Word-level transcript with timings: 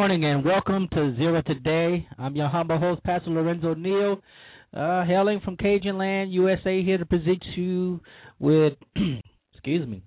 Morning 0.00 0.24
and 0.24 0.42
welcome 0.42 0.88
to 0.92 1.14
Zera 1.20 1.44
Today. 1.44 2.08
I'm 2.18 2.34
your 2.34 2.48
humble 2.48 2.78
host, 2.78 3.02
Pastor 3.04 3.28
Lorenzo 3.28 3.74
Neal, 3.74 4.16
uh, 4.72 5.04
hailing 5.04 5.40
from 5.44 5.58
Cajun 5.58 5.98
Land, 5.98 6.32
USA, 6.32 6.82
here 6.82 6.96
to 6.96 7.04
present 7.04 7.44
you 7.54 8.00
with, 8.38 8.72
excuse 9.52 9.86
me, 9.86 10.02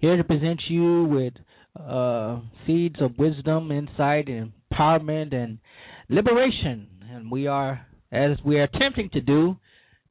here 0.00 0.16
to 0.16 0.24
present 0.24 0.58
you 0.70 1.04
with 1.04 1.34
uh, 1.78 2.40
seeds 2.66 2.96
of 3.02 3.18
wisdom, 3.18 3.70
insight, 3.70 4.28
empowerment, 4.28 5.34
and 5.34 5.58
liberation. 6.08 6.88
And 7.12 7.30
we 7.30 7.48
are, 7.48 7.86
as 8.10 8.38
we 8.42 8.58
are 8.58 8.62
attempting 8.62 9.10
to 9.12 9.20
do, 9.20 9.54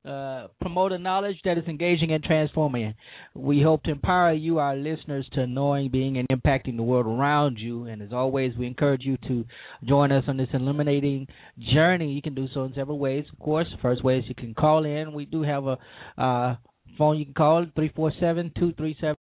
uh, 0.03 0.47
promote 0.59 0.91
a 0.91 0.97
knowledge 0.97 1.37
that 1.45 1.57
is 1.57 1.65
engaging 1.67 2.11
and 2.11 2.23
transforming. 2.23 2.95
We 3.35 3.61
hope 3.61 3.83
to 3.83 3.91
empower 3.91 4.33
you, 4.33 4.57
our 4.57 4.75
listeners, 4.75 5.27
to 5.33 5.45
knowing, 5.45 5.91
being, 5.91 6.17
and 6.17 6.27
impacting 6.29 6.75
the 6.75 6.83
world 6.83 7.05
around 7.05 7.57
you. 7.59 7.85
And 7.85 8.01
as 8.01 8.11
always, 8.11 8.57
we 8.57 8.65
encourage 8.65 9.03
you 9.03 9.17
to 9.27 9.45
join 9.87 10.11
us 10.11 10.23
on 10.27 10.37
this 10.37 10.47
illuminating 10.53 11.27
journey. 11.73 12.13
You 12.13 12.21
can 12.21 12.33
do 12.33 12.47
so 12.53 12.63
in 12.63 12.73
several 12.73 12.97
ways. 12.97 13.25
Of 13.31 13.39
course, 13.39 13.67
first 13.81 14.03
way 14.03 14.17
is 14.17 14.25
you 14.27 14.35
can 14.35 14.53
call 14.55 14.85
in. 14.85 15.13
We 15.13 15.25
do 15.25 15.43
have 15.43 15.65
a 15.65 15.77
uh, 16.17 16.55
phone 16.97 17.17
you 17.17 17.25
can 17.25 17.33
call 17.33 17.65
three 17.75 17.91
four 17.95 18.11
seven 18.19 18.51
two 18.57 18.73
three 18.73 18.95
seven 18.99 19.15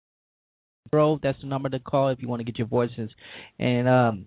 zero. 0.90 1.20
That's 1.22 1.40
the 1.40 1.46
number 1.46 1.68
to 1.68 1.78
call 1.78 2.08
if 2.08 2.22
you 2.22 2.28
want 2.28 2.40
to 2.40 2.44
get 2.44 2.58
your 2.58 2.66
voices 2.68 3.10
and 3.58 3.88
um, 3.88 4.26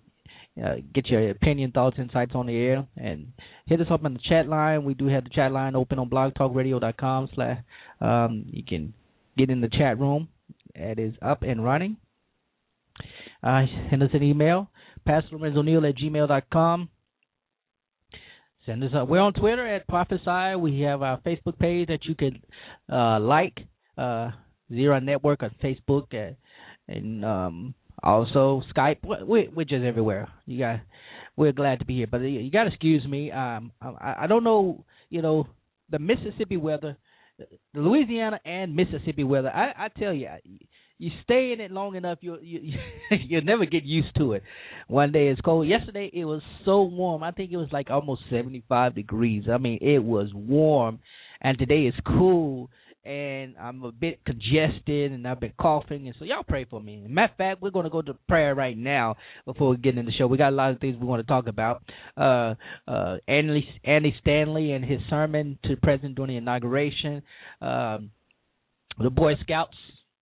uh, 0.62 0.76
get 0.94 1.08
your 1.08 1.30
opinion, 1.30 1.72
thoughts, 1.72 1.98
insights 1.98 2.34
on 2.36 2.46
the 2.46 2.56
air, 2.56 2.88
and 2.96 3.34
hit 3.66 3.82
us 3.82 3.88
up 3.90 4.06
on 4.06 4.14
the 4.14 4.20
chat 4.30 4.48
line. 4.48 4.84
We 4.84 4.94
do 4.94 5.08
have 5.08 5.24
the 5.24 5.30
chat 5.32 5.52
line 5.52 5.76
open 5.76 6.00
on 6.00 6.10
blogtalkradio.com. 6.10 7.30
Slash, 7.34 7.58
um, 8.02 8.46
you 8.48 8.64
can 8.64 8.94
get 9.38 9.50
in 9.50 9.62
the 9.62 9.70
chat 9.70 10.00
room. 10.00 10.28
It 10.76 11.00
is 11.00 11.14
up 11.22 11.42
and 11.42 11.64
running. 11.64 11.98
Uh, 13.42 13.64
send 13.90 14.04
us 14.04 14.10
an 14.14 14.24
email, 14.24 14.70
pastorlorenzoneal 15.08 15.90
at 15.90 15.98
gmail.com. 15.98 16.90
Send 18.66 18.84
us 18.84 18.92
a, 18.94 19.04
we're 19.04 19.20
on 19.20 19.34
Twitter 19.34 19.68
at 19.68 19.88
Prophesy. 19.88 20.56
We 20.58 20.82
have 20.82 21.02
our 21.02 21.20
Facebook 21.22 21.60
page 21.60 21.90
that 21.90 22.06
you 22.06 22.16
could 22.16 22.42
uh, 22.92 23.20
like, 23.20 23.58
uh, 23.98 24.32
Zera 24.72 25.04
Network 25.04 25.44
on 25.44 25.52
Facebook, 25.62 26.14
uh, 26.14 26.34
and 26.88 27.26
um, 27.26 27.76
also 28.04 28.62
Skype. 28.76 28.98
We're 29.04 29.66
just 29.66 29.84
everywhere. 29.84 30.28
You 30.46 30.60
got, 30.60 30.80
we're 31.36 31.52
glad 31.52 31.80
to 31.80 31.86
be 31.86 31.98
here. 31.98 32.08
But 32.08 32.20
you 32.20 32.52
got 32.52 32.64
to 32.66 32.70
excuse 32.70 33.06
me. 33.08 33.32
Um, 33.32 33.72
I, 33.82 34.16
I 34.22 34.28
don't 34.28 34.44
know. 34.44 34.84
You 35.10 35.22
know, 35.22 35.48
the 35.90 36.00
Mississippi 36.00 36.58
weather, 36.58 36.98
the 37.38 37.80
Louisiana 37.80 38.40
and 38.46 38.76
Mississippi 38.76 39.24
weather. 39.24 39.50
I, 39.50 39.86
I 39.86 39.88
tell 39.90 40.14
you, 40.14 40.28
you 40.98 41.12
stay 41.24 41.52
in 41.52 41.60
it 41.60 41.72
long 41.72 41.96
enough, 41.96 42.20
you 42.22 42.38
you 42.42 42.74
you'll 43.28 43.44
never 43.44 43.66
get 43.66 43.84
used 43.84 44.16
to 44.18 44.34
it. 44.34 44.44
One 44.88 45.12
day 45.12 45.28
it's 45.28 45.42
cold. 45.42 45.68
Yesterday 45.68 46.10
it 46.14 46.26
was 46.26 46.42
so 46.66 46.84
warm. 46.84 47.24
I 47.24 47.32
think 47.32 47.52
it 47.52 47.58
was 47.58 47.70
like 47.72 47.90
almost 47.90 48.22
seventy 48.30 48.64
five 48.68 48.96
degrees. 48.96 49.46
I 49.52 49.58
mean, 49.58 49.80
it 49.82 50.04
was 50.04 50.30
warm, 50.34 51.00
and 51.42 51.58
today 51.58 51.84
it's 51.84 51.98
cool 52.06 52.70
and 53.06 53.56
I'm 53.60 53.84
a 53.84 53.92
bit 53.92 54.24
congested 54.26 55.12
and 55.12 55.28
I've 55.28 55.40
been 55.40 55.54
coughing 55.60 56.08
and 56.08 56.16
so 56.18 56.26
y'all 56.26 56.44
pray 56.48 56.66
for 56.70 56.82
me. 56.82 57.06
Matter 57.08 57.32
of 57.34 57.38
fact, 57.38 57.62
we're 57.62 57.72
gonna 57.72 57.90
go 57.90 58.02
to 58.02 58.14
prayer 58.28 58.56
right 58.56 58.78
now 58.78 59.16
before 59.46 59.72
we 59.72 59.78
get 59.78 59.98
in 59.98 60.06
the 60.06 60.12
show. 60.12 60.28
We 60.28 60.38
got 60.38 60.54
a 60.54 60.56
lot 60.56 60.72
of 60.72 60.80
things 60.80 60.98
we 61.00 61.06
want 61.06 61.22
to 61.22 61.28
talk 61.28 61.48
about. 61.48 61.84
Uh 62.18 62.56
uh 62.88 63.18
Andy 63.28 63.68
Andy 63.84 64.16
Stanley 64.22 64.72
and 64.72 64.86
his 64.86 65.00
sermon 65.10 65.60
to 65.64 65.76
the 65.76 65.82
president 65.82 66.16
during 66.16 66.32
the 66.32 66.38
inauguration. 66.38 67.24
Um 67.62 68.12
the 69.00 69.10
Boy 69.10 69.34
Scouts 69.42 69.78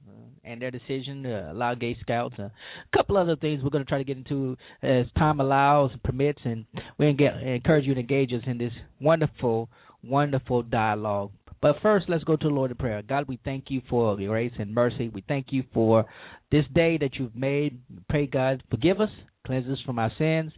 uh, 0.08 0.13
and 0.44 0.62
their 0.62 0.72
decision 0.72 1.24
to 1.24 1.52
allow 1.52 1.75
gay 1.75 1.98
scouts. 2.02 2.36
A 2.40 2.52
couple 2.96 3.18
other 3.18 3.36
things 3.36 3.62
we're 3.63 3.69
going 3.69 3.84
to 3.84 3.90
try 3.90 3.98
to 3.98 4.03
get 4.03 4.18
into 4.18 4.58
as 4.81 5.06
time 5.18 5.40
allows 5.40 5.92
and 5.92 6.02
permits, 6.03 6.40
and 6.46 6.66
we 6.98 7.08
encourage 7.08 7.86
you 7.86 7.94
to 7.94 8.00
engage 8.00 8.31
us 8.34 8.42
in 8.48 8.58
this 8.58 8.72
wonderful, 9.00 9.69
wonderful 10.03 10.63
dialogue. 10.63 11.31
But 11.61 11.75
first, 11.81 12.09
let's 12.09 12.23
go 12.23 12.35
to 12.35 12.47
the 12.47 12.53
Lord 12.53 12.72
in 12.72 12.77
prayer. 12.77 13.01
God, 13.07 13.27
we 13.27 13.39
thank 13.45 13.66
you 13.69 13.81
for 13.89 14.16
grace 14.16 14.53
and 14.57 14.73
mercy. 14.73 15.09
We 15.13 15.23
thank 15.27 15.47
you 15.51 15.63
for 15.73 16.05
this 16.51 16.66
day 16.73 16.97
that 16.97 17.16
you've 17.16 17.35
made. 17.35 17.79
Pray, 18.09 18.25
God, 18.25 18.63
forgive 18.72 18.99
us, 18.99 19.09
cleanse 19.45 19.69
us 19.69 19.77
from 19.85 20.00
our 20.00 20.11
sins, 20.17 20.51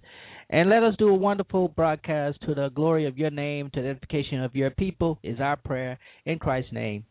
and 0.49 0.69
let 0.69 0.83
us 0.83 0.95
do 0.97 1.09
a 1.09 1.13
wonderful 1.13 1.67
broadcast 1.67 2.39
to 2.47 2.55
the 2.55 2.69
glory 2.69 3.05
of 3.05 3.17
your 3.17 3.31
name, 3.31 3.69
to 3.73 3.81
the 3.81 3.89
edification 3.89 4.41
of 4.41 4.55
your 4.55 4.69
people, 4.69 5.19
is 5.23 5.39
our 5.41 5.57
prayer. 5.57 5.99
In 6.25 6.39
Christ's 6.39 6.71
name, 6.71 7.05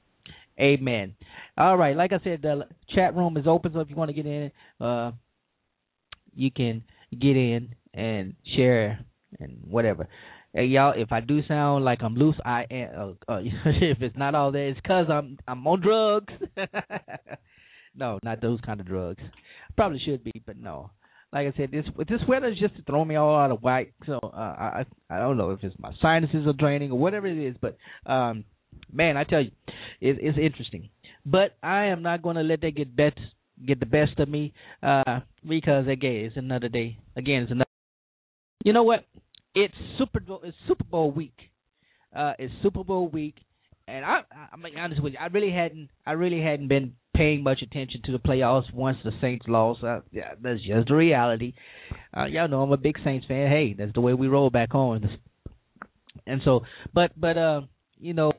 amen. 0.59 1.15
All 1.59 1.77
right, 1.77 1.97
like 1.97 2.13
I 2.13 2.21
said, 2.25 2.41
the 2.41 2.67
chat 2.95 3.15
room 3.15 3.37
is 3.37 3.47
open, 3.47 3.73
so 3.75 3.81
if 3.81 3.91
you 3.91 3.97
want 3.97 4.09
to 4.09 4.15
get 4.15 4.27
in, 4.27 4.51
uh, 4.81 5.13
you 6.35 6.51
can 6.51 6.83
get 7.11 7.37
in 7.37 7.75
and 7.93 8.35
share 8.57 9.05
and 9.39 9.59
whatever. 9.69 10.09
Hey 10.55 10.67
y'all, 10.67 10.93
if 10.95 11.11
I 11.13 11.21
do 11.21 11.41
sound 11.49 11.83
like 11.83 12.03
I'm 12.03 12.15
loose, 12.15 12.37
I 12.45 12.67
am. 12.71 13.17
Uh, 13.27 13.33
uh, 13.33 13.41
if 13.65 14.03
it's 14.03 14.17
not 14.19 14.35
all 14.35 14.53
that, 14.53 14.59
it's 14.59 14.81
cause 14.87 15.07
I'm 15.09 15.39
I'm 15.49 15.67
on 15.67 15.81
drugs. 15.81 16.35
no, 17.95 18.19
not 18.23 18.43
those 18.43 18.61
kind 18.61 18.79
of 18.79 18.87
drugs. 18.87 19.23
Probably 19.77 19.99
should 20.05 20.23
be, 20.23 20.43
but 20.45 20.59
no. 20.59 20.91
Like 21.33 21.47
I 21.47 21.57
said, 21.57 21.71
this 21.71 21.87
this 22.07 22.21
weather 22.29 22.49
is 22.49 22.59
just 22.59 22.75
throwing 22.87 23.09
me 23.09 23.17
all 23.17 23.35
out 23.35 23.51
of 23.51 23.63
whack. 23.63 23.95
So 24.05 24.19
uh, 24.23 24.37
I 24.37 24.85
I 25.09 25.21
don't 25.21 25.39
know 25.39 25.53
if 25.53 25.61
it's 25.63 25.75
my 25.79 25.93
sinuses 26.03 26.47
are 26.47 26.53
draining 26.53 26.93
or 26.93 26.99
whatever 26.99 27.27
it 27.27 27.39
is, 27.39 27.57
but 27.59 27.79
um, 28.05 28.45
man, 28.93 29.17
I 29.17 29.25
tell 29.25 29.41
you, 29.41 29.53
it, 30.03 30.19
it's 30.21 30.37
interesting. 30.37 30.91
But 31.25 31.57
I 31.63 31.87
am 31.87 32.03
not 32.03 32.21
going 32.21 32.37
to 32.37 32.43
let 32.43 32.61
that 32.61 32.77
get 32.77 32.95
best 32.95 33.19
get 33.67 33.81
the 33.81 33.87
best 33.87 34.19
of 34.19 34.29
me 34.29 34.53
uh, 34.83 35.21
because 35.49 35.89
again, 35.89 36.27
it's 36.27 36.37
another 36.37 36.69
day. 36.69 36.99
Again, 37.17 37.45
it's 37.45 37.53
another. 37.53 37.71
You 38.67 38.75
know 38.75 38.83
what? 38.83 39.07
It's 39.55 39.75
Super 39.99 40.21
Bowl 40.21 40.41
it's 40.45 40.57
Super 40.67 40.85
Bowl 40.85 41.11
week. 41.11 41.37
Uh, 42.15 42.33
it's 42.39 42.53
Super 42.63 42.85
Bowl 42.85 43.09
week, 43.09 43.37
and 43.89 44.05
I 44.05 44.21
I'm 44.53 44.65
honest 44.79 45.03
with 45.03 45.15
you, 45.15 45.19
I 45.21 45.27
really 45.27 45.53
hadn't 45.53 45.89
I 46.07 46.13
really 46.13 46.43
hadn't 46.43 46.69
been 46.69 46.95
paying 47.15 47.33
paying 47.35 47.43
much 47.43 47.63
attention 47.63 48.01
to 48.05 48.13
the 48.13 48.19
playoffs 48.19 48.73
once 48.73 48.99
the 49.05 49.13
Saints 49.21 49.47
lost. 49.49 49.85
Uh, 49.85 50.01
yeah, 50.11 50.35
that's 50.43 50.61
just 50.67 50.89
the 50.89 50.95
reality. 50.95 51.53
Uh, 52.17 52.25
y'all 52.25 52.49
know 52.49 52.63
I'm 52.63 52.73
a 52.73 52.77
big 52.77 52.97
Saints 53.05 53.27
fan. 53.27 53.49
Hey, 53.49 53.75
that's 53.77 53.93
the 53.95 54.01
way 54.01 54.15
we 54.15 54.29
roll 54.29 54.51
back 54.51 54.73
home. 54.73 55.09
And 56.27 56.41
so, 56.45 56.61
but 56.93 57.13
but 57.17 57.37
uh, 57.37 57.63
you 57.99 58.15
know, 58.15 58.33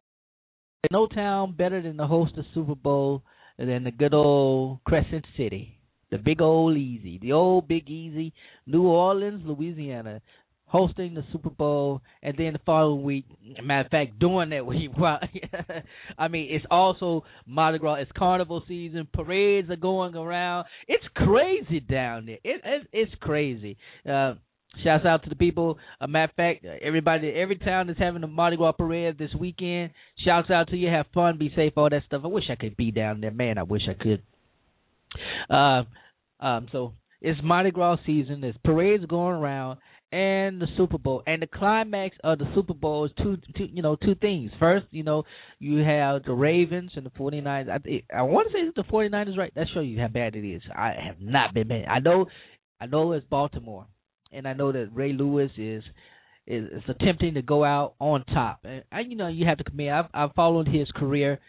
no 0.91 1.07
town 1.07 1.53
better 1.57 1.81
than 1.81 1.97
the 1.97 2.07
host 2.07 2.37
of 2.37 2.45
Super 2.53 2.75
Bowl 2.75 3.23
than 3.57 3.83
the 3.83 3.91
good 3.91 4.13
old 4.13 4.83
Crescent 4.85 5.25
City, 5.37 5.79
the 6.11 6.17
big 6.17 6.41
old 6.41 6.77
easy, 6.77 7.19
the 7.21 7.31
old 7.31 7.67
big 7.67 7.89
easy, 7.89 8.33
New 8.65 8.83
Orleans, 8.83 9.43
Louisiana 9.45 10.21
hosting 10.73 11.13
the 11.13 11.23
Super 11.31 11.51
Bowl, 11.51 12.01
and 12.23 12.35
then 12.35 12.53
the 12.53 12.59
following 12.65 13.03
week, 13.03 13.25
matter 13.63 13.85
of 13.85 13.91
fact, 13.91 14.17
during 14.17 14.49
that 14.49 14.65
week, 14.65 14.89
well, 14.97 15.19
I 16.17 16.27
mean, 16.27 16.47
it's 16.49 16.65
also 16.71 17.23
Mardi 17.45 17.77
Gras, 17.77 17.95
it's 17.95 18.11
Carnival 18.17 18.63
season, 18.67 19.07
parades 19.13 19.69
are 19.69 19.75
going 19.75 20.15
around. 20.15 20.65
It's 20.87 21.03
crazy 21.15 21.79
down 21.79 22.25
there. 22.25 22.39
It, 22.43 22.61
it 22.65 22.87
it's 22.91 23.11
crazy. 23.21 23.77
Uh, 24.09 24.33
Shouts 24.83 25.05
out 25.05 25.21
to 25.23 25.29
the 25.29 25.35
people. 25.35 25.77
A 26.01 26.07
matter 26.07 26.31
of 26.31 26.35
fact, 26.35 26.65
everybody, 26.81 27.29
every 27.29 27.57
town 27.57 27.91
is 27.91 27.97
having 27.99 28.23
a 28.23 28.27
Mardi 28.27 28.57
Gras 28.57 28.71
parade 28.71 29.19
this 29.19 29.29
weekend. 29.39 29.91
Shouts 30.25 30.49
out 30.49 30.69
to 30.69 30.75
you. 30.75 30.87
Have 30.87 31.05
fun. 31.13 31.37
Be 31.37 31.53
safe. 31.55 31.73
All 31.77 31.91
that 31.91 32.01
stuff. 32.07 32.23
I 32.23 32.27
wish 32.27 32.45
I 32.49 32.55
could 32.55 32.75
be 32.75 32.89
down 32.89 33.21
there, 33.21 33.29
man. 33.29 33.59
I 33.59 33.63
wish 33.63 33.83
I 33.87 33.93
could. 33.93 34.23
Uh, 35.47 35.83
um, 36.43 36.67
so 36.71 36.93
it's 37.23 37.39
Mardi 37.43 37.71
Gras 37.71 37.97
season. 38.05 38.41
There's 38.41 38.55
parades 38.65 39.05
going 39.05 39.35
around, 39.35 39.79
and 40.13 40.61
the 40.61 40.67
Super 40.77 40.99
Bowl. 40.99 41.23
And 41.25 41.41
the 41.41 41.47
climax 41.47 42.15
of 42.23 42.37
the 42.37 42.45
Super 42.53 42.75
Bowl 42.75 43.05
is 43.05 43.11
two, 43.17 43.37
two 43.57 43.65
you 43.65 43.81
know, 43.81 43.95
two 43.95 44.13
things. 44.13 44.51
First, 44.59 44.85
you 44.91 45.01
know, 45.01 45.23
you 45.57 45.79
have 45.79 46.23
the 46.23 46.33
Ravens 46.33 46.91
and 46.95 47.03
the 47.03 47.09
49ers. 47.09 47.67
I, 47.67 48.15
I 48.15 48.21
want 48.21 48.47
to 48.47 48.53
say 48.53 48.71
the 48.75 48.83
49ers, 48.83 49.35
right? 49.35 49.51
That 49.55 49.65
show 49.73 49.79
you 49.79 49.99
how 49.99 50.09
bad 50.09 50.35
it 50.35 50.47
is. 50.47 50.61
I 50.73 50.93
have 51.03 51.19
not 51.19 51.55
been 51.55 51.67
bad. 51.67 51.85
I 51.89 51.97
know, 51.97 52.27
I 52.79 52.85
know 52.85 53.13
it's 53.13 53.25
Baltimore, 53.25 53.87
and 54.31 54.47
I 54.47 54.53
know 54.53 54.71
that 54.71 54.91
Ray 54.93 55.13
Lewis 55.13 55.49
is 55.57 55.83
is, 56.45 56.65
is 56.65 56.83
attempting 56.87 57.33
to 57.33 57.41
go 57.41 57.63
out 57.63 57.95
on 57.99 58.23
top. 58.25 58.59
And 58.65 58.83
I, 58.91 58.99
you 58.99 59.15
know, 59.15 59.29
you 59.29 59.47
have 59.47 59.57
to 59.57 59.63
commit. 59.63 59.91
I've, 59.91 60.05
I've 60.13 60.33
followed 60.35 60.67
his 60.67 60.91
career, 60.91 61.39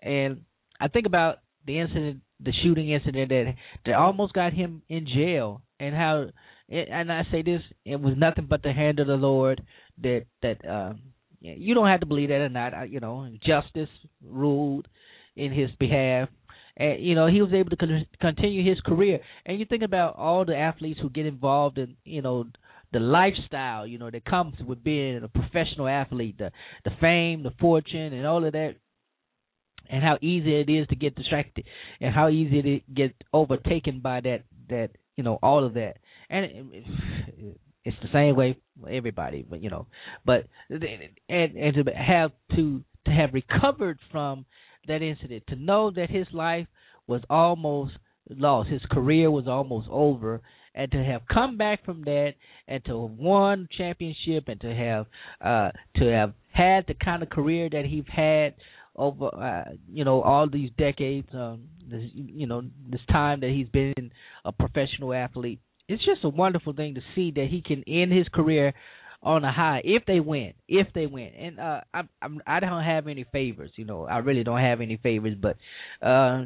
and 0.00 0.42
I 0.80 0.86
think 0.86 1.06
about 1.06 1.38
the 1.66 1.80
incident, 1.80 2.20
the 2.38 2.52
shooting 2.62 2.90
incident 2.90 3.30
that 3.30 3.54
that 3.84 3.94
almost 3.94 4.32
got 4.32 4.52
him 4.52 4.82
in 4.88 5.08
jail, 5.08 5.62
and 5.80 5.92
how 5.92 6.26
and 6.72 7.12
I 7.12 7.24
say 7.30 7.42
this, 7.42 7.60
it 7.84 8.00
was 8.00 8.14
nothing 8.16 8.46
but 8.48 8.62
the 8.62 8.72
hand 8.72 8.98
of 8.98 9.06
the 9.06 9.14
Lord 9.14 9.62
that 10.02 10.24
that 10.42 10.68
um, 10.68 11.00
you 11.40 11.74
don't 11.74 11.88
have 11.88 12.00
to 12.00 12.06
believe 12.06 12.30
that 12.30 12.36
or 12.36 12.48
not. 12.48 12.90
You 12.90 13.00
know, 13.00 13.28
justice 13.44 13.90
ruled 14.24 14.88
in 15.36 15.52
his 15.52 15.70
behalf, 15.78 16.28
and 16.76 17.02
you 17.02 17.14
know 17.14 17.26
he 17.26 17.42
was 17.42 17.52
able 17.52 17.70
to 17.70 17.76
con- 17.76 18.06
continue 18.20 18.68
his 18.68 18.80
career. 18.80 19.20
And 19.44 19.58
you 19.58 19.66
think 19.66 19.82
about 19.82 20.16
all 20.16 20.44
the 20.44 20.56
athletes 20.56 21.00
who 21.00 21.10
get 21.10 21.26
involved 21.26 21.78
in 21.78 21.96
you 22.04 22.22
know 22.22 22.46
the 22.92 23.00
lifestyle 23.00 23.86
you 23.86 23.98
know 23.98 24.10
that 24.10 24.24
comes 24.24 24.54
with 24.66 24.82
being 24.82 25.22
a 25.22 25.28
professional 25.28 25.88
athlete, 25.88 26.38
the 26.38 26.52
the 26.84 26.90
fame, 27.00 27.42
the 27.42 27.52
fortune, 27.60 28.12
and 28.12 28.26
all 28.26 28.44
of 28.44 28.52
that. 28.52 28.76
And 29.90 30.02
how 30.02 30.16
easy 30.22 30.54
it 30.54 30.70
is 30.70 30.86
to 30.88 30.96
get 30.96 31.16
distracted, 31.16 31.66
and 32.00 32.14
how 32.14 32.30
easy 32.30 32.60
it 32.60 32.94
get 32.94 33.14
overtaken 33.34 34.00
by 34.00 34.20
that 34.20 34.44
that 34.70 34.90
you 35.16 35.24
know 35.24 35.38
all 35.42 35.64
of 35.64 35.74
that 35.74 35.96
and 36.32 36.44
it, 36.46 37.56
it's 37.84 37.96
the 38.02 38.08
same 38.12 38.36
way 38.36 38.56
for 38.80 38.88
everybody, 38.88 39.44
but 39.48 39.62
you 39.62 39.70
know, 39.70 39.86
but 40.24 40.46
and 40.70 41.54
and 41.54 41.74
to 41.74 41.84
have 41.94 42.32
to 42.56 42.82
to 43.04 43.10
have 43.10 43.34
recovered 43.34 43.98
from 44.10 44.46
that 44.88 45.02
incident, 45.02 45.44
to 45.48 45.56
know 45.56 45.90
that 45.90 46.10
his 46.10 46.26
life 46.32 46.66
was 47.06 47.20
almost 47.28 47.92
lost, 48.30 48.70
his 48.70 48.82
career 48.90 49.30
was 49.30 49.46
almost 49.46 49.88
over, 49.90 50.40
and 50.74 50.90
to 50.92 51.04
have 51.04 51.22
come 51.32 51.56
back 51.56 51.84
from 51.84 52.02
that 52.04 52.32
and 52.66 52.84
to 52.84 53.02
have 53.02 53.18
won 53.18 53.68
championship 53.76 54.44
and 54.48 54.60
to 54.60 54.74
have 54.74 55.06
uh 55.44 55.70
to 55.96 56.04
have 56.10 56.32
had 56.52 56.84
the 56.86 56.94
kind 56.94 57.22
of 57.22 57.28
career 57.30 57.68
that 57.70 57.84
he's 57.84 58.04
had 58.08 58.54
over 58.96 59.26
uh 59.26 59.64
you 59.90 60.04
know 60.04 60.22
all 60.22 60.48
these 60.48 60.70
decades 60.78 61.28
um 61.34 61.64
this, 61.90 62.02
you 62.14 62.46
know 62.46 62.62
this 62.90 63.00
time 63.10 63.40
that 63.40 63.50
he's 63.50 63.68
been 63.68 64.10
a 64.44 64.52
professional 64.52 65.12
athlete 65.12 65.60
it's 65.92 66.04
just 66.04 66.24
a 66.24 66.28
wonderful 66.28 66.72
thing 66.72 66.94
to 66.94 67.00
see 67.14 67.30
that 67.32 67.46
he 67.50 67.62
can 67.62 67.84
end 67.86 68.12
his 68.12 68.26
career 68.28 68.74
on 69.22 69.44
a 69.44 69.52
high 69.52 69.80
if 69.84 70.04
they 70.06 70.20
win. 70.20 70.52
If 70.68 70.88
they 70.94 71.06
win, 71.06 71.30
and 71.38 71.60
uh, 71.60 71.80
I 71.94 72.02
I'm, 72.20 72.40
I 72.46 72.60
don't 72.60 72.82
have 72.82 73.06
any 73.06 73.24
favors. 73.30 73.70
You 73.76 73.84
know, 73.84 74.04
I 74.04 74.18
really 74.18 74.42
don't 74.42 74.60
have 74.60 74.80
any 74.80 74.96
favors, 74.96 75.36
but 75.40 75.56
uh, 76.04 76.44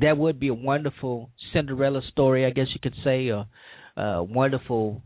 that 0.00 0.14
would 0.16 0.38
be 0.38 0.48
a 0.48 0.54
wonderful 0.54 1.30
Cinderella 1.52 2.02
story, 2.10 2.44
I 2.44 2.50
guess 2.50 2.66
you 2.74 2.80
could 2.82 2.96
say, 3.02 3.30
or 3.30 3.46
uh, 3.96 4.22
wonderful. 4.22 5.02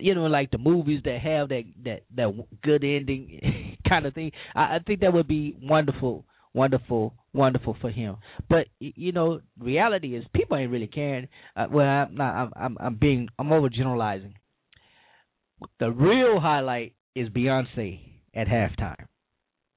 You 0.00 0.14
know, 0.14 0.26
like 0.26 0.52
the 0.52 0.58
movies 0.58 1.00
that 1.04 1.18
have 1.20 1.48
that 1.48 1.64
that 1.84 2.02
that 2.16 2.46
good 2.62 2.84
ending 2.84 3.76
kind 3.88 4.06
of 4.06 4.14
thing. 4.14 4.30
I, 4.54 4.76
I 4.76 4.78
think 4.86 5.00
that 5.00 5.12
would 5.12 5.26
be 5.26 5.56
wonderful 5.60 6.24
wonderful, 6.54 7.14
wonderful 7.32 7.76
for 7.80 7.90
him. 7.90 8.16
But 8.48 8.66
you 8.78 9.12
know, 9.12 9.40
reality 9.58 10.16
is 10.16 10.24
people 10.34 10.56
ain't 10.56 10.70
really 10.70 10.86
caring. 10.86 11.28
Uh, 11.56 11.66
well, 11.70 11.86
I'm 11.86 12.14
not. 12.14 12.52
I'm, 12.56 12.76
I'm 12.80 12.94
being. 12.96 13.28
I'm 13.38 13.48
overgeneralizing. 13.48 14.34
The 15.78 15.90
real 15.90 16.40
highlight 16.40 16.94
is 17.14 17.28
Beyonce 17.28 18.00
at 18.34 18.48
halftime. 18.48 19.06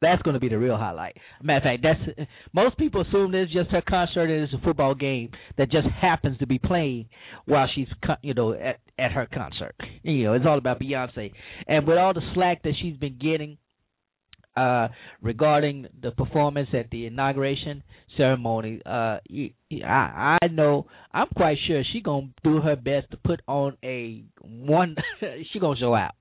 That's 0.02 0.22
going 0.24 0.34
to 0.34 0.40
be 0.40 0.50
the 0.50 0.60
real 0.60 0.78
highlight. 0.78 1.18
Matter 1.42 1.58
of 1.58 1.82
fact, 1.82 1.84
that's 1.84 2.28
most 2.54 2.78
people 2.78 3.02
assume 3.02 3.34
it's 3.34 3.52
just 3.52 3.72
her 3.72 3.82
concert 3.88 4.30
and 4.30 4.44
it's 4.44 4.54
a 4.54 4.64
football 4.64 4.94
game 4.94 5.32
that 5.58 5.72
just 5.72 5.88
happens 5.88 6.38
to 6.40 6.48
be 6.48 6.60
playing 6.60 7.08
while 7.46 7.68
she's, 7.74 7.88
you 8.22 8.34
know, 8.34 8.54
at 8.54 8.80
at 9.00 9.12
her 9.12 9.28
concert. 9.34 9.76
You 10.04 10.26
know, 10.26 10.34
it's 10.34 10.46
all 10.46 10.58
about 10.58 10.80
Beyonce, 10.80 11.32
and 11.68 11.88
with 11.88 11.98
all 11.98 12.14
the 12.14 12.22
slack 12.34 12.64
that 12.64 12.74
she's 12.82 12.98
been 12.98 13.18
getting 13.18 13.58
uh, 14.56 14.88
regarding 15.22 15.88
the 16.02 16.12
performance 16.12 16.70
at 16.74 16.90
the 16.90 17.06
inauguration 17.06 17.84
ceremony. 18.18 18.82
Uh, 18.86 19.20
I, 19.84 20.38
I 20.42 20.48
know 20.48 20.88
I'm 21.14 21.28
quite 21.36 21.58
sure 21.68 21.84
she 21.92 22.02
gonna 22.02 22.28
do 22.44 22.62
her 22.62 22.76
best 22.76 23.12
to 23.12 23.18
put 23.18 23.42
on 23.48 23.78
a 23.84 24.24
one. 24.42 24.96
she 25.52 25.60
gonna 25.60 25.80
show 25.80 25.96
out. 25.96 26.16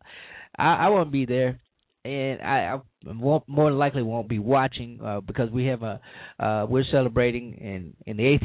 I, 0.59 0.87
I 0.87 0.89
won't 0.89 1.13
be 1.13 1.27
there, 1.27 1.61
and 2.05 2.41
I, 2.43 2.75
I 2.75 2.81
won't 3.07 3.49
more 3.49 3.71
than 3.71 3.79
likely 3.79 4.03
won't 4.03 4.29
be 4.29 4.39
watching 4.39 5.01
uh, 5.05 5.21
because 5.21 5.51
we 5.51 5.67
have 5.67 5.83
a 5.83 6.01
uh, 6.39 6.67
we're 6.69 6.85
celebrating 6.91 7.55
in 7.55 7.95
in 8.07 8.17
the 8.17 8.27
eighth 8.27 8.43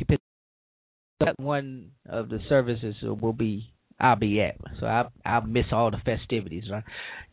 that 1.20 1.38
one 1.38 1.92
of 2.08 2.30
the 2.30 2.40
services 2.48 2.96
will 3.02 3.34
be 3.34 3.74
I'll 4.00 4.16
be 4.16 4.42
at. 4.42 4.56
So 4.80 4.86
I 4.86 5.06
I'll 5.26 5.42
miss 5.42 5.66
all 5.72 5.92
the 5.92 5.98
festivities. 6.06 6.64
Right? 6.72 6.84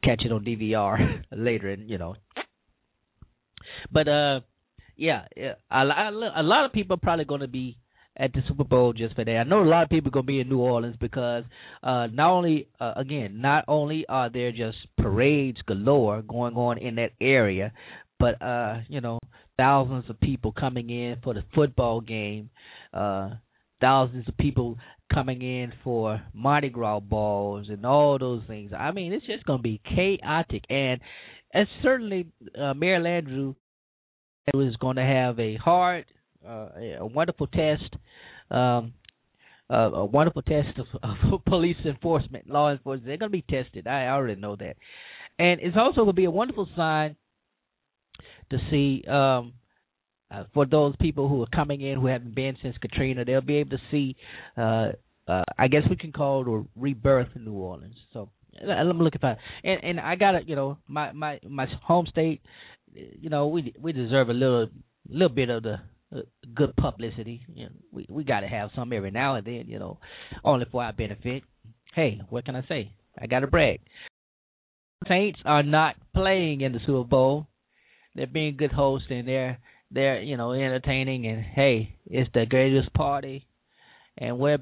Catch 0.02 0.22
it 0.24 0.32
on 0.32 0.44
DVR 0.44 1.22
later, 1.32 1.70
and 1.70 1.88
you 1.88 1.98
know 1.98 2.16
but 3.90 4.08
uh, 4.08 4.40
yeah, 4.96 5.26
a, 5.70 5.80
a 5.80 6.42
lot 6.42 6.64
of 6.64 6.72
people 6.72 6.94
are 6.94 7.00
probably 7.00 7.24
going 7.24 7.40
to 7.42 7.48
be 7.48 7.76
at 8.16 8.32
the 8.32 8.40
Super 8.48 8.64
Bowl 8.64 8.92
just 8.92 9.14
for 9.14 9.24
that. 9.24 9.36
I 9.36 9.44
know 9.44 9.62
a 9.62 9.64
lot 9.64 9.82
of 9.82 9.90
people 9.90 10.08
are 10.08 10.12
going 10.12 10.24
to 10.24 10.32
be 10.32 10.40
in 10.40 10.48
New 10.48 10.58
Orleans 10.58 10.96
because 10.98 11.44
uh, 11.82 12.06
not 12.06 12.30
only 12.30 12.68
uh, 12.80 12.94
again, 12.96 13.40
not 13.40 13.64
only 13.68 14.06
are 14.08 14.30
there 14.30 14.52
just 14.52 14.78
parades 14.98 15.58
galore 15.66 16.22
going 16.22 16.54
on 16.54 16.78
in 16.78 16.96
that 16.96 17.12
area, 17.20 17.72
but 18.18 18.40
uh, 18.40 18.78
you 18.88 19.00
know, 19.00 19.18
thousands 19.58 20.08
of 20.08 20.18
people 20.20 20.52
coming 20.52 20.90
in 20.90 21.16
for 21.22 21.34
the 21.34 21.44
football 21.54 22.00
game, 22.00 22.50
uh, 22.94 23.30
thousands 23.80 24.26
of 24.28 24.36
people 24.38 24.78
coming 25.12 25.42
in 25.42 25.72
for 25.84 26.20
Mardi 26.32 26.70
Gras 26.70 27.00
balls 27.00 27.66
and 27.68 27.84
all 27.84 28.18
those 28.18 28.42
things. 28.46 28.72
I 28.76 28.92
mean, 28.92 29.12
it's 29.12 29.26
just 29.26 29.44
going 29.44 29.58
to 29.58 29.62
be 29.62 29.80
chaotic, 29.84 30.64
and 30.70 31.00
and 31.52 31.66
certainly 31.82 32.28
uh, 32.58 32.74
Mayor 32.74 33.00
Landrieu 34.54 34.66
was 34.66 34.76
going 34.76 34.96
to 34.96 35.02
have 35.02 35.38
a 35.38 35.56
hard, 35.56 36.04
uh, 36.46 36.68
a 37.00 37.06
wonderful 37.06 37.46
test, 37.46 37.94
um, 38.50 38.92
uh, 39.70 39.90
a 39.92 40.04
wonderful 40.04 40.42
test 40.42 40.78
of, 40.78 40.86
of 41.32 41.44
police 41.44 41.76
enforcement, 41.84 42.48
law 42.48 42.70
enforcement. 42.70 43.06
They're 43.06 43.16
going 43.16 43.32
to 43.32 43.38
be 43.38 43.42
tested. 43.42 43.86
I 43.86 44.08
already 44.08 44.40
know 44.40 44.56
that, 44.56 44.76
and 45.38 45.60
it's 45.60 45.76
also 45.76 46.02
going 46.02 46.08
to 46.08 46.12
be 46.14 46.24
a 46.24 46.30
wonderful 46.30 46.68
sign 46.76 47.16
to 48.50 48.58
see 48.70 49.04
um, 49.08 49.54
uh, 50.30 50.44
for 50.54 50.66
those 50.66 50.94
people 51.00 51.28
who 51.28 51.42
are 51.42 51.48
coming 51.54 51.80
in 51.80 52.00
who 52.00 52.06
haven't 52.06 52.34
been 52.34 52.56
since 52.62 52.76
Katrina. 52.78 53.24
They'll 53.24 53.40
be 53.40 53.56
able 53.56 53.70
to 53.70 53.82
see. 53.90 54.16
Uh, 54.56 54.92
uh, 55.28 55.42
I 55.58 55.66
guess 55.66 55.82
we 55.90 55.96
can 55.96 56.12
call 56.12 56.42
it 56.42 56.48
a 56.48 56.80
rebirth 56.80 57.30
in 57.34 57.44
New 57.44 57.54
Orleans. 57.54 57.96
So 58.12 58.30
let 58.64 58.84
me 58.84 59.02
look 59.02 59.16
at 59.16 59.22
that. 59.22 59.38
And 59.64 59.82
and 59.82 60.00
I 60.00 60.14
got 60.14 60.32
to 60.32 60.40
you 60.46 60.54
know 60.54 60.78
my 60.86 61.12
my 61.12 61.40
my 61.48 61.66
home 61.82 62.06
state 62.06 62.42
you 62.96 63.30
know, 63.30 63.48
we 63.48 63.74
we 63.80 63.92
deserve 63.92 64.28
a 64.28 64.32
little 64.34 64.68
little 65.08 65.34
bit 65.34 65.50
of 65.50 65.62
the 65.62 65.76
uh, 66.14 66.20
good 66.54 66.74
publicity. 66.76 67.42
You 67.54 67.64
know, 67.64 67.72
we 67.92 68.06
we 68.08 68.24
got 68.24 68.40
to 68.40 68.48
have 68.48 68.70
some 68.74 68.92
every 68.92 69.10
now 69.10 69.36
and 69.36 69.46
then. 69.46 69.64
You 69.66 69.78
know, 69.78 69.98
only 70.44 70.66
for 70.70 70.82
our 70.82 70.92
benefit. 70.92 71.42
Hey, 71.94 72.20
what 72.28 72.44
can 72.44 72.56
I 72.56 72.62
say? 72.68 72.92
I 73.20 73.26
got 73.26 73.40
to 73.40 73.46
brag. 73.46 73.80
Saints 75.08 75.38
are 75.44 75.62
not 75.62 75.96
playing 76.14 76.62
in 76.62 76.72
the 76.72 76.80
Super 76.86 77.08
Bowl. 77.08 77.46
They're 78.14 78.26
being 78.26 78.56
good 78.56 78.72
hosts 78.72 79.08
and 79.10 79.28
they're 79.28 79.58
they're 79.90 80.20
you 80.22 80.36
know 80.36 80.52
entertaining 80.52 81.26
and 81.26 81.42
hey, 81.42 81.96
it's 82.06 82.30
the 82.34 82.46
greatest 82.46 82.92
party, 82.94 83.46
and 84.16 84.38
what 84.38 84.60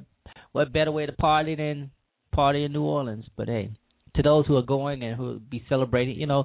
what 0.53 0.73
better 0.73 0.93
way 0.93 1.07
to 1.07 1.13
party 1.13 1.55
than 1.55 1.91
party 2.33 2.65
in 2.65 2.73
New 2.73 2.83
Orleans? 2.83 3.27
But 3.37 3.49
hey, 3.49 3.71
to 4.17 4.23
those 4.23 4.47
who 4.47 4.57
are 4.57 4.63
going 4.63 5.03
and 5.03 5.17
who 5.17 5.23
will 5.25 5.39
be 5.39 5.65
celebrating, 5.69 6.19
you 6.19 6.27
know, 6.27 6.45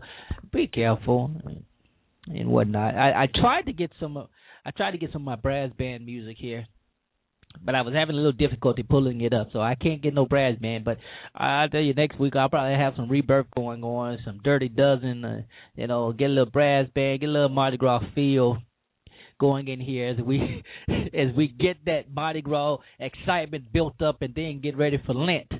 be 0.51 0.67
careful 0.67 1.31
and 2.29 2.49
whatnot. 2.49 2.95
I 2.95 3.23
I 3.23 3.27
tried 3.33 3.63
to 3.63 3.73
get 3.73 3.91
some 3.99 4.17
I 4.65 4.71
tried 4.71 4.91
to 4.91 4.97
get 4.97 5.11
some 5.11 5.23
of 5.23 5.25
my 5.25 5.35
brass 5.35 5.71
band 5.77 6.05
music 6.05 6.37
here 6.39 6.65
but 7.63 7.75
I 7.75 7.81
was 7.81 7.93
having 7.93 8.15
a 8.15 8.17
little 8.17 8.31
difficulty 8.31 8.83
pulling 8.83 9.21
it 9.21 9.33
up, 9.33 9.49
so 9.51 9.59
I 9.59 9.75
can't 9.75 10.01
get 10.01 10.13
no 10.13 10.25
brass 10.25 10.57
band. 10.59 10.85
But 10.85 10.97
I'll 11.35 11.69
tell 11.69 11.81
you, 11.81 11.93
next 11.93 12.19
week 12.19 12.35
I'll 12.35 12.49
probably 12.49 12.77
have 12.77 12.93
some 12.95 13.09
rebirth 13.09 13.47
going 13.55 13.83
on, 13.83 14.19
some 14.23 14.39
Dirty 14.43 14.69
Dozen, 14.69 15.25
uh, 15.25 15.41
you 15.75 15.87
know, 15.87 16.11
get 16.11 16.25
a 16.25 16.29
little 16.29 16.51
brass 16.51 16.87
band, 16.93 17.21
get 17.21 17.29
a 17.29 17.31
little 17.31 17.49
Mardi 17.49 17.77
Gras 17.77 18.01
feel 18.15 18.59
going 19.39 19.67
in 19.67 19.79
here 19.79 20.09
as 20.09 20.17
we 20.23 20.63
as 20.89 21.35
we 21.35 21.47
get 21.47 21.77
that 21.85 22.13
Mardi 22.13 22.41
Gras 22.41 22.77
excitement 22.99 23.71
built 23.73 24.01
up, 24.01 24.21
and 24.21 24.33
then 24.35 24.61
get 24.61 24.77
ready 24.77 25.01
for 25.05 25.13
Lent, 25.13 25.51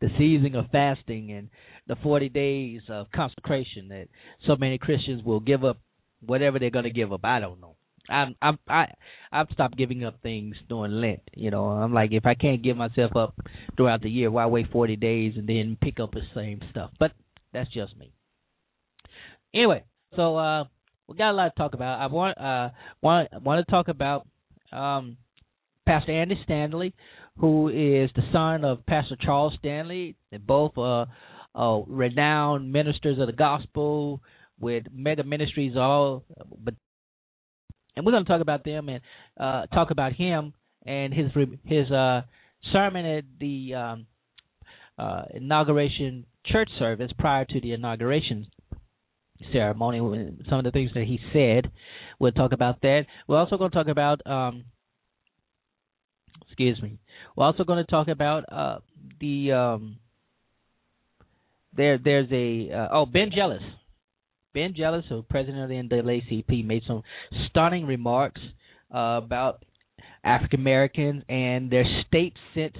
the 0.00 0.08
season 0.18 0.54
of 0.56 0.66
fasting 0.70 1.32
and 1.32 1.48
the 1.86 1.96
forty 2.02 2.28
days 2.28 2.82
of 2.88 3.06
consecration 3.14 3.88
that 3.88 4.08
so 4.46 4.56
many 4.56 4.78
Christians 4.78 5.22
will 5.22 5.40
give 5.40 5.64
up 5.64 5.78
whatever 6.20 6.58
they're 6.58 6.70
going 6.70 6.84
to 6.84 6.90
give 6.90 7.12
up. 7.12 7.24
I 7.24 7.40
don't 7.40 7.60
know. 7.60 7.76
I'm 8.08 8.34
I'm 8.42 8.58
I 8.68 8.86
I've 9.32 9.48
stopped 9.52 9.76
giving 9.76 10.04
up 10.04 10.20
things 10.22 10.56
during 10.68 10.92
Lent. 10.92 11.22
You 11.34 11.50
know, 11.50 11.66
I'm 11.66 11.92
like 11.92 12.12
if 12.12 12.26
I 12.26 12.34
can't 12.34 12.62
give 12.62 12.76
myself 12.76 13.16
up 13.16 13.34
throughout 13.76 14.02
the 14.02 14.10
year, 14.10 14.30
why 14.30 14.46
wait 14.46 14.70
40 14.70 14.96
days 14.96 15.34
and 15.36 15.48
then 15.48 15.78
pick 15.80 16.00
up 16.00 16.12
the 16.12 16.20
same 16.34 16.60
stuff? 16.70 16.90
But 16.98 17.12
that's 17.52 17.72
just 17.72 17.96
me. 17.96 18.12
Anyway, 19.54 19.84
so 20.16 20.36
uh 20.36 20.64
we 21.08 21.16
got 21.16 21.30
a 21.30 21.36
lot 21.36 21.48
to 21.48 21.54
talk 21.56 21.74
about. 21.74 22.00
I 22.00 22.06
want 22.06 22.38
uh 22.38 22.70
want 23.00 23.28
want 23.42 23.64
to 23.64 23.70
talk 23.70 23.88
about 23.88 24.26
um 24.72 25.16
Pastor 25.86 26.12
Andy 26.12 26.38
Stanley, 26.44 26.94
who 27.38 27.68
is 27.68 28.10
the 28.14 28.22
son 28.32 28.64
of 28.64 28.86
Pastor 28.86 29.16
Charles 29.20 29.54
Stanley. 29.58 30.16
They're 30.30 30.38
both 30.38 30.76
uh, 30.78 31.06
uh 31.54 31.82
renowned 31.86 32.72
ministers 32.72 33.18
of 33.18 33.26
the 33.26 33.32
gospel 33.32 34.20
with 34.58 34.84
mega 34.92 35.22
ministries 35.22 35.76
all 35.76 36.24
but 36.64 36.74
and 37.96 38.04
we're 38.04 38.12
going 38.12 38.24
to 38.24 38.28
talk 38.28 38.40
about 38.40 38.64
them 38.64 38.88
and 38.88 39.00
uh, 39.38 39.66
talk 39.66 39.90
about 39.90 40.12
him 40.14 40.52
and 40.84 41.14
his 41.14 41.26
his 41.64 41.90
uh, 41.90 42.22
sermon 42.72 43.06
at 43.06 43.24
the 43.38 43.74
um, 43.74 44.06
uh, 44.98 45.22
inauguration 45.34 46.26
church 46.46 46.68
service 46.78 47.10
prior 47.18 47.44
to 47.44 47.60
the 47.60 47.72
inauguration 47.72 48.46
ceremony. 49.52 49.98
Some 50.48 50.58
of 50.58 50.64
the 50.64 50.70
things 50.70 50.90
that 50.94 51.04
he 51.04 51.18
said. 51.32 51.70
We'll 52.18 52.32
talk 52.32 52.52
about 52.52 52.80
that. 52.82 53.06
We're 53.26 53.38
also 53.38 53.56
going 53.56 53.70
to 53.70 53.76
talk 53.76 53.88
about. 53.88 54.24
Um, 54.26 54.64
excuse 56.54 56.80
me. 56.82 56.98
We're 57.36 57.46
also 57.46 57.64
going 57.64 57.84
to 57.84 57.90
talk 57.90 58.08
about 58.08 58.44
uh, 58.50 58.78
the. 59.20 59.52
Um, 59.52 59.96
there, 61.76 61.98
there's 61.98 62.28
a 62.30 62.72
uh, 62.72 62.88
oh 62.92 63.06
Ben 63.06 63.30
Jealous 63.36 63.62
Ben 64.54 64.72
Jealous, 64.76 65.04
who 65.08 65.22
president 65.22 65.64
of 65.64 65.68
the 65.68 65.74
NAACP, 65.74 66.64
made 66.64 66.82
some 66.86 67.02
stunning 67.50 67.86
remarks 67.86 68.40
uh, 68.94 69.20
about 69.22 69.64
African 70.22 70.60
Americans 70.60 71.24
and 71.28 71.70
their 71.70 71.84
state 72.06 72.34
since 72.54 72.76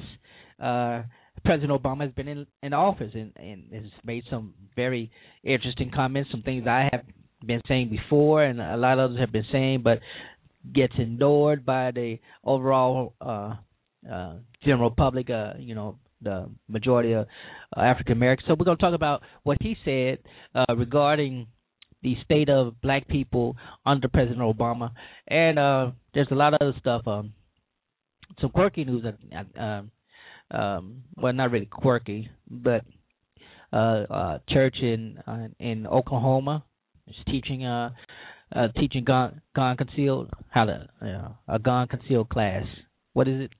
uh, 0.62 1.02
President 1.44 1.72
Obama 1.72 2.02
has 2.02 2.12
been 2.12 2.28
in, 2.28 2.46
in 2.62 2.72
office, 2.72 3.10
and, 3.12 3.32
and 3.36 3.64
has 3.72 3.90
made 4.04 4.22
some 4.30 4.54
very 4.76 5.10
interesting 5.42 5.90
comments, 5.94 6.30
some 6.30 6.42
things 6.42 6.66
I 6.66 6.88
have 6.90 7.02
been 7.44 7.60
saying 7.68 7.90
before, 7.90 8.44
and 8.44 8.60
a 8.60 8.76
lot 8.76 8.98
of 8.98 9.10
others 9.10 9.20
have 9.20 9.32
been 9.32 9.44
saying, 9.52 9.82
but 9.82 9.98
gets 10.72 10.94
ignored 10.98 11.64
by 11.64 11.90
the 11.90 12.18
overall 12.44 13.14
uh, 13.20 13.54
uh, 14.10 14.34
general 14.64 14.90
public. 14.90 15.30
Uh, 15.30 15.54
you 15.58 15.74
know, 15.74 15.98
the 16.22 16.48
majority 16.68 17.12
of 17.12 17.26
African 17.76 18.12
Americans. 18.12 18.46
So 18.48 18.56
we're 18.58 18.64
going 18.64 18.78
to 18.78 18.82
talk 18.82 18.94
about 18.94 19.22
what 19.42 19.58
he 19.60 19.76
said 19.84 20.18
uh, 20.54 20.74
regarding 20.74 21.46
the 22.02 22.16
state 22.24 22.48
of 22.48 22.80
black 22.82 23.08
people 23.08 23.56
under 23.86 24.08
President 24.08 24.40
Obama, 24.40 24.90
and 25.28 25.58
uh, 25.58 25.90
there's 26.12 26.28
a 26.30 26.34
lot 26.34 26.54
of 26.54 26.58
other 26.60 26.78
stuff. 26.78 27.02
Um, 27.06 27.32
some 28.40 28.50
quirky 28.50 28.84
news. 28.84 29.04
Uh, 29.04 29.60
um, 29.60 29.90
um, 30.50 31.02
well, 31.16 31.32
not 31.32 31.50
really 31.50 31.66
quirky, 31.66 32.28
but 32.48 32.84
uh, 33.72 34.04
uh, 34.10 34.38
church 34.48 34.76
in 34.80 35.18
uh, 35.26 35.48
in 35.58 35.86
Oklahoma 35.86 36.64
is 37.08 37.16
teaching 37.26 37.64
uh, 37.64 37.90
uh 38.52 38.68
teaching 38.78 39.04
gun 39.04 39.40
gun 39.54 39.76
concealed 39.76 40.30
how 40.50 40.64
to 40.64 40.88
uh, 41.02 41.54
a 41.54 41.58
gun 41.58 41.88
concealed 41.88 42.28
class. 42.28 42.64
What 43.12 43.28
is 43.28 43.42
it? 43.42 43.50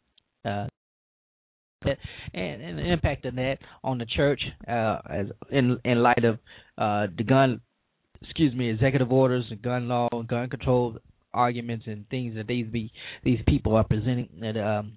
Uh, 0.44 0.66
and, 2.32 2.62
and 2.62 2.78
the 2.78 2.92
impact 2.92 3.26
of 3.26 3.34
that 3.34 3.58
on 3.82 3.98
the 3.98 4.06
church 4.06 4.40
uh, 4.68 4.98
as 5.10 5.26
in 5.50 5.78
in 5.84 6.02
light 6.02 6.24
of 6.24 6.36
uh, 6.78 7.06
the 7.16 7.24
gun 7.24 7.60
excuse 8.24 8.54
me, 8.54 8.70
executive 8.70 9.12
orders 9.12 9.44
and 9.50 9.62
gun 9.62 9.88
law 9.88 10.08
and 10.12 10.26
gun 10.28 10.48
control 10.48 10.96
arguments 11.32 11.84
and 11.86 12.08
things 12.08 12.36
that 12.36 12.46
these 12.46 12.66
be 12.66 12.92
these 13.24 13.40
people 13.48 13.74
are 13.74 13.84
presenting 13.84 14.28
that 14.40 14.56
um 14.56 14.96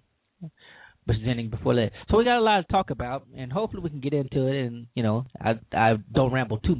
presenting 1.06 1.50
before 1.50 1.75
that. 1.75 1.91
So 2.10 2.17
we 2.17 2.25
got 2.25 2.38
a 2.38 2.41
lot 2.41 2.62
to 2.62 2.72
talk 2.72 2.89
about, 2.89 3.25
and 3.36 3.51
hopefully 3.51 3.82
we 3.82 3.89
can 3.89 4.01
get 4.01 4.13
into 4.13 4.48
it. 4.48 4.65
And 4.65 4.88
you 4.94 5.03
know, 5.03 5.25
I 5.39 5.60
I 5.74 5.96
don't 6.13 6.32
ramble 6.32 6.60
too. 6.60 6.75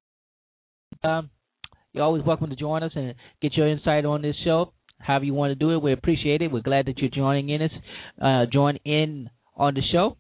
much. 1.04 1.12
Um, 1.12 1.30
you're 1.94 2.04
always 2.04 2.24
welcome 2.24 2.50
to 2.50 2.56
join 2.56 2.84
us 2.84 2.92
and 2.96 3.16
get 3.42 3.56
your 3.56 3.68
insight 3.68 4.06
on 4.06 4.22
this 4.22 4.36
show. 4.44 4.74
However 5.00 5.26
you 5.26 5.34
want 5.34 5.52
to 5.52 5.56
do 5.56 5.72
it, 5.72 5.82
we 5.82 5.94
appreciate 5.94 6.42
it. 6.42 6.52
We're 6.52 6.62
glad 6.62 6.88
that 6.88 6.98
you're 6.98 7.10
joining 7.10 7.50
in 7.50 7.62
us, 7.62 7.72
uh, 8.22 8.46
join 8.52 8.78
in 8.86 9.30
on 9.56 9.74
the 9.74 9.82
show. 9.92 10.18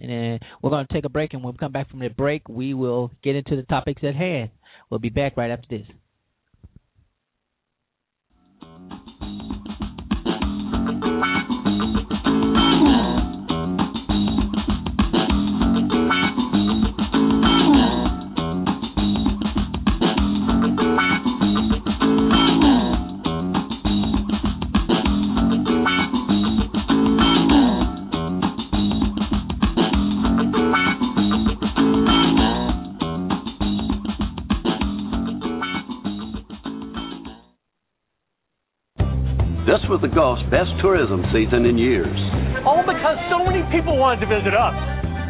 And 0.00 0.36
uh, 0.36 0.44
we're 0.62 0.70
going 0.70 0.86
to 0.86 0.92
take 0.92 1.04
a 1.04 1.08
break, 1.08 1.34
and 1.34 1.42
when 1.42 1.54
we 1.54 1.58
come 1.58 1.72
back 1.72 1.90
from 1.90 2.00
the 2.00 2.08
break, 2.08 2.48
we 2.48 2.74
will 2.74 3.10
get 3.22 3.34
into 3.34 3.56
the 3.56 3.62
topics 3.62 4.02
at 4.04 4.14
hand. 4.14 4.50
We'll 4.90 5.00
be 5.00 5.08
back 5.08 5.36
right 5.36 5.50
after 5.50 5.66
this. 5.68 5.86
was 8.60 8.68
the 11.48 11.57
Gulf's 40.18 40.42
best 40.50 40.74
tourism 40.82 41.22
season 41.30 41.62
in 41.62 41.78
years. 41.78 42.10
All 42.66 42.82
because 42.82 43.14
so 43.30 43.38
many 43.46 43.62
people 43.70 43.94
wanted 43.94 44.26
to 44.26 44.28
visit 44.28 44.50
us 44.50 44.74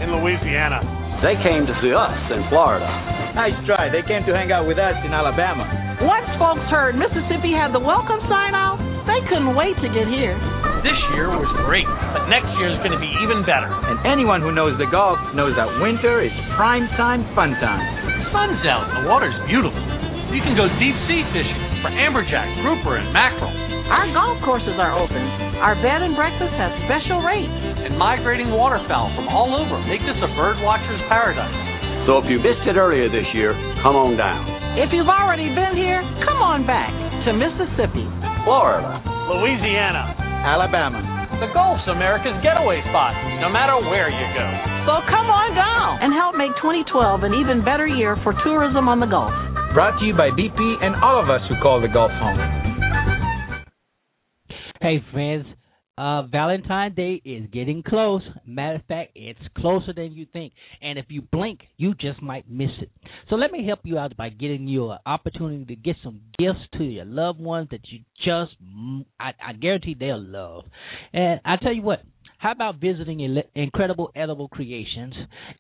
in 0.01 0.09
Louisiana. 0.09 0.81
They 1.21 1.37
came 1.45 1.69
to 1.69 1.75
see 1.85 1.93
us 1.93 2.17
in 2.33 2.41
Florida. 2.49 2.89
Nice 3.37 3.53
try. 3.69 3.93
They 3.93 4.01
came 4.09 4.25
to 4.25 4.33
hang 4.33 4.49
out 4.49 4.65
with 4.65 4.81
us 4.81 4.97
in 5.05 5.13
Alabama. 5.13 5.69
Once 6.01 6.25
folks 6.41 6.65
heard 6.73 6.97
Mississippi 6.97 7.53
had 7.53 7.77
the 7.77 7.85
welcome 7.85 8.17
sign 8.33 8.57
off, 8.57 8.81
they 9.05 9.21
couldn't 9.29 9.53
wait 9.53 9.77
to 9.85 9.93
get 9.93 10.09
here. 10.09 10.33
This 10.81 10.97
year 11.13 11.37
was 11.37 11.53
great, 11.69 11.85
but 12.17 12.25
next 12.33 12.49
year 12.57 12.73
is 12.73 12.81
going 12.81 12.97
to 12.97 13.03
be 13.03 13.13
even 13.21 13.45
better. 13.45 13.69
And 13.69 14.01
anyone 14.09 14.41
who 14.41 14.57
knows 14.57 14.73
the 14.81 14.89
Gulf 14.89 15.21
knows 15.37 15.53
that 15.61 15.69
winter 15.85 16.25
is 16.25 16.33
prime 16.57 16.89
time 16.97 17.29
fun 17.37 17.53
time. 17.61 17.85
The 18.09 18.33
sun's 18.33 18.65
out 18.65 18.89
the 18.97 19.05
water's 19.05 19.37
beautiful. 19.53 19.85
You 20.33 20.41
can 20.41 20.57
go 20.57 20.65
deep 20.81 20.97
sea 21.05 21.29
fishing 21.37 21.61
for 21.85 21.93
amberjack, 21.93 22.49
grouper, 22.65 22.97
and 22.97 23.13
mackerel. 23.13 23.68
Our 23.89 24.05
golf 24.13 24.37
courses 24.45 24.77
are 24.77 24.93
open. 24.93 25.25
Our 25.65 25.73
bed 25.81 26.05
and 26.05 26.13
breakfast 26.13 26.53
has 26.61 26.77
special 26.85 27.25
rates. 27.25 27.49
And 27.49 27.97
migrating 27.97 28.53
waterfowl 28.53 29.17
from 29.17 29.33
all 29.33 29.57
over 29.57 29.81
make 29.89 30.05
this 30.05 30.21
a 30.21 30.29
bird 30.37 30.61
watcher's 30.61 31.01
paradise. 31.09 31.57
So 32.05 32.21
if 32.21 32.29
you 32.29 32.37
missed 32.37 32.69
it 32.69 32.77
earlier 32.77 33.09
this 33.09 33.25
year, 33.33 33.57
come 33.81 33.97
on 33.97 34.21
down. 34.21 34.45
If 34.77 34.93
you've 34.93 35.09
already 35.09 35.49
been 35.57 35.73
here, 35.73 36.05
come 36.29 36.37
on 36.37 36.69
back 36.69 36.93
to 37.25 37.33
Mississippi, 37.33 38.05
Florida, 38.45 39.01
Louisiana, 39.33 40.13
Alabama. 40.45 41.01
The 41.41 41.49
Gulf's 41.57 41.89
America's 41.89 42.37
getaway 42.45 42.85
spot, 42.93 43.17
no 43.41 43.49
matter 43.49 43.81
where 43.89 44.13
you 44.13 44.27
go. 44.37 44.47
So 44.85 45.01
come 45.09 45.33
on 45.33 45.57
down 45.57 46.05
and 46.05 46.13
help 46.13 46.37
make 46.37 46.53
2012 46.61 47.25
an 47.25 47.33
even 47.41 47.65
better 47.65 47.89
year 47.89 48.21
for 48.21 48.37
tourism 48.45 48.85
on 48.85 49.01
the 49.01 49.09
Gulf. 49.09 49.33
Brought 49.73 49.97
to 49.97 50.05
you 50.05 50.13
by 50.13 50.29
BP 50.29 50.61
and 50.85 50.93
all 51.01 51.17
of 51.17 51.33
us 51.33 51.41
who 51.49 51.57
call 51.65 51.81
the 51.81 51.89
Gulf 51.89 52.13
home. 52.21 52.68
Hey, 54.81 55.03
friends, 55.11 55.45
uh, 55.99 56.23
Valentine's 56.29 56.95
Day 56.95 57.21
is 57.25 57.49
getting 57.53 57.83
close. 57.83 58.23
Matter 58.47 58.77
of 58.77 58.85
fact, 58.85 59.11
it's 59.17 59.41
closer 59.57 59.93
than 59.93 60.13
you 60.13 60.25
think. 60.33 60.53
And 60.81 61.01
if 61.01 61.07
you 61.09 61.21
blink, 61.21 61.63
you 61.79 61.95
just 61.95 62.23
might 62.23 62.49
miss 62.49 62.71
it. 62.81 62.89
So 63.29 63.35
let 63.35 63.51
me 63.51 63.67
help 63.67 63.81
you 63.83 63.99
out 63.99 64.17
by 64.17 64.29
getting 64.29 64.69
you 64.69 64.93
an 64.93 64.99
opportunity 65.05 65.65
to 65.65 65.75
get 65.75 65.97
some 66.05 66.21
gifts 66.39 66.61
to 66.75 66.85
your 66.85 67.07
loved 67.07 67.41
ones 67.41 67.71
that 67.73 67.81
you 67.91 67.99
just, 68.25 68.53
I, 69.19 69.33
I 69.45 69.53
guarantee 69.55 69.97
they'll 69.99 70.23
love. 70.23 70.63
And 71.13 71.41
I 71.45 71.57
tell 71.57 71.73
you 71.73 71.83
what, 71.83 72.05
how 72.39 72.53
about 72.53 72.77
visiting 72.77 73.43
Incredible 73.57 74.13
Edible 74.15 74.47
Creations 74.47 75.15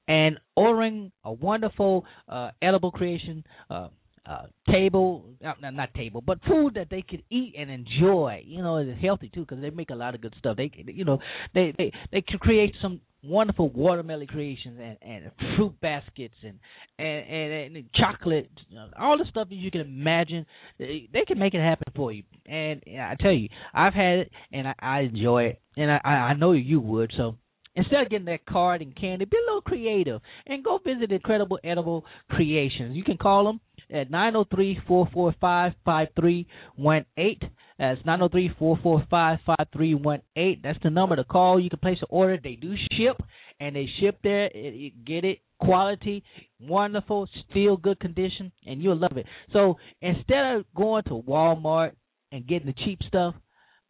and 0.06 0.38
ordering 0.54 1.10
a 1.24 1.32
wonderful 1.32 2.04
uh, 2.28 2.50
edible 2.62 2.92
creation 2.92 3.42
uh, 3.68 3.88
uh, 4.26 4.46
table, 4.70 5.24
not, 5.42 5.60
not 5.60 5.94
table, 5.94 6.22
but 6.24 6.38
food 6.46 6.74
that 6.74 6.88
they 6.90 7.02
could 7.02 7.22
eat 7.30 7.54
and 7.58 7.70
enjoy. 7.70 8.42
You 8.46 8.62
know, 8.62 8.78
it's 8.78 9.00
healthy 9.00 9.30
too 9.32 9.40
because 9.40 9.60
they 9.60 9.70
make 9.70 9.90
a 9.90 9.94
lot 9.94 10.14
of 10.14 10.20
good 10.20 10.34
stuff. 10.38 10.56
They, 10.56 10.70
you 10.86 11.04
know, 11.04 11.18
they 11.54 11.74
they 11.76 11.92
they 12.12 12.22
can 12.22 12.38
create 12.38 12.74
some 12.80 13.00
wonderful 13.22 13.68
watermelon 13.70 14.26
creations 14.26 14.78
and, 14.80 14.96
and 15.02 15.30
fruit 15.56 15.80
baskets 15.80 16.34
and 16.42 16.58
and 16.98 17.30
and, 17.30 17.76
and 17.76 17.84
chocolate, 17.94 18.50
all 18.98 19.18
the 19.18 19.24
stuff 19.30 19.48
that 19.48 19.54
you 19.54 19.70
can 19.70 19.80
imagine. 19.82 20.46
They, 20.78 21.08
they 21.12 21.24
can 21.26 21.38
make 21.38 21.54
it 21.54 21.60
happen 21.60 21.92
for 21.94 22.12
you. 22.12 22.22
And 22.46 22.82
I 22.88 23.16
tell 23.20 23.32
you, 23.32 23.48
I've 23.74 23.94
had 23.94 24.18
it 24.20 24.32
and 24.52 24.68
I, 24.68 24.74
I 24.80 25.00
enjoy 25.00 25.44
it, 25.44 25.60
and 25.76 25.90
I 25.90 26.00
I 26.04 26.34
know 26.34 26.52
you 26.52 26.80
would. 26.80 27.12
So 27.16 27.36
Instead 27.78 28.02
of 28.02 28.10
getting 28.10 28.26
that 28.26 28.44
card 28.44 28.82
and 28.82 28.94
candy, 28.96 29.24
be 29.24 29.36
a 29.36 29.40
little 29.46 29.62
creative 29.62 30.20
and 30.46 30.64
go 30.64 30.80
visit 30.84 31.12
Incredible 31.12 31.60
Edible 31.62 32.04
Creations. 32.28 32.96
You 32.96 33.04
can 33.04 33.16
call 33.16 33.44
them 33.44 33.60
at 33.94 34.10
903-445-5318. 34.10 36.46
That's 37.78 38.02
903-445-5318. 38.02 40.62
That's 40.62 40.82
the 40.82 40.90
number 40.90 41.14
to 41.14 41.22
call. 41.22 41.60
You 41.60 41.70
can 41.70 41.78
place 41.78 41.98
an 42.00 42.08
order. 42.10 42.36
They 42.42 42.56
do 42.56 42.74
ship, 42.98 43.22
and 43.60 43.76
they 43.76 43.86
ship 44.00 44.18
there. 44.24 44.50
Get 45.06 45.24
it 45.24 45.38
quality, 45.60 46.24
wonderful, 46.60 47.28
still 47.48 47.76
good 47.76 48.00
condition, 48.00 48.50
and 48.66 48.82
you'll 48.82 48.96
love 48.96 49.16
it. 49.16 49.26
So 49.52 49.76
instead 50.02 50.56
of 50.56 50.64
going 50.74 51.04
to 51.04 51.22
Walmart 51.22 51.92
and 52.32 52.44
getting 52.46 52.66
the 52.66 52.74
cheap 52.84 53.00
stuff, 53.06 53.36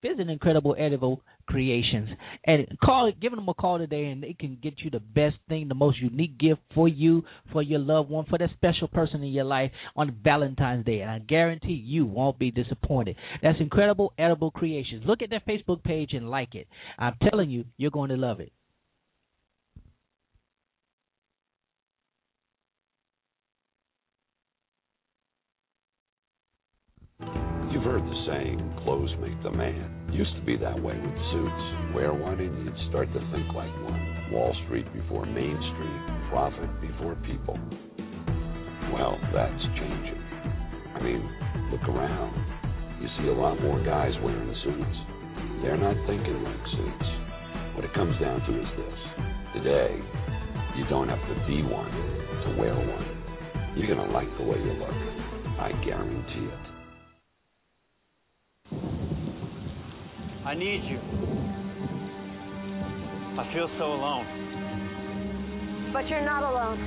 visit 0.03 0.29
Incredible 0.29 0.77
Edible 0.79 1.23
Creations 1.49 2.11
and 2.45 2.67
call 2.85 3.07
it, 3.09 3.19
giving 3.21 3.39
them 3.39 3.49
a 3.49 3.55
call 3.55 3.79
today, 3.79 4.05
and 4.05 4.23
they 4.23 4.37
can 4.39 4.59
get 4.63 4.75
you 4.81 4.91
the 4.91 5.01
best 5.01 5.37
thing, 5.49 5.67
the 5.67 5.75
most 5.75 5.99
unique 5.99 6.39
gift 6.39 6.61
for 6.75 6.87
you, 6.87 7.25
for 7.53 7.63
your 7.63 7.79
loved 7.79 8.11
one, 8.11 8.27
for 8.27 8.37
that 8.37 8.51
special 8.55 8.87
person 8.87 9.23
in 9.23 9.33
your 9.33 9.45
life 9.45 9.71
on 9.97 10.15
Valentine's 10.23 10.85
Day. 10.85 11.01
And 11.01 11.11
I 11.11 11.21
guarantee 11.21 11.73
you 11.73 12.05
won't 12.05 12.39
be 12.39 12.51
disappointed. 12.51 13.17
That's 13.43 13.59
Incredible 13.61 14.13
Edible 14.19 14.51
Creations. 14.51 15.05
Look 15.07 15.23
at 15.23 15.31
their 15.31 15.41
Facebook 15.41 15.83
page 15.83 16.13
and 16.13 16.29
like 16.29 16.55
it. 16.55 16.69
I'm 16.99 17.15
telling 17.31 17.49
you, 17.49 17.65
you're 17.79 17.91
going 17.91 18.11
to 18.11 18.17
love 18.17 18.41
it. 18.41 18.53
You've 27.73 27.85
heard 27.85 28.03
the 28.03 28.25
saying, 28.27 28.81
clothes 28.85 29.11
make 29.19 29.43
the 29.43 29.51
man. 29.51 29.98
Used 30.19 30.35
to 30.35 30.43
be 30.43 30.57
that 30.57 30.75
way 30.75 30.99
with 30.99 31.19
suits. 31.31 31.95
Wear 31.95 32.13
one 32.13 32.41
and 32.41 32.51
you'd 32.67 32.75
start 32.91 33.07
to 33.15 33.21
think 33.31 33.55
like 33.55 33.71
one. 33.87 34.33
Wall 34.33 34.51
Street 34.67 34.93
before 34.93 35.25
Main 35.25 35.55
Street, 35.55 36.01
profit 36.29 36.69
before 36.83 37.15
people. 37.23 37.55
Well, 38.91 39.15
that's 39.31 39.63
changing. 39.79 40.19
I 40.99 41.07
mean, 41.07 41.23
look 41.71 41.87
around. 41.87 42.35
You 43.01 43.07
see 43.15 43.29
a 43.29 43.33
lot 43.33 43.63
more 43.63 43.79
guys 43.87 44.11
wearing 44.19 44.51
suits. 44.67 44.99
They're 45.63 45.79
not 45.79 45.95
thinking 46.11 46.43
like 46.43 46.67
suits. 46.75 47.09
What 47.79 47.85
it 47.87 47.95
comes 47.95 48.19
down 48.19 48.43
to 48.43 48.59
is 48.59 48.71
this. 48.75 48.99
Today, 49.55 50.03
you 50.75 50.83
don't 50.91 51.09
have 51.09 51.23
to 51.31 51.35
be 51.47 51.63
one 51.63 51.95
to 52.43 52.59
wear 52.59 52.75
one. 52.75 53.07
You're 53.79 53.87
going 53.87 54.03
to 54.05 54.13
like 54.13 54.27
the 54.37 54.43
way 54.43 54.59
you 54.59 54.75
look. 54.83 54.99
I 55.63 55.71
guarantee 55.87 56.51
it. 56.51 56.69
I 60.49 60.55
need 60.55 60.81
you. 60.89 60.97
I 63.37 63.53
feel 63.53 63.69
so 63.77 63.93
alone. 63.93 64.25
But 65.93 66.09
you're 66.09 66.25
not 66.25 66.43
alone. 66.43 66.81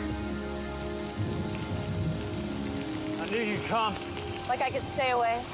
I 3.21 3.29
knew 3.29 3.37
you'd 3.37 3.69
come. 3.69 3.93
Like 4.50 4.61
I 4.61 4.71
could 4.71 4.81
stay 4.97 5.11
away. 5.11 5.45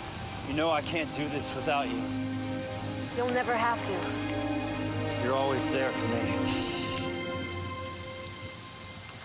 You 0.48 0.54
know 0.56 0.72
I 0.72 0.80
can't 0.84 1.12
do 1.17 1.28
this 1.28 1.43
without 1.60 1.84
you. 1.91 2.00
You'll 3.17 3.36
never 3.36 3.58
have 3.58 3.78
to. 3.78 3.96
You're 5.26 5.36
always 5.36 5.60
there 5.74 5.91
for 5.91 6.08
me. 6.08 6.24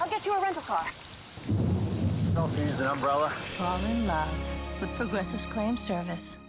I'll 0.01 0.11
get 0.11 0.27
you 0.27 0.33
a 0.33 0.43
rental 0.43 0.63
car. 0.67 0.87
Don't 2.35 2.59
use 2.59 2.75
an 2.81 2.87
umbrella. 2.87 3.31
Fall 3.59 3.85
in 3.85 4.09
love 4.09 4.35
with 4.81 4.91
Progressive 4.99 5.41
Claim 5.55 5.79
Service. 5.87 6.42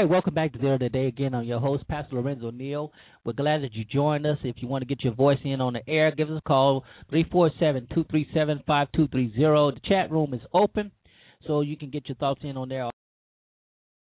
Right, 0.00 0.08
welcome 0.08 0.32
back 0.32 0.54
to 0.54 0.58
Zera 0.58 0.78
Today 0.78 1.08
again. 1.08 1.34
I'm 1.34 1.44
your 1.44 1.60
host, 1.60 1.86
Pastor 1.86 2.16
Lorenzo 2.16 2.50
Neal. 2.50 2.90
We're 3.22 3.34
glad 3.34 3.60
that 3.60 3.74
you 3.74 3.84
joined 3.84 4.26
us. 4.26 4.38
If 4.42 4.56
you 4.60 4.66
want 4.66 4.80
to 4.80 4.86
get 4.86 5.04
your 5.04 5.12
voice 5.12 5.36
in 5.44 5.60
on 5.60 5.74
the 5.74 5.86
air, 5.86 6.10
give 6.10 6.30
us 6.30 6.38
a 6.38 6.48
call, 6.48 6.86
347-237-5230. 7.12 8.64
The 9.74 9.80
chat 9.84 10.10
room 10.10 10.32
is 10.32 10.40
open, 10.54 10.90
so 11.46 11.60
you 11.60 11.76
can 11.76 11.90
get 11.90 12.08
your 12.08 12.16
thoughts 12.16 12.40
in 12.44 12.56
on 12.56 12.70
there. 12.70 12.88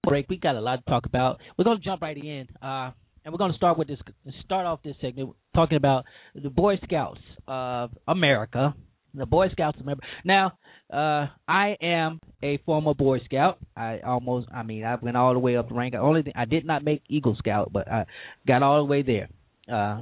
Break. 0.07 0.29
We 0.29 0.37
got 0.37 0.55
a 0.55 0.61
lot 0.61 0.85
to 0.85 0.87
talk 0.87 1.07
about. 1.07 1.39
We're 1.57 1.65
going 1.65 1.79
to 1.79 1.83
jump 1.83 2.03
right 2.03 2.15
in, 2.15 2.47
uh, 2.61 2.91
and 3.25 3.33
we're 3.33 3.39
going 3.39 3.51
to 3.51 3.57
start 3.57 3.79
with 3.79 3.87
this. 3.87 3.97
Start 4.45 4.67
off 4.67 4.83
this 4.83 4.97
segment 5.01 5.31
talking 5.55 5.77
about 5.77 6.05
the 6.35 6.51
Boy 6.51 6.77
Scouts 6.83 7.21
of 7.47 7.89
America 8.07 8.75
the 9.13 9.25
Boy 9.25 9.49
Scouts 9.49 9.79
member. 9.83 10.03
Now, 10.23 10.53
uh, 10.91 11.27
I 11.47 11.77
am 11.81 12.19
a 12.43 12.57
former 12.65 12.93
Boy 12.93 13.19
Scout. 13.25 13.59
I 13.75 13.99
almost, 13.99 14.47
I 14.53 14.63
mean, 14.63 14.83
I 14.83 14.95
went 14.95 15.17
all 15.17 15.33
the 15.33 15.39
way 15.39 15.57
up 15.57 15.69
the 15.69 15.75
rank. 15.75 15.95
I 15.95 15.99
only, 15.99 16.31
I 16.35 16.45
did 16.45 16.65
not 16.65 16.83
make 16.83 17.03
Eagle 17.09 17.35
Scout, 17.37 17.71
but 17.71 17.87
I 17.89 18.05
got 18.47 18.63
all 18.63 18.79
the 18.79 18.89
way 18.89 19.01
there. 19.01 19.29
Uh, 19.71 20.01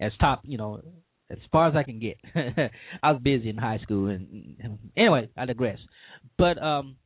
as 0.00 0.12
top, 0.20 0.42
you 0.44 0.58
know, 0.58 0.80
as 1.30 1.38
far 1.52 1.68
as 1.68 1.76
I 1.76 1.82
can 1.82 1.98
get. 1.98 2.16
I 3.02 3.12
was 3.12 3.20
busy 3.22 3.50
in 3.50 3.56
high 3.56 3.78
school, 3.82 4.08
and, 4.08 4.56
and 4.60 4.78
anyway, 4.96 5.28
I 5.36 5.44
digress. 5.44 5.78
But 6.36 6.62
um, 6.62 6.96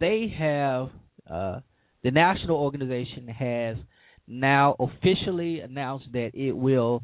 they 0.00 0.32
have 0.38 0.90
uh, 1.30 1.60
the 2.02 2.10
national 2.10 2.56
organization 2.56 3.28
has 3.28 3.76
now 4.26 4.76
officially 4.78 5.60
announced 5.60 6.06
that 6.12 6.30
it 6.34 6.52
will 6.52 7.02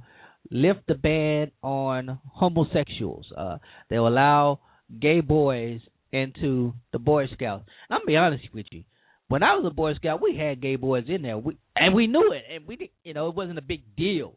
lift 0.50 0.80
the 0.88 0.94
ban 0.94 1.50
on 1.62 2.18
homosexuals. 2.32 3.26
Uh, 3.36 3.58
they'll 3.90 4.08
allow 4.08 4.60
gay 5.00 5.20
boys 5.20 5.80
into 6.12 6.72
the 6.92 6.98
Boy 6.98 7.26
Scouts. 7.34 7.64
I'm 7.90 7.98
gonna 7.98 8.06
be 8.06 8.16
honest 8.16 8.44
with 8.52 8.66
you. 8.70 8.84
When 9.28 9.42
I 9.42 9.54
was 9.56 9.64
a 9.66 9.74
Boy 9.74 9.94
Scout, 9.94 10.22
we 10.22 10.36
had 10.36 10.62
gay 10.62 10.76
boys 10.76 11.04
in 11.06 11.20
there, 11.22 11.36
we, 11.36 11.56
and 11.76 11.94
we 11.94 12.06
knew 12.06 12.32
it, 12.32 12.44
and 12.54 12.66
we, 12.66 12.90
you 13.04 13.12
know, 13.12 13.28
it 13.28 13.34
wasn't 13.34 13.58
a 13.58 13.62
big 13.62 13.82
deal 13.94 14.34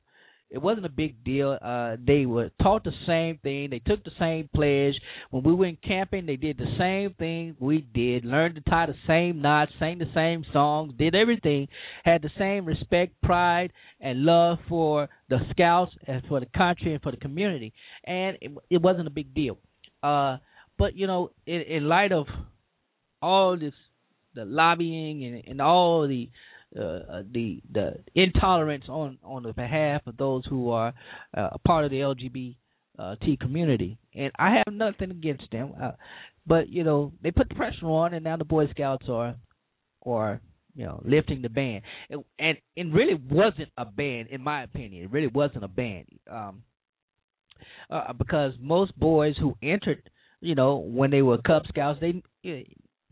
it 0.52 0.62
wasn't 0.62 0.86
a 0.86 0.90
big 0.90 1.24
deal. 1.24 1.58
Uh, 1.62 1.96
they 2.06 2.26
were 2.26 2.52
taught 2.62 2.84
the 2.84 2.92
same 3.08 3.40
thing. 3.42 3.70
They 3.70 3.80
took 3.80 4.04
the 4.04 4.12
same 4.20 4.50
pledge. 4.54 4.96
When 5.30 5.44
we 5.44 5.54
went 5.54 5.82
camping, 5.82 6.26
they 6.26 6.36
did 6.36 6.58
the 6.58 6.76
same 6.78 7.14
thing 7.14 7.56
we 7.58 7.80
did. 7.80 8.26
Learned 8.26 8.56
to 8.56 8.62
tie 8.70 8.86
the 8.86 8.96
same 9.08 9.42
knots, 9.42 9.72
sang 9.80 10.00
the 10.00 10.12
same 10.14 10.44
songs, 10.52 10.94
did 10.98 11.16
everything. 11.16 11.70
Had 12.04 12.22
the 12.22 12.32
same 12.38 12.66
respect, 12.66 13.14
pride, 13.22 13.72
and 14.02 14.26
love 14.26 14.58
for 14.68 15.08
the 15.30 15.40
scouts 15.52 15.94
and 16.06 16.22
for 16.28 16.42
the 16.42 16.48
country 16.48 16.94
and 16.94 17.02
for 17.02 17.12
the 17.12 17.18
community. 17.18 17.74
And 18.04 18.38
it, 18.42 18.52
it 18.70 18.82
wasn't 18.82 19.08
a 19.08 19.12
big 19.12 19.34
deal. 19.34 19.58
Uh, 20.04 20.38
but 20.78 20.98
you 20.98 21.08
know, 21.08 21.32
in, 21.46 21.62
in 21.62 21.88
light 21.88 22.12
of 22.12 22.28
all 23.22 23.58
this, 23.58 23.74
the 24.36 24.44
lobbying 24.44 25.24
and, 25.24 25.44
and 25.48 25.62
all 25.62 26.08
the 26.08 26.30
uh, 26.78 26.82
uh, 26.82 27.24
the 27.32 27.62
the 27.72 27.96
intolerance 28.16 28.86
on 28.88 29.18
on 29.24 29.44
the 29.44 29.54
behalf 29.54 30.02
of 30.08 30.18
those 30.18 30.44
who 30.46 30.70
are 30.70 30.94
uh, 31.36 31.50
a 31.54 31.60
part 31.60 31.86
of 31.86 31.92
the 31.92 31.98
LGBT 31.98 33.40
community, 33.40 33.98
and 34.16 34.32
I 34.38 34.62
have 34.66 34.74
nothing 34.74 35.12
against 35.12 35.50
them. 35.52 35.74
Uh, 35.82 35.92
but 36.46 36.70
you 36.70 36.84
know 36.84 37.14
they 37.22 37.32
put 37.32 37.50
the 37.50 37.56
pressure 37.56 37.86
on, 37.86 38.14
and 38.14 38.24
now 38.24 38.38
the 38.38 38.46
Boy 38.46 38.68
Scouts 38.72 39.08
are 39.10 39.36
are 40.06 40.42
you 40.76 40.86
know, 40.86 41.02
lifting 41.06 41.42
the 41.42 41.50
ban, 41.50 41.82
and 42.10 42.24
and 42.40 42.58
it 42.76 42.88
really 42.94 43.16
wasn't 43.30 43.70
a 43.78 43.86
ban 43.86 44.28
in 44.32 44.42
my 44.42 44.64
opinion. 44.64 45.04
It 45.04 45.12
really 45.12 45.28
wasn't 45.28 45.64
a 45.64 45.68
ban, 45.68 46.06
um, 46.30 46.64
uh, 47.90 48.14
because 48.14 48.54
most 48.60 48.98
boys 48.98 49.36
who 49.38 49.56
entered, 49.62 50.10
you 50.40 50.56
know, 50.56 50.78
when 50.78 51.12
they 51.12 51.22
were 51.22 51.40
Cub 51.40 51.64
Scouts, 51.68 52.00
they 52.00 52.22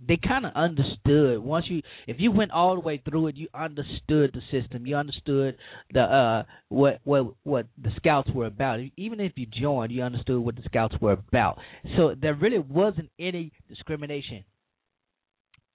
they 0.06 0.18
kind 0.18 0.46
of 0.46 0.54
understood. 0.56 1.40
Once 1.40 1.66
you 1.70 1.82
if 2.08 2.18
you 2.20 2.32
went 2.32 2.52
all 2.52 2.76
the 2.76 2.82
way 2.82 3.02
through 3.08 3.28
it 3.28 3.36
you 3.36 3.48
understood 3.54 4.34
the 4.34 4.42
system. 4.52 4.86
You 4.86 4.96
understood 4.96 5.58
the 5.94 6.02
uh 6.02 6.44
what 6.70 7.00
what 7.04 7.34
what 7.44 7.68
the 7.82 7.92
scouts 7.98 8.30
were 8.34 8.46
about. 8.46 8.80
Even 8.98 9.20
if 9.20 9.34
you 9.36 9.46
joined 9.46 9.92
you 9.92 10.02
understood 10.04 10.40
what 10.40 10.56
the 10.56 10.64
scouts 10.66 10.96
were 11.02 11.14
about. 11.14 11.58
So 11.98 12.16
there 12.20 12.34
really 12.34 12.60
wasn't 12.60 13.10
any 13.20 13.52
discrimination. 13.68 14.46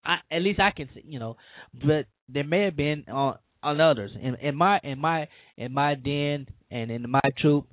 I 0.05 0.17
at 0.31 0.43
least 0.43 0.61
I 0.61 0.71
can 0.71 0.89
say, 0.95 1.03
you 1.07 1.19
know 1.19 1.37
but 1.73 2.07
there 2.29 2.45
may 2.45 2.65
have 2.65 2.77
been 2.77 3.05
on 3.09 3.39
on 3.63 3.81
others. 3.81 4.11
In 4.21 4.37
in 4.37 4.57
my 4.57 4.81
in 4.83 4.99
my 4.99 5.29
in 5.57 5.73
my 5.73 5.95
den 5.95 6.47
and 6.71 6.91
in 6.91 7.11
my 7.11 7.21
troop 7.39 7.67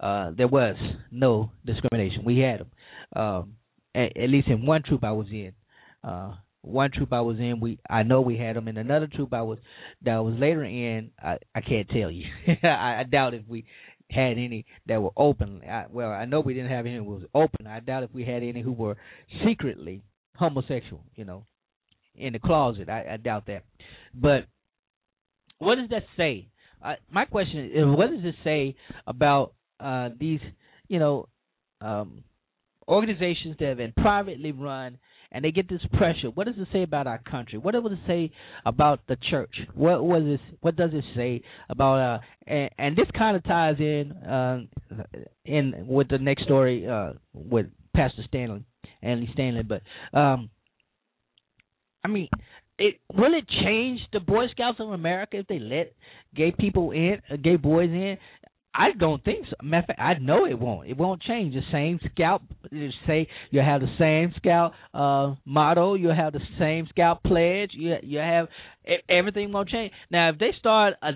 uh 0.00 0.30
there 0.36 0.48
was 0.48 0.76
no 1.10 1.50
discrimination. 1.66 2.24
We 2.24 2.38
had 2.38 2.60
them 2.60 2.70
um 3.14 3.54
at, 3.94 4.16
at 4.16 4.30
least 4.30 4.48
in 4.48 4.64
one 4.64 4.82
troop 4.82 5.04
I 5.04 5.12
was 5.12 5.26
in 5.30 5.52
uh, 6.04 6.32
one 6.62 6.90
troop 6.90 7.12
I 7.12 7.20
was 7.20 7.38
in, 7.38 7.60
we 7.60 7.78
I 7.88 8.02
know 8.02 8.20
we 8.20 8.36
had 8.36 8.56
them. 8.56 8.68
In 8.68 8.76
another 8.76 9.06
troop 9.06 9.32
I 9.32 9.42
was 9.42 9.58
that 10.02 10.14
I 10.14 10.20
was 10.20 10.34
later 10.38 10.64
in, 10.64 11.10
I 11.22 11.38
I 11.54 11.60
can't 11.60 11.88
tell 11.88 12.10
you. 12.10 12.26
I, 12.62 13.00
I 13.00 13.04
doubt 13.10 13.34
if 13.34 13.42
we 13.46 13.64
had 14.10 14.32
any 14.32 14.66
that 14.86 15.02
were 15.02 15.12
open. 15.16 15.62
I, 15.68 15.84
well, 15.90 16.10
I 16.10 16.24
know 16.24 16.40
we 16.40 16.54
didn't 16.54 16.70
have 16.70 16.86
any 16.86 16.96
who 16.96 17.04
was 17.04 17.22
open. 17.34 17.66
I 17.66 17.80
doubt 17.80 18.04
if 18.04 18.12
we 18.12 18.24
had 18.24 18.42
any 18.42 18.62
who 18.62 18.72
were 18.72 18.96
secretly 19.46 20.02
homosexual. 20.36 21.04
You 21.14 21.24
know, 21.24 21.44
in 22.18 22.32
the 22.32 22.38
closet. 22.38 22.88
I, 22.88 23.04
I 23.12 23.16
doubt 23.16 23.46
that. 23.46 23.64
But 24.14 24.46
what 25.58 25.76
does 25.76 25.88
that 25.90 26.04
say? 26.16 26.48
Uh, 26.84 26.94
my 27.10 27.24
question 27.24 27.70
is, 27.74 27.84
what 27.86 28.10
does 28.10 28.24
it 28.24 28.34
say 28.44 28.76
about 29.06 29.54
uh, 29.80 30.10
these, 30.18 30.40
you 30.88 30.98
know, 30.98 31.28
um, 31.80 32.24
organizations 32.86 33.56
that 33.58 33.68
have 33.68 33.76
been 33.78 33.92
privately 33.96 34.52
run 34.52 34.98
and 35.30 35.44
they 35.44 35.50
get 35.50 35.68
this 35.68 35.80
pressure. 35.92 36.30
What 36.30 36.46
does 36.46 36.56
it 36.58 36.68
say 36.72 36.82
about 36.82 37.06
our 37.06 37.18
country? 37.18 37.58
What 37.58 37.72
does 37.72 37.84
it 37.84 37.98
say 38.06 38.32
about 38.64 39.00
the 39.08 39.16
church? 39.30 39.54
What 39.74 40.04
was 40.04 40.22
this? 40.24 40.40
What 40.60 40.76
does 40.76 40.90
it 40.92 41.04
say 41.14 41.42
about? 41.68 41.98
Uh, 41.98 42.18
and, 42.46 42.70
and 42.78 42.96
this 42.96 43.08
kind 43.16 43.36
of 43.36 43.44
ties 43.44 43.76
in 43.78 44.12
uh, 44.12 44.60
in 45.44 45.86
with 45.86 46.08
the 46.08 46.18
next 46.18 46.44
story 46.44 46.86
uh, 46.86 47.12
with 47.32 47.66
Pastor 47.94 48.22
Stanley, 48.28 48.64
Andy 49.02 49.28
Stanley. 49.32 49.62
But 49.62 49.82
um, 50.16 50.50
I 52.04 52.08
mean, 52.08 52.28
it 52.78 53.00
will 53.12 53.34
it 53.34 53.46
change 53.64 54.00
the 54.12 54.20
Boy 54.20 54.46
Scouts 54.52 54.80
of 54.80 54.90
America 54.90 55.38
if 55.38 55.46
they 55.46 55.58
let 55.58 55.92
gay 56.34 56.52
people 56.56 56.92
in, 56.92 57.20
uh, 57.30 57.36
gay 57.36 57.56
boys 57.56 57.90
in? 57.90 58.16
I 58.74 58.92
don't 58.98 59.24
think 59.24 59.46
so. 59.48 59.56
Matter 59.62 59.80
of 59.80 59.86
fact, 59.86 60.00
I 60.00 60.14
know 60.18 60.46
it 60.46 60.58
won't. 60.58 60.88
It 60.88 60.96
won't 60.96 61.22
change. 61.22 61.54
The 61.54 61.62
same 61.72 61.98
scout. 62.12 62.42
Say 63.06 63.26
you 63.50 63.60
have 63.60 63.80
the 63.80 63.94
same 63.98 64.32
scout 64.36 64.72
uh, 64.94 65.34
motto. 65.44 65.94
You 65.94 66.08
have 66.08 66.32
the 66.32 66.40
same 66.58 66.86
scout 66.90 67.22
pledge. 67.22 67.70
You 67.72 67.96
you 68.02 68.18
have 68.18 68.48
everything 69.08 69.52
won't 69.52 69.68
change. 69.68 69.92
Now, 70.10 70.30
if 70.30 70.38
they 70.38 70.50
start 70.58 70.94
uh, 71.02 71.12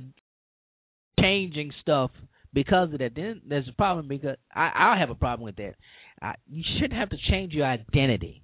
changing 1.21 1.73
stuff 1.83 2.11
because 2.53 2.93
of 2.93 2.99
that, 2.99 3.13
then 3.15 3.43
there's 3.47 3.69
a 3.69 3.73
problem. 3.73 4.09
Because 4.09 4.37
I 4.53 4.71
I'll 4.75 4.99
have 4.99 5.11
a 5.11 5.15
problem 5.15 5.45
with 5.45 5.57
that. 5.57 5.75
I, 6.21 6.35
you 6.49 6.63
shouldn't 6.79 6.99
have 6.99 7.11
to 7.11 7.17
change 7.31 7.53
your 7.53 7.67
identity. 7.67 8.43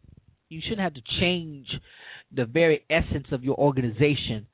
You 0.49 0.61
shouldn't 0.63 0.81
have 0.81 0.95
to 0.95 1.03
change 1.21 1.67
the 2.33 2.45
very 2.45 2.85
essence 2.91 3.27
of 3.33 3.43
your 3.43 3.57
organization 3.57 4.47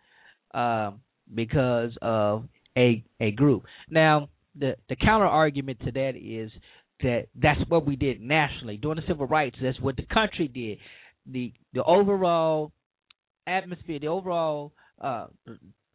uh, 0.55 0.93
because 1.33 1.91
of 2.01 2.45
a 2.77 3.05
a 3.21 3.31
group. 3.33 3.65
Now 3.91 4.29
the 4.59 4.77
the 4.89 4.97
counter 4.97 5.27
argument 5.27 5.81
to 5.85 5.93
that 5.93 6.13
is 6.17 6.51
that 7.03 7.27
that's 7.35 7.61
what 7.69 7.87
we 7.87 7.97
did 7.97 8.21
nationally 8.21 8.77
during 8.77 8.97
the 8.97 9.07
civil 9.07 9.27
rights. 9.27 9.57
That's 9.63 9.81
what 9.81 9.97
the 9.97 10.07
country 10.13 10.49
did. 10.49 10.79
The 11.27 11.53
the 11.73 11.83
overall 11.83 12.73
atmosphere, 13.47 13.99
the 13.99 14.09
overall 14.09 14.73
uh, 15.01 15.27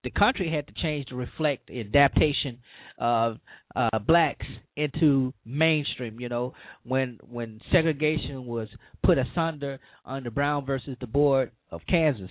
the 0.03 0.11
country 0.11 0.51
had 0.51 0.67
to 0.67 0.73
change 0.81 1.07
to 1.07 1.15
reflect 1.15 1.67
the 1.67 1.81
adaptation 1.81 2.59
of 2.97 3.37
uh, 3.75 3.99
blacks 3.99 4.45
into 4.75 5.33
mainstream. 5.45 6.19
You 6.19 6.29
know, 6.29 6.53
when 6.83 7.19
when 7.29 7.59
segregation 7.71 8.45
was 8.45 8.67
put 9.03 9.17
asunder 9.17 9.79
under 10.05 10.31
Brown 10.31 10.65
versus 10.65 10.95
the 10.99 11.07
Board 11.07 11.51
of 11.71 11.81
Kansas. 11.89 12.29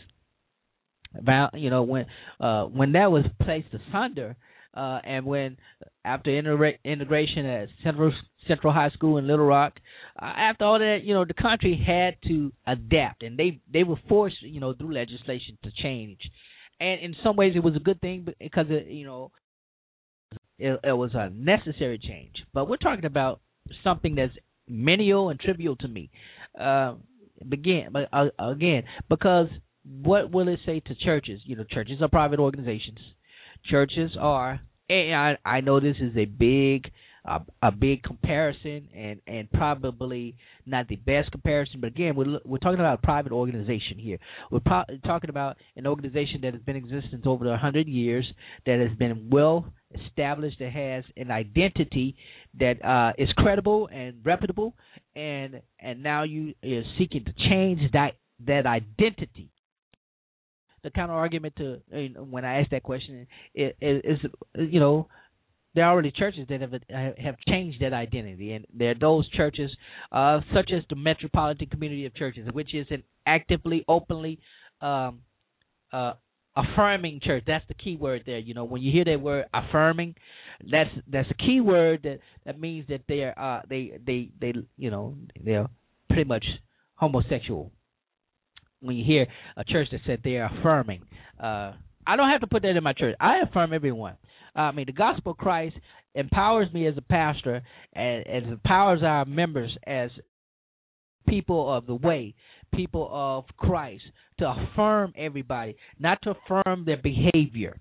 About 1.18 1.58
you 1.58 1.70
know 1.70 1.84
when 1.84 2.04
uh, 2.38 2.64
when 2.64 2.92
that 2.92 3.10
was 3.10 3.24
placed 3.42 3.68
asunder, 3.72 4.36
uh, 4.74 5.00
and 5.04 5.24
when 5.24 5.56
after 6.04 6.30
integra- 6.30 6.78
integration 6.84 7.46
at 7.46 7.68
Central 7.82 8.12
Central 8.46 8.72
High 8.72 8.90
School 8.90 9.18
in 9.18 9.26
Little 9.26 9.46
Rock, 9.46 9.74
uh, 10.20 10.24
after 10.24 10.64
all 10.64 10.78
that, 10.78 10.98
you 11.04 11.14
know, 11.14 11.24
the 11.24 11.34
country 11.34 11.82
had 11.84 12.16
to 12.28 12.52
adapt, 12.66 13.22
and 13.22 13.38
they 13.38 13.60
they 13.72 13.84
were 13.84 14.00
forced, 14.08 14.42
you 14.42 14.60
know, 14.60 14.74
through 14.74 14.94
legislation 14.94 15.58
to 15.64 15.70
change. 15.82 16.18
And 16.80 17.00
in 17.00 17.16
some 17.24 17.36
ways, 17.36 17.54
it 17.56 17.62
was 17.62 17.74
a 17.74 17.80
good 17.80 18.00
thing 18.00 18.26
because 18.38 18.66
it, 18.68 18.86
you 18.86 19.04
know 19.04 19.32
it, 20.58 20.80
it 20.84 20.92
was 20.92 21.10
a 21.14 21.30
necessary 21.30 21.98
change. 21.98 22.34
But 22.52 22.68
we're 22.68 22.76
talking 22.76 23.04
about 23.04 23.40
something 23.84 24.14
that's 24.14 24.32
menial 24.68 25.30
and 25.30 25.38
trivial 25.38 25.76
to 25.76 25.88
me. 25.88 26.10
Uh, 26.58 26.94
begin, 27.48 27.88
but 27.92 28.08
uh, 28.12 28.26
again, 28.38 28.82
because 29.08 29.46
what 29.84 30.32
will 30.32 30.48
it 30.48 30.58
say 30.66 30.80
to 30.80 30.94
churches? 30.96 31.40
You 31.44 31.56
know, 31.56 31.64
churches 31.64 32.02
are 32.02 32.08
private 32.08 32.40
organizations. 32.40 32.98
Churches 33.64 34.12
are 34.18 34.60
and 34.88 35.14
I 35.14 35.38
I 35.44 35.60
know 35.60 35.80
this 35.80 35.96
is 36.00 36.16
a 36.16 36.24
big 36.24 36.90
uh, 37.28 37.40
a 37.62 37.70
big 37.70 38.02
comparison 38.02 38.88
and 38.96 39.20
and 39.26 39.50
probably 39.52 40.36
not 40.66 40.88
the 40.88 40.96
best 40.96 41.30
comparison, 41.30 41.80
but 41.80 41.88
again 41.88 42.14
we're 42.16 42.38
we're 42.44 42.58
talking 42.58 42.80
about 42.80 42.98
a 42.98 43.02
private 43.02 43.32
organization 43.32 43.98
here. 43.98 44.18
We're 44.50 44.60
pro- 44.60 44.84
talking 45.04 45.30
about 45.30 45.56
an 45.76 45.86
organization 45.86 46.40
that 46.42 46.54
has 46.54 46.62
been 46.62 46.76
in 46.76 46.84
existence 46.84 47.24
over 47.26 47.52
a 47.52 47.58
hundred 47.58 47.86
years, 47.86 48.26
that 48.66 48.80
has 48.80 48.96
been 48.96 49.28
well 49.30 49.72
established, 50.06 50.58
that 50.60 50.72
has 50.72 51.04
an 51.16 51.30
identity 51.30 52.16
that 52.58 52.82
uh, 52.84 53.12
is 53.18 53.28
credible 53.36 53.88
and 53.92 54.16
reputable, 54.24 54.74
and 55.14 55.60
and 55.80 56.02
now 56.02 56.22
you 56.22 56.54
are 56.64 56.82
seeking 56.98 57.24
to 57.24 57.32
change 57.50 57.80
that 57.92 58.12
that 58.46 58.66
identity 58.66 59.50
the 60.82 60.90
counter 60.90 61.14
argument 61.14 61.54
to 61.56 61.80
when 62.18 62.44
I 62.44 62.60
ask 62.60 62.70
that 62.70 62.82
question 62.82 63.26
is, 63.54 63.72
is, 63.80 64.18
you 64.54 64.80
know 64.80 65.08
there 65.74 65.84
are 65.84 65.92
already 65.92 66.10
churches 66.10 66.46
that 66.48 66.60
have 66.60 66.72
have 67.18 67.36
changed 67.46 67.80
that 67.82 67.92
identity, 67.92 68.52
and 68.52 68.66
there 68.74 68.90
are 68.90 68.98
those 68.98 69.28
churches, 69.30 69.70
uh, 70.10 70.40
such 70.54 70.70
as 70.76 70.82
the 70.90 70.96
Metropolitan 70.96 71.68
Community 71.68 72.06
of 72.06 72.14
Churches, 72.14 72.48
which 72.52 72.74
is 72.74 72.86
an 72.90 73.02
actively, 73.26 73.84
openly 73.86 74.40
um, 74.80 75.20
uh, 75.92 76.14
affirming 76.56 77.20
church. 77.22 77.44
That's 77.46 77.64
the 77.68 77.74
key 77.74 77.96
word 77.96 78.24
there. 78.26 78.38
You 78.38 78.54
know, 78.54 78.64
when 78.64 78.82
you 78.82 78.90
hear 78.90 79.04
that 79.04 79.20
word 79.20 79.44
affirming, 79.54 80.14
that's 80.70 80.90
that's 81.06 81.30
a 81.30 81.34
key 81.34 81.60
word 81.60 82.00
that 82.04 82.18
that 82.44 82.58
means 82.58 82.86
that 82.88 83.02
they 83.06 83.20
are 83.20 83.38
uh, 83.38 83.62
they 83.68 83.98
they 84.04 84.30
they 84.40 84.54
you 84.76 84.90
know 84.90 85.16
they're 85.44 85.68
pretty 86.08 86.24
much 86.24 86.44
homosexual 86.94 87.70
when 88.80 88.96
you 88.96 89.04
hear 89.04 89.26
a 89.56 89.64
church 89.64 89.88
that 89.92 90.00
said 90.06 90.20
they're 90.22 90.46
affirming. 90.46 91.02
Uh, 91.42 91.72
I 92.06 92.16
don't 92.16 92.30
have 92.30 92.40
to 92.40 92.46
put 92.46 92.62
that 92.62 92.76
in 92.76 92.82
my 92.82 92.92
church. 92.92 93.16
I 93.20 93.40
affirm 93.40 93.72
everyone. 93.72 94.16
Uh, 94.56 94.60
I 94.60 94.72
mean, 94.72 94.86
the 94.86 94.92
gospel 94.92 95.32
of 95.32 95.38
Christ 95.38 95.76
empowers 96.14 96.72
me 96.72 96.86
as 96.86 96.96
a 96.96 97.02
pastor 97.02 97.62
and, 97.92 98.26
and 98.26 98.46
empowers 98.52 99.02
our 99.02 99.24
members 99.24 99.76
as 99.86 100.10
people 101.28 101.72
of 101.72 101.86
the 101.86 101.94
way, 101.94 102.34
people 102.74 103.08
of 103.12 103.44
Christ, 103.56 104.04
to 104.38 104.48
affirm 104.48 105.12
everybody, 105.16 105.76
not 105.98 106.20
to 106.22 106.30
affirm 106.30 106.84
their 106.84 106.96
behavior. 106.96 107.78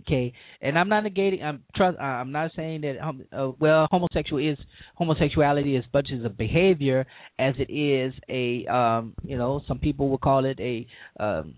Okay, 0.00 0.32
and 0.60 0.78
I'm 0.78 0.88
not 0.88 1.04
negating. 1.04 1.42
I'm 1.42 1.62
trust. 1.74 1.98
I'm 1.98 2.32
not 2.32 2.52
saying 2.56 2.82
that. 2.82 2.98
Um, 3.02 3.24
uh, 3.32 3.50
well, 3.58 3.86
homosexual 3.90 4.40
is 4.44 4.58
homosexuality 4.94 5.76
as 5.76 5.84
much 5.92 6.08
as 6.16 6.24
a 6.24 6.28
behavior 6.28 7.06
as 7.38 7.54
it 7.58 7.72
is 7.72 8.12
a. 8.28 8.66
Um, 8.66 9.14
you 9.24 9.36
know, 9.36 9.62
some 9.66 9.78
people 9.78 10.08
would 10.10 10.20
call 10.20 10.44
it 10.44 10.58
a. 10.60 10.86
Um, 11.18 11.56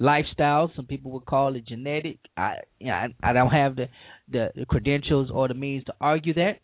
lifestyle. 0.00 0.70
Some 0.76 0.86
people 0.86 1.10
would 1.12 1.26
call 1.26 1.56
it 1.56 1.66
genetic. 1.66 2.18
I, 2.36 2.56
you 2.78 2.86
know, 2.86 2.92
I, 2.92 3.06
I 3.22 3.32
don't 3.32 3.50
have 3.50 3.76
the, 3.76 3.88
the 4.30 4.50
the 4.54 4.66
credentials 4.66 5.30
or 5.32 5.48
the 5.48 5.54
means 5.54 5.84
to 5.84 5.94
argue 6.00 6.34
that, 6.34 6.60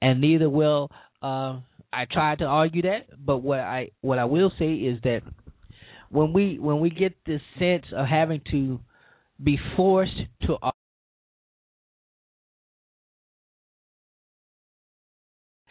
and 0.00 0.20
neither 0.20 0.48
will 0.48 0.90
uh, 1.22 1.58
I 1.92 2.06
try 2.10 2.36
to 2.36 2.44
argue 2.44 2.82
that. 2.82 3.06
But 3.24 3.38
what 3.38 3.60
I 3.60 3.90
what 4.00 4.18
I 4.18 4.24
will 4.24 4.52
say 4.58 4.72
is 4.74 5.00
that 5.02 5.20
when 6.10 6.32
we 6.32 6.58
when 6.58 6.80
we 6.80 6.90
get 6.90 7.14
this 7.24 7.40
sense 7.58 7.84
of 7.94 8.06
having 8.06 8.40
to 8.50 8.80
be 9.42 9.58
forced 9.76 10.12
to 10.42 10.56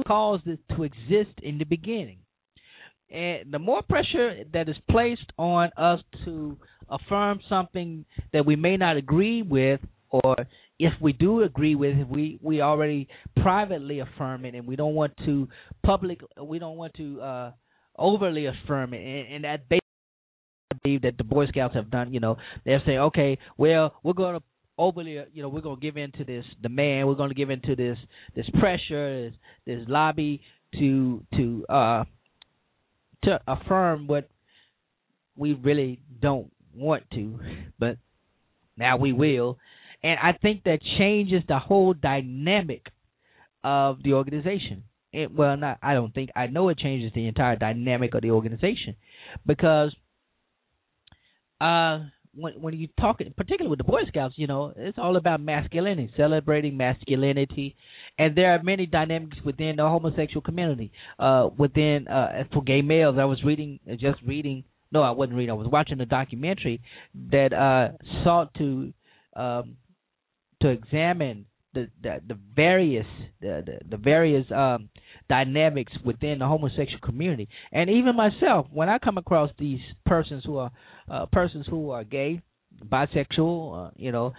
cause 0.07 0.39
it 0.45 0.59
to 0.75 0.83
exist 0.83 1.39
in 1.43 1.57
the 1.57 1.65
beginning. 1.65 2.19
and 3.11 3.51
the 3.51 3.59
more 3.59 3.81
pressure 3.81 4.43
that 4.53 4.69
is 4.69 4.75
placed 4.89 5.31
on 5.37 5.69
us 5.77 5.99
to 6.25 6.57
affirm 6.89 7.39
something 7.47 8.05
that 8.33 8.45
we 8.45 8.55
may 8.55 8.77
not 8.77 8.97
agree 8.97 9.41
with, 9.41 9.79
or 10.09 10.35
if 10.79 10.93
we 11.01 11.13
do 11.13 11.43
agree 11.43 11.75
with 11.75 11.97
it, 11.97 12.07
we 12.07 12.39
we 12.41 12.61
already 12.61 13.07
privately 13.41 13.99
affirm 13.99 14.45
it, 14.45 14.55
and 14.55 14.65
we 14.67 14.75
don't 14.75 14.95
want 14.95 15.13
to 15.25 15.47
public, 15.85 16.21
we 16.41 16.57
don't 16.59 16.77
want 16.77 16.93
to 16.95 17.21
uh, 17.21 17.51
overly 17.97 18.45
affirm 18.47 18.93
it, 18.93 19.01
and, 19.01 19.35
and 19.35 19.43
that 19.43 19.78
believe 20.83 21.01
that 21.03 21.17
the 21.17 21.23
Boy 21.23 21.47
Scouts 21.47 21.75
have 21.75 21.89
done. 21.91 22.13
You 22.13 22.19
know, 22.19 22.37
they're 22.65 22.81
saying, 22.85 22.99
okay, 22.99 23.37
well, 23.57 23.93
we're 24.03 24.13
going 24.13 24.35
to 24.35 24.43
overly, 24.77 25.23
you 25.33 25.41
know, 25.41 25.49
we're 25.49 25.61
going 25.61 25.79
to 25.79 25.81
give 25.81 25.97
in 25.97 26.11
to 26.13 26.23
this 26.23 26.45
demand. 26.61 27.07
We're 27.07 27.15
going 27.15 27.29
to 27.29 27.35
give 27.35 27.49
in 27.49 27.61
to 27.61 27.75
this 27.75 27.97
this 28.35 28.45
pressure, 28.59 29.29
this, 29.29 29.33
this 29.65 29.87
lobby 29.87 30.41
to 30.79 31.23
to 31.35 31.65
uh 31.67 32.03
to 33.23 33.39
affirm 33.47 34.07
what 34.07 34.29
we 35.35 35.53
really 35.53 35.99
don't 36.21 36.51
want 36.75 37.03
to, 37.11 37.39
but 37.77 37.97
now 38.77 38.97
we 38.97 39.11
will. 39.13 39.57
And 40.03 40.17
I 40.19 40.33
think 40.33 40.63
that 40.63 40.79
changes 40.97 41.43
the 41.47 41.59
whole 41.59 41.93
dynamic 41.93 42.85
of 43.63 44.01
the 44.03 44.13
organization. 44.13 44.83
It, 45.11 45.33
well, 45.33 45.57
not 45.57 45.79
I 45.81 45.93
don't 45.93 46.13
think 46.13 46.29
I 46.35 46.47
know 46.47 46.69
it 46.69 46.77
changes 46.77 47.11
the 47.13 47.27
entire 47.27 47.55
dynamic 47.55 48.13
of 48.13 48.21
the 48.21 48.31
organization 48.31 48.95
because 49.45 49.93
uh 51.61 51.99
when 52.35 52.53
when 52.61 52.73
you 52.73 52.87
talk 52.99 53.19
particularly 53.35 53.69
with 53.69 53.79
the 53.79 53.83
Boy 53.83 54.01
Scouts, 54.07 54.35
you 54.37 54.47
know, 54.47 54.73
it's 54.75 54.97
all 54.97 55.17
about 55.17 55.41
masculinity, 55.41 56.11
celebrating 56.15 56.77
masculinity, 56.77 57.75
and 58.17 58.35
there 58.35 58.53
are 58.53 58.63
many 58.63 58.85
dynamics 58.85 59.37
within 59.43 59.77
the 59.77 59.83
homosexual 59.83 60.41
community. 60.41 60.91
Uh, 61.17 61.49
within 61.57 62.07
uh, 62.07 62.43
for 62.53 62.63
gay 62.63 62.81
males, 62.81 63.17
I 63.19 63.25
was 63.25 63.43
reading, 63.43 63.79
just 63.99 64.21
reading. 64.25 64.63
No, 64.91 65.01
I 65.01 65.11
wasn't 65.11 65.37
reading. 65.37 65.51
I 65.51 65.55
was 65.55 65.67
watching 65.71 65.99
a 66.01 66.05
documentary 66.05 66.81
that 67.31 67.53
uh, 67.53 67.89
sought 68.23 68.53
to 68.55 68.93
um, 69.35 69.77
to 70.61 70.69
examine 70.69 71.45
the 71.73 71.87
the, 72.01 72.37
various 72.55 73.05
the, 73.41 73.63
the, 73.65 73.79
the 73.91 73.97
various 73.97 74.45
um, 74.51 74.89
dynamics 75.29 75.93
within 76.03 76.39
the 76.39 76.47
homosexual 76.47 76.99
community, 77.03 77.47
and 77.71 77.89
even 77.89 78.15
myself, 78.15 78.67
when 78.71 78.89
I 78.89 78.97
come 78.97 79.17
across 79.17 79.51
these 79.59 79.79
persons 80.05 80.43
who 80.45 80.57
are 80.57 80.71
uh, 81.09 81.25
persons 81.27 81.65
who 81.69 81.91
are 81.91 82.03
gay, 82.03 82.41
bisexual, 82.83 83.87
uh, 83.87 83.91
you 83.95 84.11
know, 84.11 84.33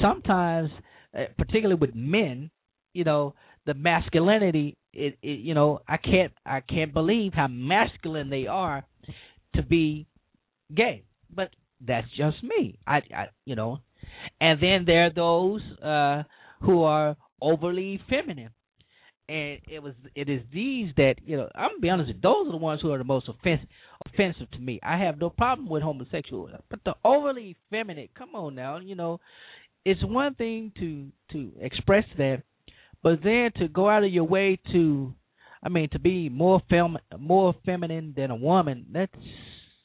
sometimes, 0.00 0.70
uh, 1.16 1.24
particularly 1.36 1.78
with 1.78 1.94
men, 1.94 2.50
you 2.94 3.04
know, 3.04 3.34
the 3.66 3.74
masculinity, 3.74 4.76
it, 4.92 5.18
it, 5.22 5.40
you 5.40 5.54
know, 5.54 5.80
I 5.86 5.98
can't 5.98 6.32
I 6.46 6.60
can't 6.60 6.92
believe 6.92 7.32
how 7.34 7.48
masculine 7.48 8.30
they 8.30 8.46
are 8.46 8.84
to 9.56 9.62
be 9.62 10.06
gay, 10.74 11.04
but 11.34 11.50
that's 11.86 12.08
just 12.16 12.42
me. 12.42 12.78
I, 12.86 12.96
I 13.14 13.26
you 13.44 13.56
know, 13.56 13.80
and 14.40 14.60
then 14.62 14.84
there 14.86 15.06
are 15.06 15.12
those. 15.14 15.60
uh 15.82 16.22
who 16.62 16.82
are 16.82 17.16
overly 17.40 18.00
feminine. 18.08 18.50
And 19.28 19.60
it 19.68 19.82
was 19.82 19.94
it 20.14 20.28
is 20.28 20.42
these 20.52 20.92
that 20.96 21.14
you 21.24 21.36
know 21.36 21.48
I'm 21.54 21.70
gonna 21.70 21.80
be 21.80 21.90
honest 21.90 22.08
with 22.08 22.16
you, 22.16 22.22
those 22.22 22.48
are 22.48 22.52
the 22.52 22.56
ones 22.56 22.80
who 22.82 22.92
are 22.92 22.98
the 22.98 23.04
most 23.04 23.28
offensive 23.28 23.68
offensive 24.06 24.50
to 24.50 24.58
me. 24.58 24.80
I 24.82 24.98
have 24.98 25.18
no 25.18 25.30
problem 25.30 25.68
with 25.68 25.82
homosexual, 25.82 26.50
but 26.68 26.80
the 26.84 26.94
overly 27.04 27.56
feminine, 27.70 28.08
come 28.18 28.34
on 28.34 28.56
now, 28.56 28.78
you 28.78 28.96
know, 28.96 29.20
it's 29.84 30.02
one 30.04 30.34
thing 30.34 30.72
to 30.78 31.08
to 31.32 31.52
express 31.60 32.04
that, 32.18 32.42
but 33.02 33.20
then 33.22 33.52
to 33.58 33.68
go 33.68 33.88
out 33.88 34.04
of 34.04 34.12
your 34.12 34.24
way 34.24 34.58
to, 34.72 35.14
I 35.62 35.68
mean, 35.68 35.88
to 35.90 36.00
be 36.00 36.28
more 36.28 36.60
fem 36.68 36.98
more 37.18 37.54
feminine 37.64 38.14
than 38.16 38.32
a 38.32 38.36
woman, 38.36 38.86
that's 38.92 39.12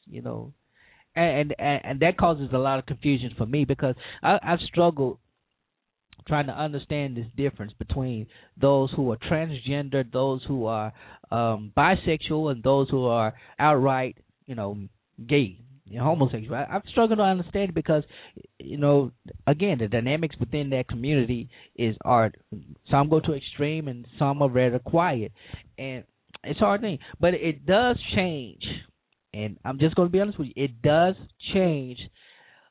you 0.07 0.23
know, 0.23 0.51
and 1.15 1.53
and 1.59 1.81
and 1.85 1.99
that 1.99 2.17
causes 2.17 2.49
a 2.53 2.57
lot 2.57 2.79
of 2.79 2.85
confusion 2.85 3.33
for 3.37 3.45
me 3.45 3.65
because 3.65 3.95
I, 4.23 4.39
I've 4.41 4.61
struggled 4.61 5.19
trying 6.27 6.47
to 6.47 6.53
understand 6.53 7.17
this 7.17 7.25
difference 7.35 7.73
between 7.79 8.27
those 8.59 8.91
who 8.95 9.11
are 9.11 9.17
transgender, 9.17 10.09
those 10.11 10.43
who 10.47 10.65
are 10.65 10.93
um, 11.31 11.71
bisexual, 11.75 12.51
and 12.51 12.63
those 12.63 12.89
who 12.89 13.05
are 13.05 13.33
outright, 13.59 14.17
you 14.45 14.55
know, 14.55 14.77
gay, 15.27 15.59
you 15.85 15.97
know, 15.97 16.03
homosexual. 16.03 16.55
I, 16.55 16.75
I've 16.75 16.83
struggled 16.91 17.19
to 17.19 17.23
understand 17.23 17.73
because, 17.73 18.03
you 18.59 18.77
know, 18.77 19.11
again, 19.45 19.77
the 19.79 19.87
dynamics 19.87 20.35
within 20.39 20.69
that 20.71 20.87
community 20.87 21.49
is 21.75 21.95
are 22.03 22.31
some 22.91 23.09
go 23.09 23.19
to 23.21 23.33
extreme 23.33 23.87
and 23.87 24.05
some 24.19 24.41
are 24.41 24.49
rather 24.49 24.79
quiet, 24.79 25.31
and 25.77 26.03
it's 26.43 26.59
a 26.61 26.63
hard 26.63 26.81
thing. 26.81 26.99
But 27.19 27.33
it 27.33 27.65
does 27.65 27.97
change, 28.15 28.63
and 29.33 29.57
I'm 29.63 29.79
just 29.79 29.95
going 29.95 30.07
to 30.07 30.11
be 30.11 30.19
honest 30.19 30.39
with 30.39 30.49
you. 30.49 30.63
It 30.63 30.81
does 30.81 31.15
change 31.53 31.99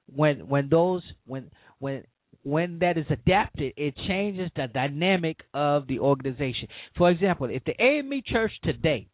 when 0.07 0.49
when 0.49 0.69
those 0.69 1.03
when 1.27 1.51
when 1.79 2.05
when 2.47 2.79
that 2.79 2.97
is 2.97 3.07
adapted, 3.11 3.73
it 3.77 3.93
changes 4.07 4.49
the 4.55 4.69
dynamic 4.73 5.39
of 5.53 5.89
the 5.89 5.99
organization. 5.99 6.69
For 6.97 7.11
example, 7.11 7.49
if 7.51 7.65
the 7.65 7.75
AME 7.83 8.23
Church 8.25 8.53
today, 8.63 9.09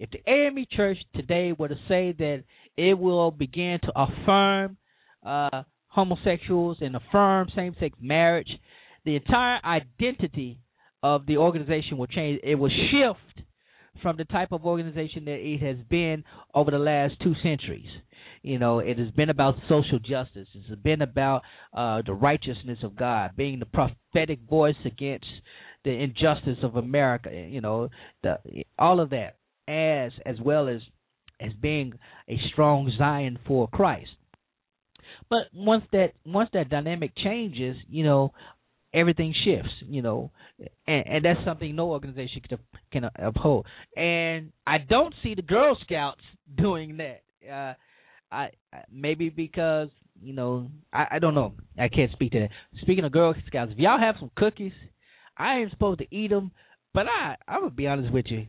if 0.00 0.10
the 0.10 0.18
AME 0.28 0.66
Church 0.72 0.98
today 1.14 1.52
were 1.56 1.68
to 1.68 1.76
say 1.86 2.12
that 2.18 2.42
it 2.76 2.98
will 2.98 3.30
begin 3.30 3.78
to 3.84 3.92
affirm 3.94 4.76
uh, 5.24 5.62
homosexuals 5.86 6.78
and 6.80 6.96
affirm 6.96 7.48
same-sex 7.54 7.96
marriage, 8.00 8.50
the 9.04 9.14
entire 9.14 9.60
identity 9.64 10.58
of 11.04 11.24
the 11.26 11.36
organization 11.36 11.98
will 11.98 12.08
change. 12.08 12.40
It 12.42 12.56
will 12.56 12.70
shift 12.70 13.46
from 14.02 14.16
the 14.16 14.24
type 14.24 14.50
of 14.50 14.66
organization 14.66 15.24
that 15.26 15.38
it 15.38 15.60
has 15.62 15.76
been 15.88 16.24
over 16.52 16.72
the 16.72 16.80
last 16.80 17.14
two 17.22 17.34
centuries. 17.44 17.86
You 18.46 18.60
know, 18.60 18.78
it 18.78 18.96
has 18.98 19.10
been 19.10 19.28
about 19.28 19.56
social 19.68 19.98
justice. 19.98 20.46
It's 20.54 20.80
been 20.80 21.02
about 21.02 21.42
uh, 21.76 22.02
the 22.06 22.14
righteousness 22.14 22.78
of 22.84 22.94
God, 22.94 23.32
being 23.36 23.58
the 23.58 23.66
prophetic 23.66 24.38
voice 24.48 24.76
against 24.84 25.26
the 25.84 25.90
injustice 25.90 26.58
of 26.62 26.76
America. 26.76 27.28
You 27.32 27.60
know, 27.60 27.88
the 28.22 28.38
all 28.78 29.00
of 29.00 29.10
that, 29.10 29.38
as 29.66 30.12
as 30.24 30.36
well 30.40 30.68
as 30.68 30.80
as 31.40 31.52
being 31.60 31.94
a 32.28 32.38
strong 32.52 32.88
Zion 32.96 33.40
for 33.48 33.66
Christ. 33.66 34.10
But 35.28 35.48
once 35.52 35.82
that 35.90 36.12
once 36.24 36.48
that 36.52 36.68
dynamic 36.68 37.16
changes, 37.16 37.76
you 37.88 38.04
know, 38.04 38.32
everything 38.94 39.34
shifts, 39.44 39.72
you 39.88 40.02
know, 40.02 40.30
and, 40.86 41.04
and 41.04 41.24
that's 41.24 41.44
something 41.44 41.74
no 41.74 41.90
organization 41.90 42.42
can 42.48 42.58
can 42.92 43.10
uphold. 43.18 43.66
And 43.96 44.52
I 44.64 44.78
don't 44.78 45.14
see 45.24 45.34
the 45.34 45.42
Girl 45.42 45.76
Scouts 45.82 46.22
doing 46.56 46.98
that. 46.98 47.22
Uh, 47.52 47.74
I 48.30 48.50
maybe 48.90 49.28
because 49.28 49.88
you 50.20 50.32
know 50.32 50.68
I, 50.92 51.06
I 51.12 51.18
don't 51.18 51.34
know. 51.34 51.54
I 51.78 51.88
can't 51.88 52.12
speak 52.12 52.32
to 52.32 52.40
that. 52.40 52.50
Speaking 52.82 53.04
of 53.04 53.12
Girl 53.12 53.34
Scouts, 53.46 53.72
if 53.72 53.78
y'all 53.78 53.98
have 54.00 54.16
some 54.18 54.30
cookies, 54.36 54.72
I 55.36 55.58
ain't 55.58 55.70
supposed 55.70 56.00
to 56.00 56.14
eat 56.14 56.30
them, 56.30 56.50
but 56.92 57.06
I 57.06 57.36
I'm 57.46 57.60
gonna 57.60 57.70
be 57.70 57.86
honest 57.86 58.12
with 58.12 58.26
you. 58.28 58.46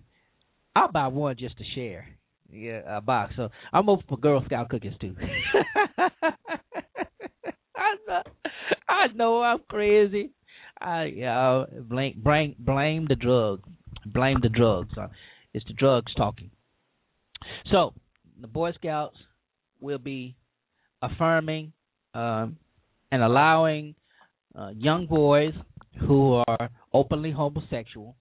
I'll 0.75 0.91
buy 0.91 1.07
one 1.07 1.35
just 1.37 1.57
to 1.57 1.63
share. 1.75 2.07
Yeah, 2.51 2.81
a 2.87 3.01
box. 3.01 3.33
So 3.35 3.49
I'm 3.73 3.89
open 3.89 4.05
for 4.07 4.17
Girl 4.17 4.43
Scout 4.45 4.69
cookies 4.69 4.93
too. 5.01 5.15
I 7.75 7.95
know, 8.07 8.23
I 8.87 9.07
know 9.13 9.41
I'm 9.41 9.59
crazy. 9.69 10.31
I 10.79 11.09
uh, 11.23 11.65
blame 11.81 12.21
blame 12.23 12.55
blame 12.57 13.05
the 13.07 13.15
drug, 13.15 13.63
blame 14.05 14.37
the 14.41 14.49
drugs. 14.49 14.95
Uh, 14.97 15.07
it's 15.53 15.65
the 15.65 15.73
drugs 15.73 16.13
talking. 16.15 16.51
So 17.71 17.93
the 18.39 18.47
Boy 18.47 18.71
Scouts 18.73 19.17
will 19.79 19.97
be 19.97 20.35
affirming 21.01 21.73
um, 22.13 22.57
and 23.11 23.21
allowing 23.21 23.95
uh, 24.57 24.69
young 24.75 25.05
boys 25.07 25.53
who 26.07 26.41
are 26.47 26.69
openly 26.93 27.31
homosexual 27.31 28.15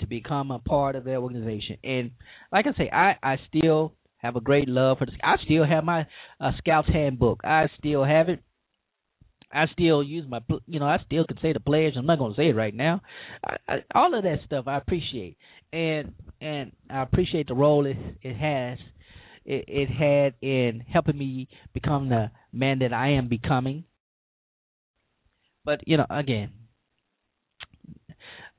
to 0.00 0.06
become 0.06 0.50
a 0.50 0.58
part 0.58 0.96
of 0.96 1.04
their 1.04 1.16
organization. 1.16 1.76
And 1.82 2.12
like 2.52 2.66
I 2.66 2.76
say, 2.76 2.90
I 2.90 3.16
I 3.22 3.36
still 3.48 3.94
have 4.18 4.36
a 4.36 4.40
great 4.40 4.68
love 4.68 4.98
for 4.98 5.06
this. 5.06 5.14
I 5.22 5.36
still 5.44 5.64
have 5.64 5.84
my 5.84 6.06
uh, 6.40 6.52
Scouts 6.58 6.88
handbook. 6.92 7.40
I 7.44 7.66
still 7.78 8.04
have 8.04 8.28
it. 8.28 8.40
I 9.50 9.64
still 9.72 10.02
use 10.02 10.26
my, 10.28 10.40
you 10.66 10.78
know, 10.78 10.86
I 10.86 10.98
still 11.06 11.24
can 11.24 11.38
say 11.40 11.54
the 11.54 11.60
pledge. 11.60 11.94
I'm 11.96 12.04
not 12.04 12.18
going 12.18 12.34
to 12.34 12.36
say 12.36 12.50
it 12.50 12.56
right 12.56 12.74
now. 12.74 13.00
I, 13.42 13.56
I, 13.66 13.76
all 13.94 14.14
of 14.14 14.24
that 14.24 14.40
stuff 14.44 14.66
I 14.68 14.76
appreciate, 14.76 15.38
and 15.72 16.12
and 16.40 16.72
I 16.90 17.02
appreciate 17.02 17.48
the 17.48 17.54
role 17.54 17.86
it 17.86 17.96
it 18.22 18.36
has 18.36 18.78
it, 19.48 19.64
it 19.66 19.88
had 19.88 20.34
in 20.46 20.84
helping 20.92 21.16
me 21.16 21.48
become 21.72 22.10
the 22.10 22.30
man 22.52 22.80
that 22.80 22.92
I 22.92 23.12
am 23.12 23.28
becoming. 23.28 23.84
But 25.64 25.80
you 25.88 25.96
know, 25.96 26.06
again, 26.10 26.52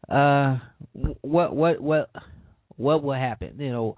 uh, 0.10 0.58
what 1.22 1.56
what 1.56 1.80
what 1.80 2.10
what 2.76 3.04
will 3.04 3.14
happen? 3.14 3.56
You 3.60 3.72
know, 3.72 3.98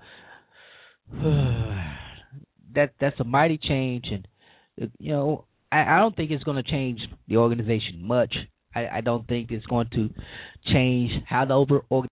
that 2.76 2.94
that's 3.00 3.20
a 3.22 3.24
mighty 3.24 3.58
change, 3.58 4.06
and 4.12 4.28
you 5.00 5.14
know, 5.14 5.46
I, 5.72 5.96
I 5.96 6.00
don't 6.00 6.16
think 6.16 6.32
it's 6.32 6.44
going 6.44 6.62
to 6.62 6.70
change 6.70 7.00
the 7.30 7.38
organization 7.38 8.02
much. 8.04 8.36
I, 8.76 8.88
I 8.88 9.02
don't 9.02 9.26
think 9.28 9.52
it's 9.52 9.66
going 9.66 9.88
to 9.94 10.10
change 10.74 11.12
how 11.26 11.46
the 11.46 11.54
over 11.54 12.08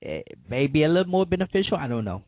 it 0.00 0.38
may 0.48 0.68
be 0.68 0.84
a 0.84 0.88
little 0.88 1.10
more 1.10 1.26
beneficial. 1.26 1.76
I 1.76 1.88
don't 1.88 2.04
know, 2.04 2.22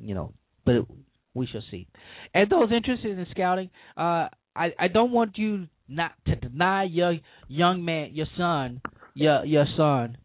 you 0.00 0.14
know, 0.14 0.32
but 0.68 0.96
we 1.34 1.46
shall 1.46 1.62
see. 1.70 1.86
And 2.34 2.50
those 2.50 2.70
interested 2.72 3.18
in 3.18 3.26
scouting, 3.30 3.70
uh, 3.96 4.28
I 4.54 4.72
I 4.78 4.88
don't 4.92 5.12
want 5.12 5.38
you 5.38 5.66
not 5.88 6.12
to 6.26 6.36
deny 6.36 6.84
your 6.84 7.16
young 7.48 7.84
man, 7.84 8.10
your 8.12 8.26
son, 8.36 8.82
your 9.14 9.44
your 9.44 9.64
son, 9.76 10.18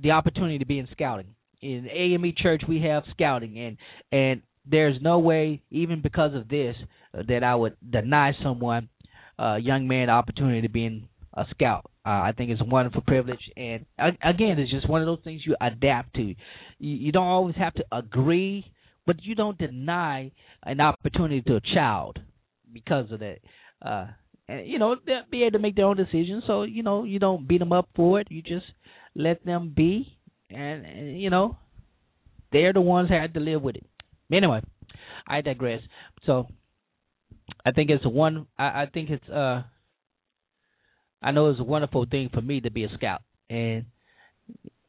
the 0.00 0.12
opportunity 0.12 0.58
to 0.58 0.66
be 0.66 0.78
in 0.78 0.88
scouting. 0.92 1.34
In 1.60 1.88
AME 1.88 2.34
Church, 2.36 2.62
we 2.68 2.82
have 2.82 3.04
scouting, 3.10 3.58
and 3.58 3.76
and 4.12 4.42
there's 4.66 5.00
no 5.02 5.18
way, 5.18 5.62
even 5.70 6.02
because 6.02 6.34
of 6.34 6.48
this, 6.48 6.76
that 7.12 7.42
I 7.42 7.54
would 7.54 7.76
deny 7.88 8.32
someone, 8.42 8.88
a 9.38 9.42
uh, 9.42 9.56
young 9.56 9.88
man, 9.88 10.06
the 10.06 10.12
opportunity 10.12 10.62
to 10.62 10.68
be 10.68 10.86
in 10.86 11.08
a 11.34 11.44
scout. 11.50 11.90
Uh, 12.06 12.10
I 12.10 12.32
think 12.36 12.50
it's 12.50 12.60
a 12.60 12.64
wonderful 12.64 13.00
privilege, 13.00 13.40
and 13.56 13.86
again, 13.98 14.58
it's 14.58 14.70
just 14.70 14.88
one 14.88 15.00
of 15.00 15.06
those 15.06 15.24
things 15.24 15.42
you 15.44 15.56
adapt 15.60 16.14
to. 16.14 16.22
You, 16.22 16.36
you 16.78 17.12
don't 17.12 17.26
always 17.26 17.56
have 17.56 17.74
to 17.74 17.84
agree, 17.90 18.66
but 19.06 19.22
you 19.22 19.34
don't 19.34 19.58
deny 19.58 20.32
an 20.62 20.80
opportunity 20.80 21.42
to 21.42 21.56
a 21.56 21.60
child 21.74 22.18
because 22.72 23.10
of 23.12 23.20
that. 23.20 23.38
Uh, 23.84 24.06
and 24.48 24.66
you 24.66 24.78
know 24.78 24.96
they'll 25.06 25.22
be 25.30 25.42
able 25.42 25.52
to 25.52 25.58
make 25.58 25.76
their 25.76 25.86
own 25.86 25.96
decisions. 25.96 26.44
So 26.46 26.62
you 26.62 26.82
know 26.82 27.04
you 27.04 27.18
don't 27.18 27.46
beat 27.46 27.58
them 27.58 27.72
up 27.72 27.88
for 27.94 28.20
it. 28.20 28.28
You 28.30 28.42
just 28.42 28.66
let 29.14 29.44
them 29.44 29.72
be, 29.74 30.18
and, 30.50 30.84
and 30.84 31.20
you 31.20 31.30
know 31.30 31.56
they're 32.52 32.72
the 32.72 32.80
ones 32.80 33.08
that 33.08 33.20
had 33.20 33.34
to 33.34 33.40
live 33.40 33.62
with 33.62 33.76
it. 33.76 33.86
Anyway, 34.32 34.62
I 35.26 35.40
digress. 35.40 35.80
So 36.26 36.46
I 37.64 37.72
think 37.72 37.90
it's 37.90 38.06
one. 38.06 38.46
I, 38.58 38.82
I 38.82 38.86
think 38.92 39.10
it's 39.10 39.28
uh. 39.28 39.62
I 41.22 41.30
know 41.30 41.48
it's 41.48 41.58
a 41.58 41.64
wonderful 41.64 42.04
thing 42.04 42.28
for 42.34 42.42
me 42.42 42.60
to 42.60 42.70
be 42.70 42.84
a 42.84 42.90
scout, 42.96 43.22
and, 43.48 43.86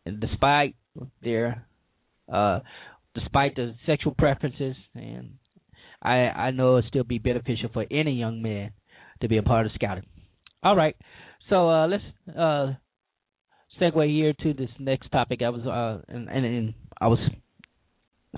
and 0.06 0.20
despite 0.20 0.76
their, 1.24 1.66
uh, 2.30 2.60
despite 3.16 3.56
the 3.56 3.74
sexual 3.86 4.14
preferences, 4.18 4.76
and 4.94 5.36
I 6.02 6.28
I 6.28 6.52
know 6.52 6.78
it'll 6.78 6.90
still 6.90 7.04
be 7.04 7.18
beneficial 7.18 7.70
for 7.74 7.86
any 7.90 8.12
young 8.12 8.42
man 8.42 8.72
to 9.22 9.28
be 9.28 9.38
a 9.38 9.44
part 9.44 9.66
of 9.66 9.72
scouting. 9.74 10.06
All 10.62 10.76
right, 10.76 10.96
so 11.50 11.70
uh, 11.70 11.88
let's 11.88 12.04
uh, 12.38 12.74
segue 13.82 14.10
here 14.10 14.34
to 14.42 14.54
this 14.54 14.70
next 14.80 15.10
topic. 15.12 15.42
I 15.42 15.50
was 15.50 15.66
uh, 15.66 16.02
and, 16.08 16.30
and, 16.30 16.46
and 16.46 16.74
I 17.00 17.08
was 17.08 17.20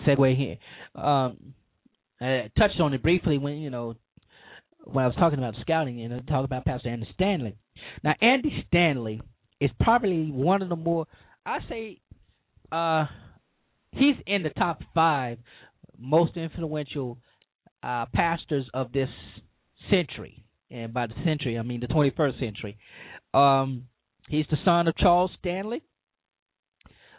segue 0.06 0.38
here. 0.38 0.58
Um, 1.04 1.54
I 2.22 2.50
touched 2.58 2.80
on 2.80 2.94
it 2.94 3.04
briefly 3.04 3.38
when 3.38 3.58
you 3.58 3.70
know 3.70 3.96
when 4.84 5.04
I 5.04 5.08
was 5.08 5.16
talking 5.18 5.40
about 5.40 5.56
scouting 5.62 6.02
and 6.02 6.14
I 6.14 6.20
talked 6.20 6.46
about 6.46 6.66
Pastor 6.66 6.90
Andy 6.90 7.08
Stanley. 7.14 7.56
Now 8.04 8.14
Andy 8.22 8.64
Stanley 8.68 9.22
is 9.60 9.72
probably 9.82 10.32
one 10.32 10.62
of 10.62 10.70
the 10.70 10.76
more 10.76 11.06
I 11.46 11.60
say 11.70 12.00
uh, 12.72 13.06
he's 13.92 14.16
in 14.26 14.44
the 14.44 14.50
top 14.50 14.82
five 14.94 15.38
most 15.98 16.38
influential 16.38 17.18
uh, 17.84 18.06
pastors 18.14 18.66
of 18.74 18.92
this 18.92 19.10
century 19.90 20.44
and 20.70 20.94
by 20.94 21.08
the 21.08 21.14
century 21.24 21.58
I 21.58 21.62
mean 21.62 21.80
the 21.80 21.88
21st 21.88 22.40
century. 22.40 22.78
Um, 23.34 23.88
he's 24.30 24.46
the 24.50 24.58
son 24.66 24.88
of 24.88 24.96
Charles 24.98 25.32
Stanley, 25.40 25.84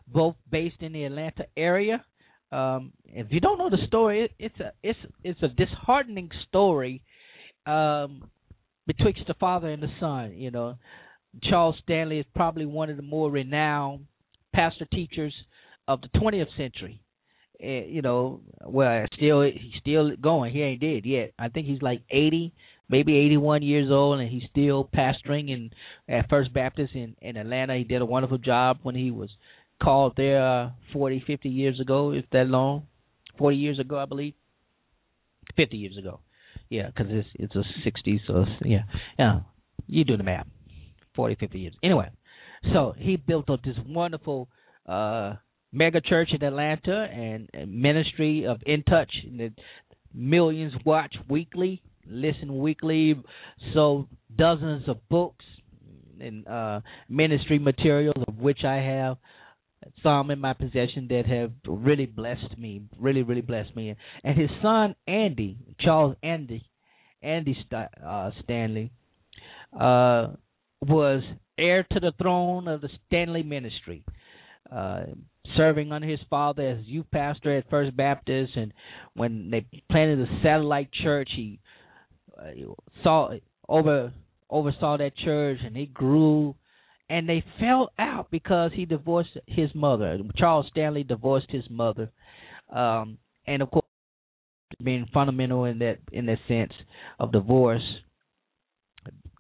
both 0.06 0.36
based 0.50 0.80
in 0.80 0.92
the 0.92 1.04
Atlanta 1.04 1.46
area. 1.56 2.04
Um, 2.50 2.92
if 3.04 3.26
you 3.30 3.40
don't 3.40 3.58
know 3.58 3.70
the 3.70 3.86
story, 3.86 4.24
it, 4.24 4.30
it's 4.38 4.60
a 4.60 4.72
it's 4.82 4.98
it's 5.22 5.42
a 5.42 5.48
disheartening 5.48 6.30
story 6.48 7.02
um, 7.66 8.30
betwixt 8.86 9.22
the 9.26 9.34
father 9.34 9.68
and 9.68 9.82
the 9.82 9.90
son. 10.00 10.32
You 10.34 10.50
know, 10.50 10.78
Charles 11.42 11.76
Stanley 11.82 12.18
is 12.18 12.26
probably 12.34 12.64
one 12.64 12.88
of 12.88 12.96
the 12.96 13.02
more 13.02 13.30
renowned 13.30 14.06
pastor 14.54 14.86
teachers 14.86 15.34
of 15.88 16.00
the 16.02 16.08
20th 16.08 16.56
century. 16.56 17.00
Uh, 17.60 17.86
you 17.88 18.02
know, 18.02 18.40
well, 18.64 19.04
still 19.16 19.42
he's 19.42 19.80
still 19.80 20.14
going. 20.16 20.52
He 20.52 20.62
ain't 20.62 20.80
dead 20.80 21.04
yet. 21.04 21.32
I 21.36 21.48
think 21.48 21.66
he's 21.66 21.82
like 21.82 22.02
80 22.08 22.52
maybe 22.88 23.16
81 23.16 23.62
years 23.62 23.90
old, 23.90 24.20
and 24.20 24.30
he's 24.30 24.48
still 24.50 24.88
pastoring 24.94 25.50
in 25.50 25.70
at 26.08 26.28
First 26.28 26.52
Baptist 26.52 26.94
in 26.94 27.16
in 27.20 27.36
Atlanta. 27.36 27.76
He 27.76 27.84
did 27.84 28.02
a 28.02 28.06
wonderful 28.06 28.38
job 28.38 28.78
when 28.82 28.94
he 28.94 29.10
was 29.10 29.30
called 29.82 30.14
there 30.16 30.44
uh, 30.44 30.70
40, 30.92 31.22
50 31.26 31.48
years 31.48 31.80
ago, 31.80 32.12
if 32.12 32.24
that 32.32 32.48
long, 32.48 32.86
40 33.38 33.56
years 33.56 33.78
ago, 33.78 33.98
I 33.98 34.06
believe, 34.06 34.34
50 35.56 35.76
years 35.76 35.96
ago. 35.96 36.20
Yeah, 36.68 36.88
because 36.88 37.06
it's 37.10 37.28
it's 37.34 37.54
a 37.56 37.62
60, 37.84 38.22
so 38.26 38.44
yeah, 38.64 38.82
yeah. 39.18 39.40
You 39.86 40.04
do 40.04 40.16
the 40.16 40.22
math. 40.22 40.46
40, 41.14 41.36
50 41.36 41.58
years. 41.58 41.74
Anyway, 41.82 42.10
so 42.72 42.94
he 42.96 43.16
built 43.16 43.48
up 43.50 43.62
this 43.62 43.76
wonderful 43.86 44.48
uh 44.86 45.34
mega 45.72 46.00
church 46.00 46.30
in 46.32 46.42
Atlanta 46.42 47.08
and, 47.12 47.48
ministry 47.70 48.46
of 48.46 48.58
In 48.66 48.82
Touch. 48.82 49.12
Millions 50.14 50.72
watch 50.84 51.14
weekly 51.28 51.82
listen 52.10 52.58
weekly, 52.58 53.14
so 53.74 54.08
dozens 54.36 54.88
of 54.88 54.96
books 55.08 55.44
and 56.20 56.46
uh, 56.48 56.80
ministry 57.08 57.58
materials 57.58 58.16
of 58.26 58.38
which 58.38 58.64
I 58.64 58.76
have 58.76 59.18
some 60.02 60.30
in 60.30 60.40
my 60.40 60.54
possession 60.54 61.06
that 61.10 61.26
have 61.26 61.52
really 61.66 62.06
blessed 62.06 62.58
me, 62.58 62.82
really, 62.98 63.22
really 63.22 63.42
blessed 63.42 63.74
me. 63.76 63.94
And 64.24 64.38
his 64.38 64.50
son 64.60 64.96
Andy, 65.06 65.56
Charles 65.80 66.16
Andy, 66.22 66.64
Andy 67.22 67.56
St- 67.64 67.88
uh, 68.04 68.30
Stanley, 68.42 68.90
uh, 69.72 70.28
was 70.80 71.22
heir 71.56 71.86
to 71.92 72.00
the 72.00 72.12
throne 72.20 72.68
of 72.68 72.80
the 72.80 72.88
Stanley 73.06 73.42
Ministry, 73.42 74.04
uh, 74.70 75.02
serving 75.56 75.92
under 75.92 76.06
his 76.06 76.20
father 76.30 76.68
as 76.68 76.86
youth 76.86 77.06
pastor 77.12 77.56
at 77.56 77.70
First 77.70 77.96
Baptist. 77.96 78.52
And 78.56 78.72
when 79.14 79.50
they 79.50 79.66
planted 79.90 80.20
a 80.20 80.40
satellite 80.42 80.90
church, 81.02 81.28
he 81.34 81.60
uh, 82.38 82.72
saw 83.02 83.30
over 83.68 84.12
oversaw 84.50 84.96
that 84.96 85.16
church, 85.16 85.58
and 85.64 85.76
he 85.76 85.86
grew. 85.86 86.54
And 87.10 87.26
they 87.26 87.42
fell 87.58 87.90
out 87.98 88.30
because 88.30 88.70
he 88.74 88.84
divorced 88.84 89.30
his 89.46 89.74
mother. 89.74 90.18
Charles 90.36 90.66
Stanley 90.70 91.04
divorced 91.04 91.50
his 91.50 91.64
mother, 91.70 92.10
um, 92.70 93.16
and 93.46 93.62
of 93.62 93.70
course, 93.70 93.86
being 94.84 95.06
fundamental 95.14 95.64
in 95.64 95.78
that 95.78 96.00
in 96.12 96.26
that 96.26 96.38
sense 96.46 96.72
of 97.18 97.32
divorce, 97.32 97.82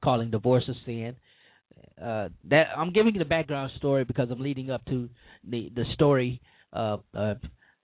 calling 0.02 0.30
divorce 0.30 0.64
a 0.68 0.72
sin. 0.86 1.16
Uh, 2.02 2.28
that 2.48 2.66
I'm 2.76 2.92
giving 2.92 3.14
you 3.14 3.18
the 3.18 3.24
background 3.24 3.72
story 3.76 4.04
because 4.04 4.28
I'm 4.30 4.40
leading 4.40 4.70
up 4.70 4.84
to 4.86 5.08
the 5.48 5.70
the 5.74 5.84
story 5.94 6.40
of, 6.72 7.02
of 7.14 7.38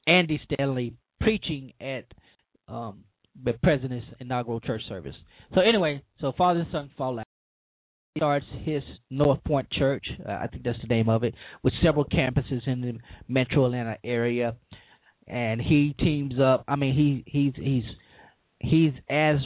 Andy 0.06 0.40
Stanley 0.44 0.94
preaching 1.20 1.72
at 1.80 2.04
um, 2.68 3.04
the 3.42 3.54
president's 3.62 4.06
inaugural 4.20 4.60
church 4.60 4.82
service. 4.88 5.14
So 5.54 5.60
anyway, 5.60 6.02
so 6.20 6.32
father 6.36 6.60
and 6.60 6.68
son 6.70 6.90
fall 6.96 7.18
out. 7.18 7.24
He 8.14 8.20
starts 8.20 8.46
his 8.62 8.82
North 9.10 9.42
Point 9.44 9.68
Church, 9.72 10.06
uh, 10.26 10.32
I 10.32 10.46
think 10.46 10.62
that's 10.62 10.80
the 10.80 10.86
name 10.86 11.08
of 11.08 11.24
it, 11.24 11.34
with 11.64 11.72
several 11.82 12.04
campuses 12.04 12.66
in 12.66 12.80
the 12.80 12.98
Metro 13.26 13.64
Atlanta 13.66 13.96
area, 14.04 14.54
and 15.26 15.60
he 15.60 15.96
teams 15.98 16.34
up. 16.40 16.64
I 16.68 16.76
mean, 16.76 16.94
he 16.94 17.24
he's 17.26 17.54
he's 17.56 17.84
he's 18.60 18.92
as 19.10 19.38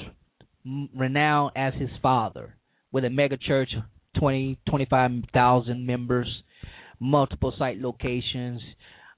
renowned 0.94 1.52
as 1.57 1.72
his 1.74 1.88
father 2.02 2.57
with 2.92 3.04
a 3.04 3.11
mega 3.11 3.38
church, 3.38 3.70
twenty 4.16 4.59
twenty 4.68 4.87
five 4.87 5.11
thousand 5.33 5.87
members, 5.87 6.29
multiple 7.01 7.53
site 7.59 7.79
locations 7.79 8.61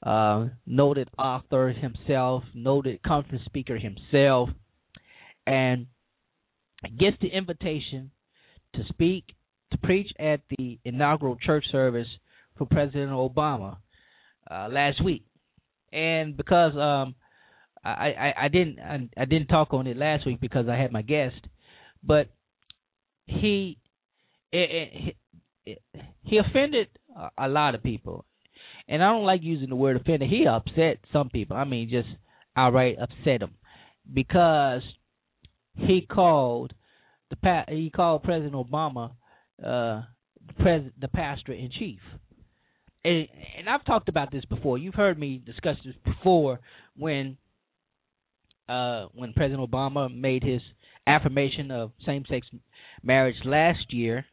uh, 0.03 0.47
noted 0.67 1.09
author 1.19 1.73
himself, 1.73 2.43
noted 2.55 3.03
conference 3.03 3.45
speaker 3.45 3.79
himself, 3.79 4.49
and 5.47 5.87
gets 6.99 7.17
the 7.21 7.29
invitation 7.29 8.11
to 8.75 8.83
speak, 8.89 9.25
to 9.73 9.79
preach 9.79 10.09
at 10.19 10.41
the 10.57 10.79
inaugural 10.85 11.37
church 11.37 11.65
service 11.71 12.07
for 12.57 12.67
President 12.67 13.11
Obama 13.11 13.77
uh, 14.51 14.69
last 14.71 15.05
week. 15.05 15.25
And 15.93 16.37
because 16.37 16.73
um, 16.77 17.15
I, 17.85 18.13
I, 18.13 18.35
I 18.45 18.49
didn't 18.49 18.79
I, 18.79 19.09
I 19.17 19.25
didn't 19.25 19.49
talk 19.49 19.73
on 19.73 19.87
it 19.87 19.97
last 19.97 20.25
week 20.25 20.41
because 20.41 20.67
I 20.69 20.77
had 20.77 20.93
my 20.93 21.03
guest, 21.03 21.37
but 22.03 22.29
he 23.27 23.77
he 24.53 26.39
offended 26.39 26.89
a 27.39 27.49
lot 27.49 27.75
of 27.75 27.83
people 27.83 28.25
and 28.91 29.03
I 29.05 29.13
don't 29.13 29.25
like 29.25 29.43
using 29.43 29.69
the 29.69 29.77
word 29.77 29.97
offended. 29.97 30.29
He 30.29 30.47
upset 30.47 30.99
some 31.13 31.31
people. 31.31 31.57
I 31.57 31.65
mean, 31.65 31.89
just 31.89 32.09
outright 32.57 32.97
upset 33.01 33.41
them 33.41 33.55
because 34.13 34.83
he 35.77 36.07
called 36.11 36.75
the 37.31 37.63
he 37.69 37.91
called 37.91 38.25
President 38.25 38.55
Obama 38.55 39.13
uh, 39.65 40.03
the 40.45 40.55
pres 40.59 40.83
the 41.01 41.09
pastor 41.09 41.53
in 41.53 41.71
chief. 41.71 42.01
And, 43.05 43.29
and 43.59 43.69
I've 43.69 43.85
talked 43.85 44.09
about 44.09 44.33
this 44.33 44.45
before. 44.45 44.77
You've 44.77 44.95
heard 44.95 45.19
me 45.19 45.41
discuss 45.45 45.77
this 45.85 45.95
before 46.05 46.59
when 46.97 47.37
uh, 48.69 49.07
when 49.15 49.33
President 49.35 49.71
Obama 49.71 50.13
made 50.13 50.43
his 50.43 50.61
affirmation 51.07 51.71
of 51.71 51.93
same-sex 52.05 52.47
marriage 53.03 53.37
last 53.45 53.93
year, 53.93 54.25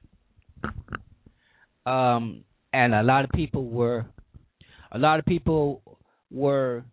um, 1.85 2.43
and 2.73 2.93
a 2.93 3.03
lot 3.03 3.23
of 3.23 3.31
people 3.31 3.65
were 3.65 4.05
a 4.91 4.97
lot 4.97 5.19
of 5.19 5.25
people 5.25 5.81
were 6.31 6.83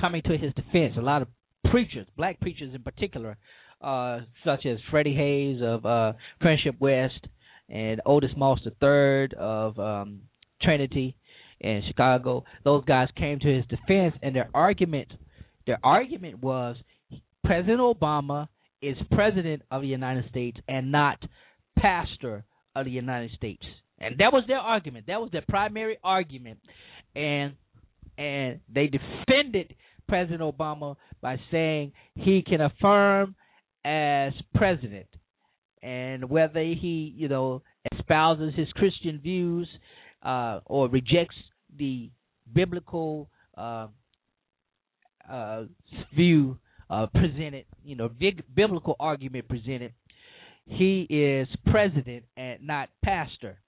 coming 0.00 0.22
to 0.22 0.36
his 0.36 0.52
defense. 0.54 0.94
A 0.96 1.02
lot 1.02 1.22
of 1.22 1.28
preachers, 1.70 2.06
black 2.16 2.40
preachers 2.40 2.74
in 2.74 2.82
particular, 2.82 3.36
uh, 3.80 4.20
such 4.44 4.66
as 4.66 4.78
Freddie 4.90 5.14
Haynes 5.14 5.62
of 5.62 5.86
uh, 5.86 6.12
Friendship 6.40 6.76
West 6.78 7.26
and 7.68 8.00
Otis 8.06 8.30
Moss 8.36 8.60
III 8.64 9.28
of 9.38 9.78
um, 9.78 10.22
Trinity 10.62 11.16
in 11.60 11.82
Chicago. 11.88 12.44
Those 12.64 12.84
guys 12.84 13.08
came 13.16 13.38
to 13.40 13.48
his 13.48 13.64
defense, 13.66 14.14
and 14.22 14.34
their 14.34 14.48
argument, 14.54 15.08
their 15.66 15.78
argument 15.82 16.42
was 16.42 16.76
President 17.44 17.80
Obama 17.80 18.48
is 18.82 18.96
president 19.12 19.62
of 19.70 19.82
the 19.82 19.88
United 19.88 20.28
States 20.28 20.58
and 20.68 20.92
not 20.92 21.18
pastor 21.78 22.44
of 22.76 22.84
the 22.84 22.90
United 22.92 23.32
States. 23.32 23.64
And 23.98 24.18
that 24.18 24.32
was 24.32 24.44
their 24.46 24.58
argument. 24.58 25.06
That 25.06 25.20
was 25.20 25.30
their 25.32 25.44
primary 25.48 25.98
argument. 26.04 26.58
And 27.14 27.54
and 28.18 28.60
they 28.72 28.86
defended 28.86 29.74
President 30.08 30.40
Obama 30.40 30.96
by 31.20 31.38
saying 31.50 31.92
he 32.14 32.42
can 32.46 32.60
affirm 32.60 33.34
as 33.84 34.32
president 34.54 35.06
and 35.82 36.28
whether 36.28 36.60
he, 36.60 37.12
you 37.16 37.28
know, 37.28 37.62
espouses 37.92 38.54
his 38.56 38.68
Christian 38.72 39.20
views 39.20 39.68
uh, 40.22 40.60
or 40.64 40.88
rejects 40.88 41.36
the 41.78 42.10
biblical 42.52 43.28
uh, 43.56 43.88
uh, 45.30 45.64
view 46.14 46.58
uh, 46.88 47.06
presented, 47.06 47.64
you 47.84 47.96
know, 47.96 48.08
big 48.08 48.42
biblical 48.54 48.96
argument 48.98 49.48
presented, 49.48 49.92
he 50.66 51.06
is 51.08 51.48
president 51.70 52.24
and 52.36 52.66
not 52.66 52.88
pastor. 53.04 53.58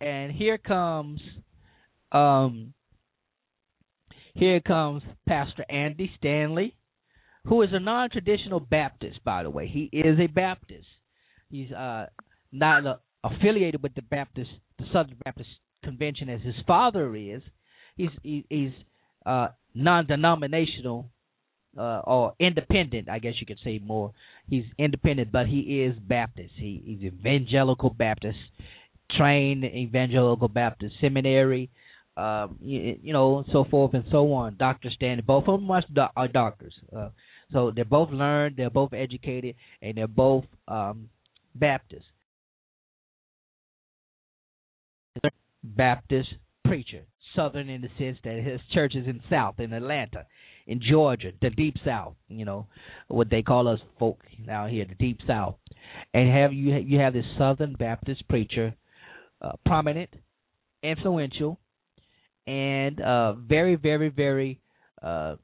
And 0.00 0.30
here 0.32 0.58
comes, 0.58 1.20
um, 2.12 2.74
here 4.34 4.60
comes 4.60 5.02
Pastor 5.26 5.64
Andy 5.70 6.10
Stanley, 6.18 6.76
who 7.46 7.62
is 7.62 7.70
a 7.72 7.80
non-traditional 7.80 8.60
Baptist, 8.60 9.24
by 9.24 9.42
the 9.42 9.50
way. 9.50 9.66
He 9.66 9.88
is 9.92 10.18
a 10.18 10.26
Baptist. 10.26 10.86
He's 11.50 11.70
uh, 11.72 12.06
not 12.52 12.86
uh, 12.86 12.96
affiliated 13.22 13.82
with 13.82 13.94
the 13.94 14.02
Baptist, 14.02 14.50
the 14.78 14.84
Southern 14.92 15.16
Baptist 15.24 15.48
Convention, 15.82 16.28
as 16.28 16.42
his 16.42 16.54
father 16.66 17.14
is. 17.16 17.42
He's 17.96 18.10
he, 18.22 18.44
he's 18.50 18.72
uh, 19.24 19.48
non-denominational 19.74 21.08
uh, 21.78 22.00
or 22.04 22.34
independent, 22.38 23.08
I 23.08 23.18
guess 23.18 23.34
you 23.40 23.46
could 23.46 23.58
say 23.64 23.80
more. 23.84 24.12
He's 24.48 24.64
independent, 24.78 25.32
but 25.32 25.46
he 25.46 25.82
is 25.82 25.96
Baptist. 25.98 26.52
He, 26.56 26.82
he's 26.84 27.12
evangelical 27.12 27.90
Baptist, 27.90 28.38
trained 29.16 29.64
evangelical 29.64 30.48
Baptist 30.48 30.94
seminary, 31.00 31.70
um, 32.16 32.56
you, 32.60 32.96
you 33.02 33.12
know, 33.12 33.44
so 33.52 33.64
forth 33.64 33.94
and 33.94 34.04
so 34.10 34.32
on. 34.32 34.56
Doctor 34.58 34.90
Stanley, 34.94 35.22
both 35.22 35.48
of 35.48 35.60
them 35.60 35.70
are 35.70 36.28
doctors. 36.28 36.74
Uh, 36.94 37.08
so 37.52 37.72
they're 37.74 37.84
both 37.84 38.10
learned, 38.10 38.56
they're 38.56 38.70
both 38.70 38.92
educated, 38.92 39.56
and 39.82 39.96
they're 39.96 40.06
both 40.06 40.44
um, 40.68 41.08
Baptist. 41.54 42.04
Baptist 45.62 46.28
preacher, 46.66 47.02
Southern 47.34 47.68
in 47.68 47.80
the 47.80 47.88
sense 47.98 48.18
that 48.24 48.42
his 48.42 48.60
church 48.72 48.94
is 48.94 49.06
in 49.06 49.20
South 49.30 49.58
in 49.58 49.72
Atlanta, 49.72 50.26
in 50.66 50.80
Georgia, 50.80 51.32
the 51.40 51.50
Deep 51.50 51.76
South. 51.84 52.14
You 52.28 52.44
know 52.44 52.66
what 53.08 53.30
they 53.30 53.42
call 53.42 53.68
us 53.68 53.80
folk 53.98 54.18
now 54.44 54.66
here, 54.66 54.84
the 54.88 54.94
Deep 54.94 55.20
South, 55.26 55.56
and 56.12 56.28
have 56.30 56.52
you 56.52 56.74
you 56.76 56.98
have 56.98 57.12
this 57.12 57.24
Southern 57.38 57.74
Baptist 57.74 58.26
preacher, 58.28 58.74
uh, 59.42 59.52
prominent, 59.66 60.10
influential, 60.82 61.58
and 62.46 63.00
uh, 63.00 63.34
very 63.34 63.76
very 63.76 64.08
very. 64.08 64.60
Uh, 65.02 65.36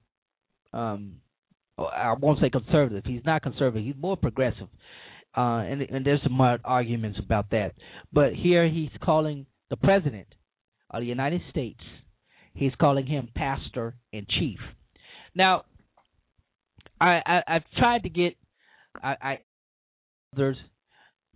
um, 0.72 1.16
I 1.78 2.14
won't 2.18 2.40
say 2.40 2.50
conservative. 2.50 3.04
He's 3.06 3.24
not 3.24 3.42
conservative. 3.42 3.84
He's 3.84 4.00
more 4.00 4.16
progressive, 4.16 4.68
uh, 5.36 5.60
and 5.64 5.82
and 5.82 6.04
there's 6.04 6.22
some 6.22 6.40
arguments 6.40 7.18
about 7.18 7.50
that. 7.50 7.74
But 8.12 8.34
here 8.34 8.68
he's 8.68 8.90
calling 9.02 9.46
the 9.70 9.76
president 9.76 10.26
of 10.90 11.00
the 11.00 11.06
United 11.06 11.40
States. 11.50 11.80
He's 12.52 12.72
calling 12.80 13.06
him 13.06 13.28
pastor 13.34 13.94
in 14.12 14.26
chief. 14.28 14.58
Now, 15.34 15.64
I, 17.00 17.20
I 17.24 17.42
I've 17.46 17.70
tried 17.78 18.02
to 18.02 18.08
get 18.08 18.36
I, 19.02 19.16
I 19.22 19.38
others 20.34 20.56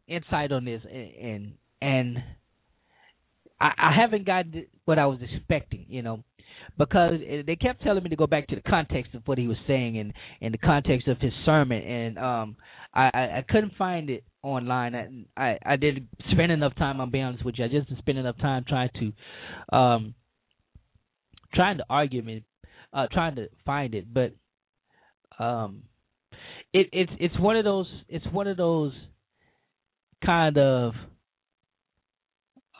insight 0.06 0.52
on 0.52 0.64
this 0.64 0.82
and 0.90 1.14
and, 1.14 1.52
and 1.80 2.18
I, 3.60 3.72
I 3.78 3.92
haven't 3.98 4.26
gotten 4.26 4.66
what 4.84 4.98
I 4.98 5.06
was 5.06 5.20
expecting, 5.22 5.86
you 5.88 6.02
know, 6.02 6.22
because 6.78 7.20
they 7.46 7.56
kept 7.56 7.82
telling 7.82 8.02
me 8.02 8.10
to 8.10 8.16
go 8.16 8.26
back 8.26 8.48
to 8.48 8.56
the 8.56 8.62
context 8.62 9.14
of 9.14 9.22
what 9.26 9.38
he 9.38 9.46
was 9.46 9.56
saying 9.66 9.98
and 9.98 10.12
and 10.40 10.52
the 10.52 10.58
context 10.58 11.08
of 11.08 11.18
his 11.20 11.32
sermon, 11.44 11.82
and 11.82 12.18
um, 12.18 12.56
I 12.92 13.06
I 13.06 13.44
couldn't 13.48 13.74
find 13.76 14.10
it 14.10 14.24
online. 14.42 14.94
I 14.94 15.42
I, 15.42 15.58
I 15.64 15.76
didn't 15.76 16.08
spend 16.32 16.52
enough 16.52 16.74
time. 16.76 17.00
I'll 17.00 17.06
be 17.06 17.20
honest 17.20 17.44
with 17.44 17.56
you. 17.58 17.64
I 17.64 17.68
just 17.68 17.88
didn't 17.88 18.00
spend 18.00 18.18
enough 18.18 18.38
time 18.38 18.64
trying 18.68 18.90
to 19.00 19.76
um 19.76 20.14
trying 21.54 21.78
to 21.78 21.84
argue 21.88 22.22
me, 22.22 22.44
uh, 22.94 23.06
trying 23.12 23.34
to 23.36 23.48
find 23.66 23.94
it, 23.94 24.06
but 24.12 24.32
um, 25.38 25.82
it 26.72 26.88
it's 26.92 27.12
it's 27.18 27.38
one 27.38 27.56
of 27.56 27.64
those 27.64 27.86
it's 28.08 28.26
one 28.32 28.46
of 28.46 28.56
those 28.56 28.92
kind 30.24 30.56
of 30.56 30.92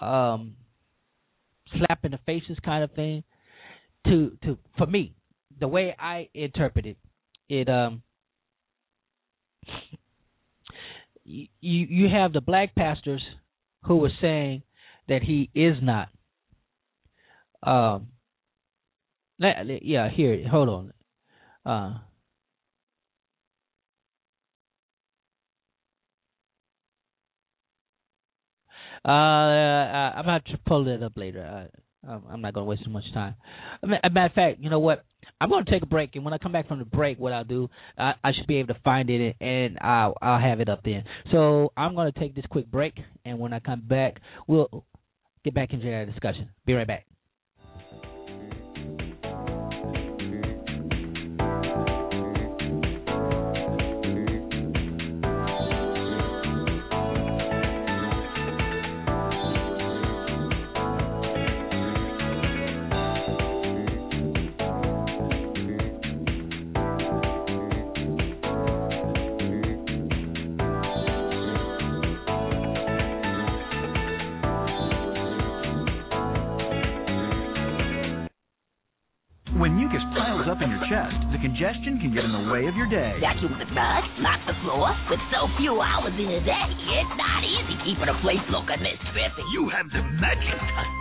um 0.01 0.57
slap 1.77 2.05
in 2.05 2.13
the 2.13 2.19
faces 2.27 2.57
kind 2.65 2.85
of 2.85 2.93
thing 2.93 3.23
to 4.07 4.37
to 4.43 4.59
for 4.79 4.87
me 4.87 5.15
the 5.61 5.69
way 5.69 5.95
I 5.99 6.29
interpret 6.35 6.87
it 6.87 6.97
it 7.49 7.69
um 7.69 8.03
you 11.25 11.47
you 11.61 12.09
have 12.09 12.33
the 12.33 12.41
black 12.41 12.75
pastors 12.75 13.23
who 13.85 13.97
were 13.97 14.13
saying 14.21 14.63
that 15.09 15.23
he 15.23 15.51
is 15.55 15.77
not 15.83 16.09
um 17.63 18.09
yeah 19.39 20.09
here 20.11 20.47
hold 20.49 20.69
on 20.69 20.93
uh 21.67 21.99
Uh, 29.07 29.11
I'm 29.11 30.25
going 30.25 30.41
to 30.47 30.59
pull 30.67 30.89
it 30.89 31.03
up 31.03 31.13
later. 31.17 31.69
Uh, 32.09 32.19
I'm 32.31 32.41
not 32.41 32.55
going 32.55 32.65
to 32.65 32.69
waste 32.69 32.85
too 32.85 32.91
much 32.91 33.05
time. 33.13 33.35
As 33.83 33.91
a 34.03 34.11
matter 34.11 34.27
of 34.27 34.33
fact, 34.33 34.61
you 34.61 34.71
know 34.71 34.79
what? 34.79 35.05
I'm 35.41 35.49
going 35.49 35.65
to 35.65 35.71
take 35.71 35.83
a 35.83 35.87
break, 35.87 36.15
and 36.15 36.25
when 36.25 36.33
I 36.35 36.39
come 36.39 36.53
back 36.53 36.69
from 36.69 36.79
the 36.79 36.85
break, 36.85 37.19
what 37.19 37.33
I'll 37.33 37.45
do, 37.45 37.69
I, 37.99 38.15
I 38.23 38.33
should 38.33 38.47
be 38.47 38.57
able 38.57 38.75
to 38.75 38.81
find 38.81 39.09
it, 39.11 39.37
and 39.41 39.79
I'll 39.81 40.15
I'll 40.21 40.41
have 40.41 40.61
it 40.61 40.69
up 40.69 40.83
then. 40.85 41.05
So 41.33 41.73
I'm 41.77 41.95
going 41.95 42.13
to 42.13 42.19
take 42.19 42.35
this 42.35 42.45
quick 42.51 42.71
break, 42.71 42.95
and 43.25 43.39
when 43.39 43.53
I 43.53 43.61
come 43.61 43.83
back, 43.87 44.21
we'll 44.47 44.85
get 45.45 45.55
back 45.55 45.73
into 45.73 45.87
that 45.87 46.11
discussion. 46.11 46.51
Be 46.67 46.75
right 46.75 46.87
back. 46.87 47.07
Day. 82.95 83.19
Vacuum 83.19 83.59
the 83.59 83.67
mud, 83.75 84.03
mop 84.23 84.39
the 84.47 84.55
floor. 84.63 84.95
With 85.11 85.19
so 85.35 85.51
few 85.59 85.83
hours 85.83 86.15
in 86.15 86.31
a 86.31 86.43
day, 86.47 86.67
it's 86.71 87.15
not 87.19 87.43
easy 87.43 87.75
keeping 87.83 88.07
a 88.07 88.17
place 88.23 88.43
looking 88.55 88.79
this 88.87 89.03
trippy. 89.11 89.43
You 89.51 89.67
have 89.75 89.91
the 89.91 90.03
magic 90.23 90.55
touch. 90.55 90.95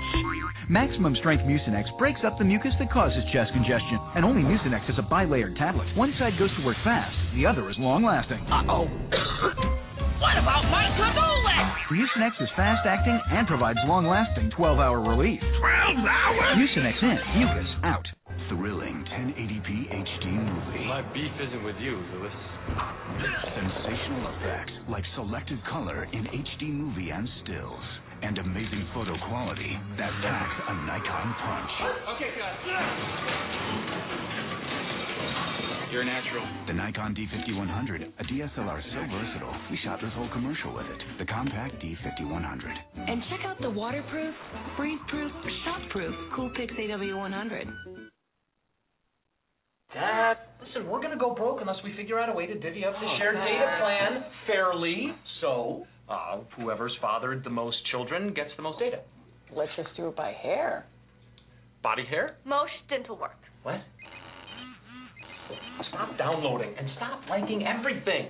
Maximum 0.69 1.13
Strength 1.21 1.45
Mucinex 1.45 1.85
breaks 1.99 2.21
up 2.25 2.39
the 2.39 2.47
mucus 2.47 2.73
that 2.79 2.89
causes 2.89 3.21
chest 3.29 3.53
congestion, 3.53 3.99
and 4.15 4.25
only 4.25 4.41
Mucinex 4.41 4.89
is 4.89 4.97
a 4.97 5.05
bilayered 5.05 5.53
tablet. 5.57 5.85
One 5.93 6.13
side 6.17 6.33
goes 6.39 6.49
to 6.57 6.65
work 6.65 6.77
fast, 6.83 7.13
the 7.35 7.45
other 7.45 7.69
is 7.69 7.75
long-lasting. 7.77 8.41
Uh-oh. 8.47 8.87
what 10.23 10.35
about 10.39 10.63
my 10.71 10.87
canola? 10.97 11.57
Mucinex 11.91 12.33
is 12.41 12.49
fast-acting 12.55 13.19
and 13.37 13.45
provides 13.45 13.77
long-lasting 13.85 14.51
12-hour 14.57 15.03
relief. 15.03 15.39
12 15.39 15.99
hours? 15.99 16.57
Mucinex 16.57 16.97
in, 17.03 17.19
mucus 17.37 17.69
out. 17.83 18.07
Thrilling 18.49 18.82
beef 21.13 21.31
isn't 21.41 21.63
with 21.63 21.75
you, 21.79 21.97
Lewis. 22.13 22.33
Sensational 23.55 24.23
effects 24.37 24.71
like 24.89 25.03
selected 25.15 25.59
color 25.69 26.05
in 26.11 26.23
HD 26.25 26.71
movie 26.71 27.09
and 27.11 27.27
stills. 27.43 27.83
and 28.23 28.37
amazing 28.37 28.87
photo 28.93 29.11
quality 29.27 29.75
that 29.97 30.11
packs 30.23 30.57
a 30.69 30.73
Nikon 30.87 31.27
punch. 31.43 31.71
Okay, 32.15 32.31
guys. 32.39 32.55
You're 35.91 36.01
a 36.01 36.05
natural. 36.05 36.47
The 36.67 36.73
Nikon 36.73 37.13
D5100, 37.13 38.13
a 38.17 38.23
DSLR 38.23 38.81
so 38.81 39.01
versatile, 39.11 39.55
we 39.69 39.77
shot 39.83 39.99
this 40.01 40.11
whole 40.15 40.29
commercial 40.31 40.73
with 40.73 40.85
it. 40.85 40.99
The 41.19 41.25
compact 41.25 41.75
D5100. 41.83 42.63
And 42.95 43.21
check 43.29 43.41
out 43.45 43.59
the 43.61 43.69
waterproof, 43.69 44.33
breathe-proof, 44.77 45.31
shockproof 45.67 46.13
Coolpix 46.35 46.71
AW100. 46.79 48.12
Dad, 49.93 50.37
listen, 50.61 50.87
we're 50.89 51.01
gonna 51.01 51.17
go 51.17 51.35
broke 51.35 51.61
unless 51.61 51.77
we 51.83 51.95
figure 51.95 52.19
out 52.19 52.29
a 52.29 52.33
way 52.33 52.47
to 52.47 52.55
divvy 52.55 52.83
up 52.85 52.93
the 52.93 53.17
shared 53.19 53.35
data 53.35 53.77
plan 53.79 54.23
fairly. 54.47 55.13
So, 55.41 55.85
uh, 56.09 56.39
whoever's 56.57 56.93
fathered 57.01 57.43
the 57.43 57.49
most 57.49 57.77
children 57.91 58.33
gets 58.33 58.49
the 58.57 58.63
most 58.63 58.79
data. 58.79 59.01
Let's 59.55 59.71
just 59.75 59.89
do 59.95 60.07
it 60.07 60.15
by 60.15 60.31
hair. 60.31 60.85
Body 61.83 62.05
hair? 62.09 62.37
Most 62.45 62.71
dental 62.89 63.17
work. 63.17 63.37
What? 63.61 63.81
Stop 65.89 66.17
downloading 66.17 66.73
and 66.77 66.87
stop 66.95 67.21
liking 67.29 67.65
everything. 67.67 68.29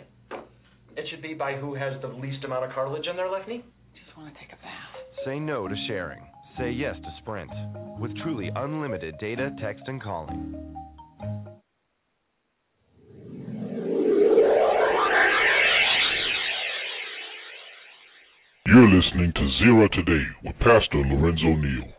It 0.95 1.05
should 1.09 1.21
be 1.21 1.33
by 1.33 1.55
who 1.55 1.75
has 1.75 1.93
the 2.01 2.07
least 2.07 2.43
amount 2.43 2.65
of 2.65 2.71
cartilage 2.71 3.07
in 3.07 3.15
their 3.15 3.29
left 3.29 3.47
knee. 3.47 3.63
Just 3.95 4.17
want 4.17 4.33
to 4.33 4.39
take 4.39 4.51
a 4.51 4.57
bath. 4.57 5.25
Say 5.25 5.39
no 5.39 5.67
to 5.67 5.75
sharing. 5.87 6.21
Say 6.57 6.71
yes 6.71 6.95
to 6.95 7.09
Sprint. 7.21 7.51
With 7.99 8.15
truly 8.21 8.51
unlimited 8.55 9.17
data, 9.19 9.55
text, 9.61 9.83
and 9.87 10.01
calling. 10.01 10.75
You're 18.73 18.89
listening 18.89 19.31
to 19.35 19.41
Zera 19.61 19.87
Today 19.91 20.25
with 20.43 20.57
Pastor 20.57 20.97
Lorenzo 20.97 21.53
Neal. 21.61 21.93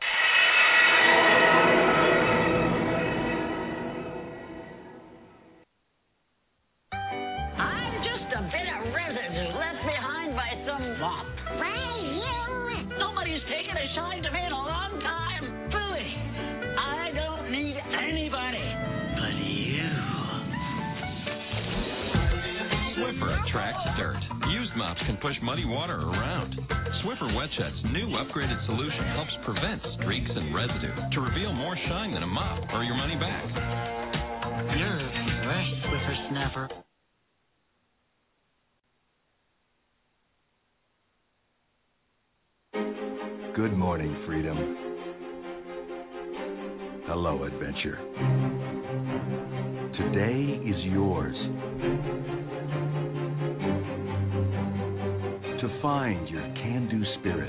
To 55.65 55.81
find 55.81 56.29
your 56.29 56.43
can 56.43 56.89
do 56.91 57.03
spirit, 57.21 57.49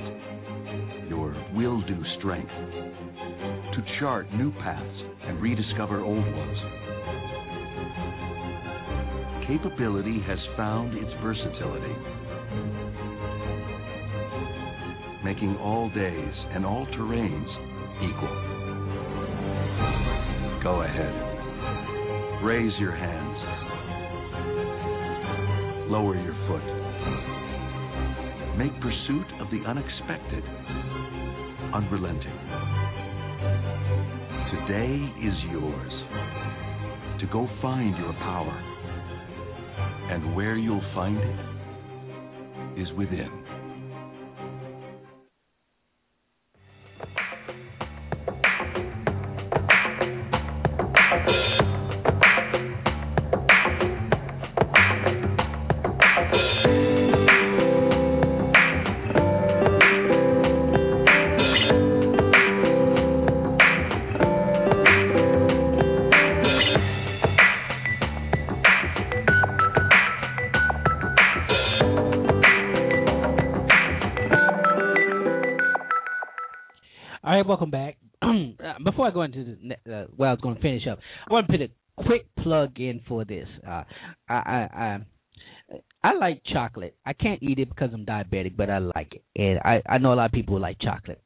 your 1.09 1.36
will 1.53 1.82
do 1.82 2.01
strength, 2.18 2.47
to 2.47 3.84
chart 3.99 4.34
new 4.34 4.53
paths 4.53 5.01
and 5.24 5.41
rediscover 5.41 5.99
old 5.99 6.24
ones. 6.24 6.57
Capability 9.49 10.22
has 10.26 10.39
found 10.55 10.93
its 10.97 11.11
versatility 11.22 11.93
making 15.26 15.57
all 15.57 15.89
days 15.89 16.34
and 16.53 16.66
all 16.66 16.86
terrains 16.95 17.51
equal. 17.99 18.36
Go 20.63 20.84
ahead. 20.84 22.45
Raise 22.45 22.72
your 22.80 22.95
hands. 22.95 23.38
Lower 25.91 26.16
your 26.16 26.36
foot. 26.47 26.74
Make 28.57 28.71
pursuit 28.79 29.27
of 29.41 29.51
the 29.51 29.59
unexpected 29.67 30.43
unrelenting. 31.73 32.39
Today 34.49 34.95
is 35.27 35.35
yours. 35.51 35.91
To 37.19 37.27
go 37.33 37.49
find 37.61 37.97
your 37.97 38.13
power. 38.13 38.57
And 40.09 40.37
where 40.37 40.55
you'll 40.55 40.79
find 40.93 41.17
it 41.17 42.81
is 42.81 42.87
within. 42.97 43.44
Go 79.16 79.22
into 79.22 79.45
the, 79.45 79.74
uh, 79.91 80.05
well, 80.18 80.30
I 80.30 80.34
was 80.34 80.41
going 80.41 80.55
to 80.55 80.61
finish 80.61 80.86
up. 80.91 80.99
I 81.30 81.34
want 81.34 81.47
to 81.47 81.53
put 81.53 81.61
a 81.61 81.70
quick 82.03 82.28
plug 82.43 82.80
in 82.82 82.99
for 83.07 83.24
this. 83.24 83.47
Uh, 83.66 83.84
I, 84.28 84.34
I, 84.34 84.70
I 84.76 84.99
I 86.03 86.13
like 86.13 86.41
chocolate. 86.51 86.95
I 87.05 87.13
can't 87.13 87.41
eat 87.41 87.57
it 87.57 87.70
because 87.70 87.91
I'm 87.93 88.05
diabetic, 88.05 88.57
but 88.57 88.70
I 88.70 88.80
like 88.80 89.13
it, 89.13 89.24
and 89.36 89.59
I 89.59 89.82
I 89.88 89.97
know 89.99 90.13
a 90.13 90.16
lot 90.16 90.26
of 90.26 90.32
people 90.34 90.59
like 90.59 90.80
chocolate, 90.80 91.22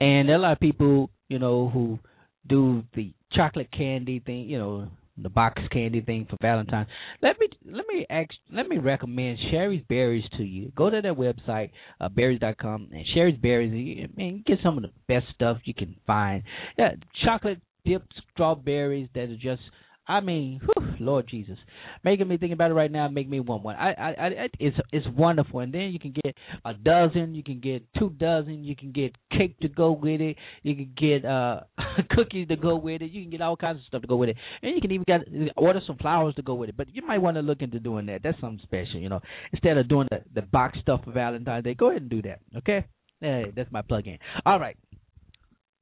and 0.00 0.28
there 0.28 0.36
are 0.36 0.38
a 0.38 0.42
lot 0.42 0.52
of 0.52 0.60
people 0.60 1.10
you 1.28 1.38
know 1.38 1.70
who 1.70 1.98
do 2.46 2.84
the 2.94 3.12
chocolate 3.32 3.70
candy 3.72 4.20
thing, 4.20 4.48
you 4.48 4.58
know, 4.58 4.88
the 5.18 5.28
box 5.28 5.62
candy 5.72 6.00
thing 6.00 6.26
for 6.28 6.36
Valentine's. 6.40 6.88
Let 7.22 7.38
me 7.40 7.48
let 7.70 7.84
me 7.88 8.06
ask, 8.10 8.30
let 8.52 8.68
me 8.68 8.78
recommend 8.78 9.38
Shari's 9.50 9.82
Berries 9.88 10.24
to 10.36 10.44
you. 10.44 10.72
Go 10.76 10.90
to 10.90 11.00
their 11.00 11.14
website, 11.14 11.70
uh, 12.00 12.08
berries.com, 12.08 12.88
and 12.92 13.04
Shari's 13.14 13.38
Berries. 13.38 13.72
you- 13.72 14.08
Man, 14.16 14.42
get 14.46 14.58
some 14.62 14.76
of 14.76 14.82
the 14.82 14.90
best 15.08 15.26
stuff 15.34 15.58
you 15.64 15.74
can 15.74 15.96
find. 16.06 16.42
Yeah, 16.78 16.94
chocolate 17.24 17.60
dipped 17.84 18.12
strawberries 18.32 19.08
that 19.14 19.30
are 19.30 19.36
just. 19.36 19.62
I 20.08 20.20
mean, 20.20 20.60
whew, 20.60 20.94
Lord 21.00 21.26
Jesus, 21.28 21.58
making 22.04 22.28
me 22.28 22.36
think 22.36 22.52
about 22.52 22.70
it 22.70 22.74
right 22.74 22.90
now, 22.90 23.08
make 23.08 23.28
me 23.28 23.40
want 23.40 23.64
one. 23.64 23.74
I, 23.74 23.92
I, 23.92 24.08
I, 24.08 24.48
it's 24.60 24.76
it's 24.92 25.06
wonderful, 25.16 25.60
and 25.60 25.74
then 25.74 25.90
you 25.92 25.98
can 25.98 26.14
get 26.24 26.36
a 26.64 26.74
dozen, 26.74 27.34
you 27.34 27.42
can 27.42 27.58
get 27.58 27.82
two 27.98 28.10
dozen, 28.10 28.62
you 28.62 28.76
can 28.76 28.92
get 28.92 29.16
cake 29.36 29.58
to 29.60 29.68
go 29.68 29.90
with 29.92 30.20
it, 30.20 30.36
you 30.62 30.76
can 30.76 30.92
get 30.96 31.24
uh 31.24 31.60
cookies 32.10 32.46
to 32.48 32.56
go 32.56 32.76
with 32.76 33.02
it, 33.02 33.10
you 33.10 33.22
can 33.22 33.30
get 33.30 33.40
all 33.40 33.56
kinds 33.56 33.78
of 33.78 33.84
stuff 33.86 34.02
to 34.02 34.08
go 34.08 34.16
with 34.16 34.28
it, 34.28 34.36
and 34.62 34.74
you 34.74 34.80
can 34.80 34.92
even 34.92 35.04
get 35.06 35.22
order 35.56 35.80
some 35.86 35.96
flowers 35.96 36.34
to 36.36 36.42
go 36.42 36.54
with 36.54 36.68
it. 36.68 36.76
But 36.76 36.94
you 36.94 37.04
might 37.04 37.18
want 37.18 37.36
to 37.36 37.42
look 37.42 37.62
into 37.62 37.80
doing 37.80 38.06
that. 38.06 38.22
That's 38.22 38.40
something 38.40 38.60
special, 38.62 39.00
you 39.00 39.08
know. 39.08 39.20
Instead 39.52 39.76
of 39.76 39.88
doing 39.88 40.06
the 40.10 40.22
the 40.34 40.42
box 40.42 40.78
stuff 40.80 41.00
for 41.04 41.12
Valentine's 41.12 41.64
Day, 41.64 41.74
go 41.74 41.90
ahead 41.90 42.02
and 42.02 42.10
do 42.10 42.22
that. 42.22 42.40
Okay, 42.58 42.84
hey, 43.20 43.52
that's 43.56 43.72
my 43.72 43.82
plug 43.82 44.06
in. 44.06 44.18
All 44.44 44.60
right, 44.60 44.76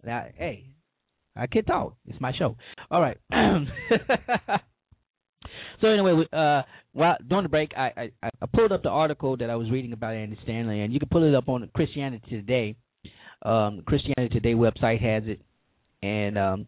now 0.02 0.26
hey, 0.36 0.73
I 1.36 1.46
can 1.46 1.64
talk. 1.64 1.96
It's 2.06 2.20
my 2.20 2.32
show. 2.32 2.56
All 2.90 3.00
right. 3.00 3.16
so 5.80 5.88
anyway, 5.88 6.24
uh, 6.32 6.62
while 6.92 7.16
during 7.28 7.44
the 7.44 7.48
break, 7.48 7.72
I, 7.76 8.10
I 8.22 8.30
I 8.40 8.46
pulled 8.54 8.72
up 8.72 8.82
the 8.82 8.90
article 8.90 9.36
that 9.38 9.50
I 9.50 9.56
was 9.56 9.70
reading 9.70 9.92
about 9.92 10.14
Andy 10.14 10.38
Stanley, 10.44 10.82
and 10.82 10.92
you 10.92 11.00
can 11.00 11.08
pull 11.08 11.24
it 11.24 11.34
up 11.34 11.48
on 11.48 11.68
Christianity 11.74 12.24
Today. 12.28 12.76
Um, 13.42 13.82
Christianity 13.86 14.28
Today 14.32 14.54
website 14.54 15.00
has 15.00 15.24
it, 15.26 15.40
and 16.02 16.38
um, 16.38 16.66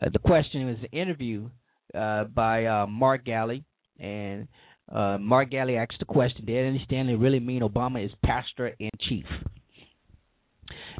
uh, 0.00 0.08
the 0.12 0.18
question 0.18 0.66
was 0.66 0.76
an 0.80 0.98
interview 0.98 1.50
uh, 1.94 2.24
by 2.24 2.66
uh, 2.66 2.86
Mark 2.86 3.24
Galli, 3.24 3.64
and 3.98 4.48
uh, 4.90 5.18
Mark 5.18 5.50
Galli 5.50 5.76
asked 5.76 5.98
the 5.98 6.04
question: 6.04 6.46
Did 6.46 6.64
Andy 6.64 6.82
Stanley 6.86 7.16
really 7.16 7.40
mean 7.40 7.62
Obama 7.62 8.04
is 8.04 8.12
pastor 8.24 8.68
in 8.78 8.90
chief? 9.08 9.26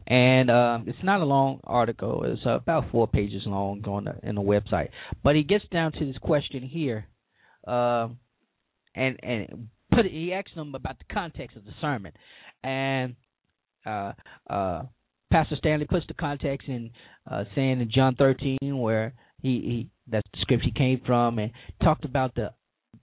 And 0.07 0.51
um, 0.51 0.85
it's 0.89 1.03
not 1.05 1.21
a 1.21 1.25
long 1.25 1.61
article; 1.65 2.25
it's 2.25 2.43
uh, 2.45 2.57
about 2.57 2.91
four 2.91 3.07
pages 3.07 3.43
long 3.47 3.83
on 3.87 4.05
the 4.05 4.29
in 4.29 4.35
the 4.35 4.43
website. 4.43 4.89
But 5.23 5.37
he 5.37 5.43
gets 5.43 5.65
down 5.71 5.93
to 5.93 6.05
this 6.05 6.19
question 6.19 6.63
here, 6.63 7.07
um, 7.67 8.19
and 8.95 9.19
and 9.23 9.69
put 9.93 10.07
he 10.07 10.33
asked 10.33 10.55
them 10.57 10.75
about 10.75 10.99
the 10.99 11.15
context 11.15 11.57
of 11.57 11.65
the 11.65 11.73
sermon, 11.81 12.13
and 12.65 13.15
uh, 13.87 14.13
uh, 14.49 14.83
Pastor 15.31 15.57
Stanley 15.57 15.87
puts 15.87 16.07
the 16.09 16.15
context 16.15 16.69
in 16.69 16.91
uh, 17.31 17.45
saying 17.55 17.81
in 17.81 17.91
John 17.95 18.17
13 18.17 18.59
where 18.79 19.15
he, 19.43 19.49
he 19.49 19.91
that 20.11 20.25
the 20.33 20.39
scripture 20.41 20.71
came 20.75 21.01
from 21.07 21.39
and 21.39 21.53
talked 21.83 22.05
about 22.05 22.35
the 22.35 22.53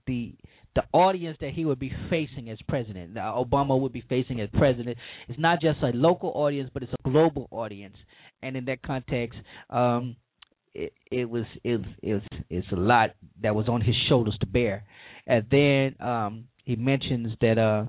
the 0.06 0.34
the 0.78 0.84
audience 0.96 1.36
that 1.40 1.50
he 1.50 1.64
would 1.64 1.80
be 1.80 1.90
facing 2.08 2.48
as 2.50 2.58
president, 2.68 3.14
that 3.14 3.34
Obama 3.34 3.78
would 3.80 3.92
be 3.92 4.04
facing 4.08 4.40
as 4.40 4.48
president, 4.56 4.96
it's 5.28 5.38
not 5.38 5.60
just 5.60 5.82
a 5.82 5.88
local 5.88 6.30
audience, 6.36 6.70
but 6.72 6.84
it's 6.84 6.92
a 6.92 7.10
global 7.10 7.48
audience. 7.50 7.96
And 8.44 8.56
in 8.56 8.64
that 8.66 8.80
context, 8.84 9.36
um, 9.70 10.14
it, 10.74 10.92
it 11.10 11.28
was 11.28 11.46
it 11.64 11.80
it 12.00 12.14
was 12.14 12.22
it's 12.48 12.70
a 12.70 12.76
lot 12.76 13.10
that 13.42 13.56
was 13.56 13.68
on 13.68 13.80
his 13.80 13.96
shoulders 14.08 14.36
to 14.38 14.46
bear. 14.46 14.84
And 15.26 15.46
then 15.50 15.96
um, 16.06 16.44
he 16.62 16.76
mentions 16.76 17.32
that 17.40 17.58
uh, 17.58 17.86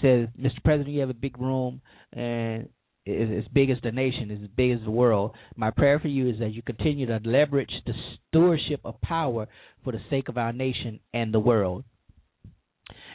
says, 0.00 0.28
Mr. 0.40 0.64
President, 0.64 0.94
you 0.94 1.00
have 1.00 1.10
a 1.10 1.14
big 1.14 1.38
room 1.38 1.82
and 2.14 2.70
as 3.06 3.44
big 3.52 3.68
as 3.68 3.76
the 3.82 3.92
nation, 3.92 4.30
as 4.30 4.48
big 4.56 4.70
as 4.70 4.78
the 4.86 4.90
world. 4.90 5.32
My 5.54 5.70
prayer 5.70 5.98
for 5.98 6.08
you 6.08 6.30
is 6.30 6.38
that 6.38 6.54
you 6.54 6.62
continue 6.62 7.04
to 7.06 7.20
leverage 7.24 7.72
the 7.84 7.92
stewardship 8.28 8.80
of 8.86 8.98
power 9.02 9.48
for 9.84 9.92
the 9.92 10.00
sake 10.08 10.30
of 10.30 10.38
our 10.38 10.54
nation 10.54 10.98
and 11.12 11.34
the 11.34 11.40
world 11.40 11.84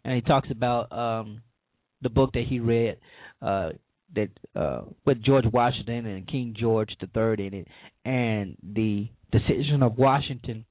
and 0.03 0.15
he 0.15 0.21
talks 0.21 0.49
about 0.51 0.91
um, 0.91 1.41
the 2.01 2.09
book 2.09 2.31
that 2.33 2.45
he 2.47 2.59
read 2.59 2.97
uh, 3.41 3.69
that 4.15 4.29
uh, 4.55 4.81
with 5.05 5.23
George 5.23 5.45
Washington 5.51 6.05
and 6.05 6.27
King 6.27 6.55
George 6.57 6.89
III 7.01 7.47
in 7.47 7.53
it, 7.53 7.67
and 8.05 8.55
the 8.63 9.07
decision 9.31 9.83
of 9.83 9.97
Washington 9.97 10.65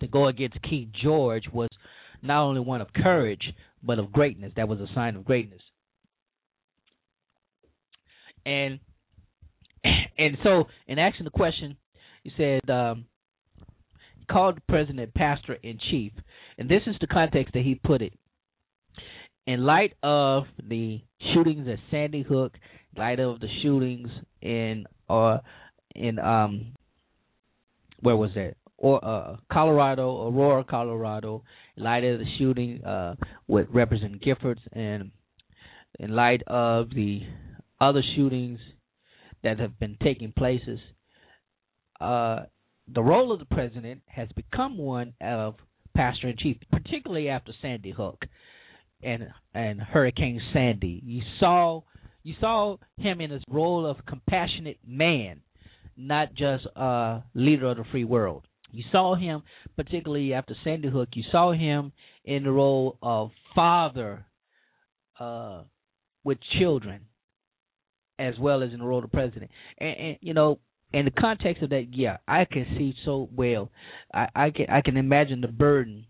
to 0.00 0.06
go 0.06 0.28
against 0.28 0.60
King 0.62 0.92
George 1.02 1.44
was 1.52 1.68
not 2.22 2.42
only 2.42 2.60
one 2.60 2.80
of 2.80 2.92
courage 2.92 3.52
but 3.82 3.98
of 3.98 4.12
greatness. 4.12 4.52
That 4.56 4.68
was 4.68 4.80
a 4.80 4.86
sign 4.94 5.16
of 5.16 5.24
greatness. 5.24 5.60
And 8.46 8.80
and 10.18 10.36
so 10.42 10.64
in 10.86 10.98
asking 10.98 11.24
the 11.24 11.30
question, 11.30 11.76
he 12.22 12.32
said 12.36 12.68
um, 12.70 13.06
called 14.30 14.56
the 14.56 14.62
president 14.68 15.12
pastor 15.14 15.54
in 15.54 15.78
chief, 15.90 16.12
and 16.58 16.68
this 16.68 16.82
is 16.86 16.96
the 17.00 17.06
context 17.06 17.54
that 17.54 17.62
he 17.62 17.74
put 17.74 18.02
it. 18.02 18.12
In 19.46 19.64
light 19.64 19.94
of 20.02 20.44
the 20.62 21.00
shootings 21.34 21.66
at 21.68 21.78
Sandy 21.90 22.22
Hook, 22.22 22.54
light 22.96 23.18
of 23.18 23.40
the 23.40 23.48
shootings 23.62 24.08
in 24.40 24.86
uh, 25.08 25.38
in 25.94 26.18
um 26.18 26.74
where 28.00 28.16
was 28.16 28.30
that? 28.34 28.54
Or 28.76 29.04
uh, 29.04 29.36
Colorado, 29.50 30.28
Aurora, 30.28 30.64
Colorado, 30.64 31.44
in 31.76 31.84
light 31.84 32.02
of 32.04 32.18
the 32.18 32.24
shooting 32.38 32.84
uh, 32.84 33.14
with 33.46 33.68
Representative 33.72 34.20
Giffords, 34.20 34.60
and 34.72 35.12
in 36.00 36.10
light 36.10 36.42
of 36.48 36.90
the 36.90 37.20
other 37.80 38.02
shootings 38.16 38.58
that 39.44 39.60
have 39.60 39.78
been 39.78 39.96
taking 40.02 40.32
places, 40.36 40.80
uh, 42.00 42.40
the 42.92 43.02
role 43.02 43.32
of 43.32 43.38
the 43.38 43.44
president 43.44 44.02
has 44.06 44.28
become 44.34 44.76
one 44.78 45.14
of 45.20 45.54
pastor 45.94 46.28
in 46.28 46.36
chief, 46.36 46.56
particularly 46.70 47.28
after 47.28 47.52
Sandy 47.60 47.90
Hook 47.90 48.24
and 49.02 49.28
and 49.54 49.80
Hurricane 49.80 50.40
Sandy. 50.52 51.00
You 51.04 51.22
saw 51.40 51.82
you 52.22 52.34
saw 52.40 52.76
him 52.98 53.20
in 53.20 53.30
his 53.30 53.42
role 53.48 53.86
of 53.86 53.96
compassionate 54.06 54.78
man, 54.86 55.40
not 55.96 56.34
just 56.34 56.66
a 56.76 57.22
leader 57.34 57.70
of 57.70 57.78
the 57.78 57.84
free 57.90 58.04
world. 58.04 58.46
You 58.70 58.84
saw 58.90 59.14
him, 59.14 59.42
particularly 59.76 60.32
after 60.32 60.54
Sandy 60.64 60.88
Hook, 60.88 61.10
you 61.14 61.24
saw 61.30 61.52
him 61.52 61.92
in 62.24 62.44
the 62.44 62.50
role 62.50 62.96
of 63.02 63.30
father 63.54 64.24
uh, 65.20 65.62
with 66.24 66.38
children, 66.58 67.02
as 68.18 68.34
well 68.38 68.62
as 68.62 68.72
in 68.72 68.78
the 68.78 68.86
role 68.86 69.04
of 69.04 69.12
president. 69.12 69.50
And, 69.76 69.96
and 69.98 70.16
you 70.22 70.32
know, 70.32 70.58
in 70.92 71.04
the 71.04 71.10
context 71.10 71.62
of 71.62 71.70
that, 71.70 71.88
yeah, 71.92 72.18
I 72.26 72.44
can 72.44 72.66
see 72.76 72.94
so 73.04 73.28
well. 73.34 73.70
I, 74.12 74.28
I 74.34 74.50
can 74.50 74.66
I 74.68 74.80
can 74.80 74.96
imagine 74.96 75.40
the 75.40 75.48
burden 75.48 76.06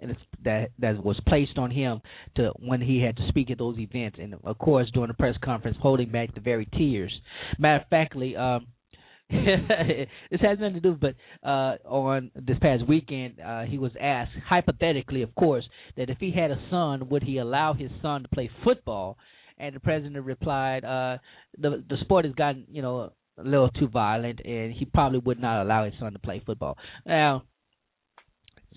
and 0.00 0.16
that 0.44 0.70
that 0.78 1.02
was 1.02 1.20
placed 1.26 1.58
on 1.58 1.70
him 1.70 2.00
to 2.36 2.52
when 2.58 2.80
he 2.80 3.00
had 3.00 3.16
to 3.16 3.28
speak 3.28 3.50
at 3.50 3.58
those 3.58 3.78
events, 3.78 4.18
and 4.20 4.34
of 4.44 4.58
course 4.58 4.90
during 4.92 5.08
the 5.08 5.14
press 5.14 5.34
conference, 5.42 5.76
holding 5.80 6.10
back 6.10 6.34
the 6.34 6.40
very 6.40 6.66
tears. 6.66 7.12
Matter 7.58 7.82
of 7.82 7.88
factly, 7.88 8.36
um, 8.36 8.66
this 9.30 10.40
has 10.40 10.58
nothing 10.58 10.74
to 10.74 10.80
do, 10.80 10.98
but 10.98 11.14
uh, 11.46 11.76
on 11.84 12.30
this 12.34 12.56
past 12.60 12.86
weekend, 12.86 13.40
uh, 13.40 13.62
he 13.62 13.78
was 13.78 13.92
asked 14.00 14.32
hypothetically, 14.46 15.22
of 15.22 15.34
course, 15.34 15.64
that 15.96 16.08
if 16.08 16.18
he 16.18 16.30
had 16.30 16.50
a 16.50 16.58
son, 16.70 17.08
would 17.10 17.22
he 17.22 17.38
allow 17.38 17.74
his 17.74 17.90
son 18.00 18.22
to 18.22 18.28
play 18.28 18.50
football? 18.64 19.18
And 19.58 19.74
the 19.74 19.80
president 19.80 20.24
replied, 20.24 20.84
uh, 20.84 21.18
"the 21.58 21.82
the 21.88 21.96
sport 22.02 22.24
has 22.24 22.34
gotten 22.34 22.64
you 22.70 22.80
know 22.80 23.12
a 23.38 23.42
little 23.42 23.70
too 23.70 23.88
violent, 23.88 24.40
and 24.44 24.72
he 24.72 24.84
probably 24.84 25.20
would 25.20 25.40
not 25.40 25.62
allow 25.62 25.84
his 25.84 25.94
son 25.98 26.12
to 26.12 26.18
play 26.18 26.40
football." 26.44 26.76
Now, 27.06 27.44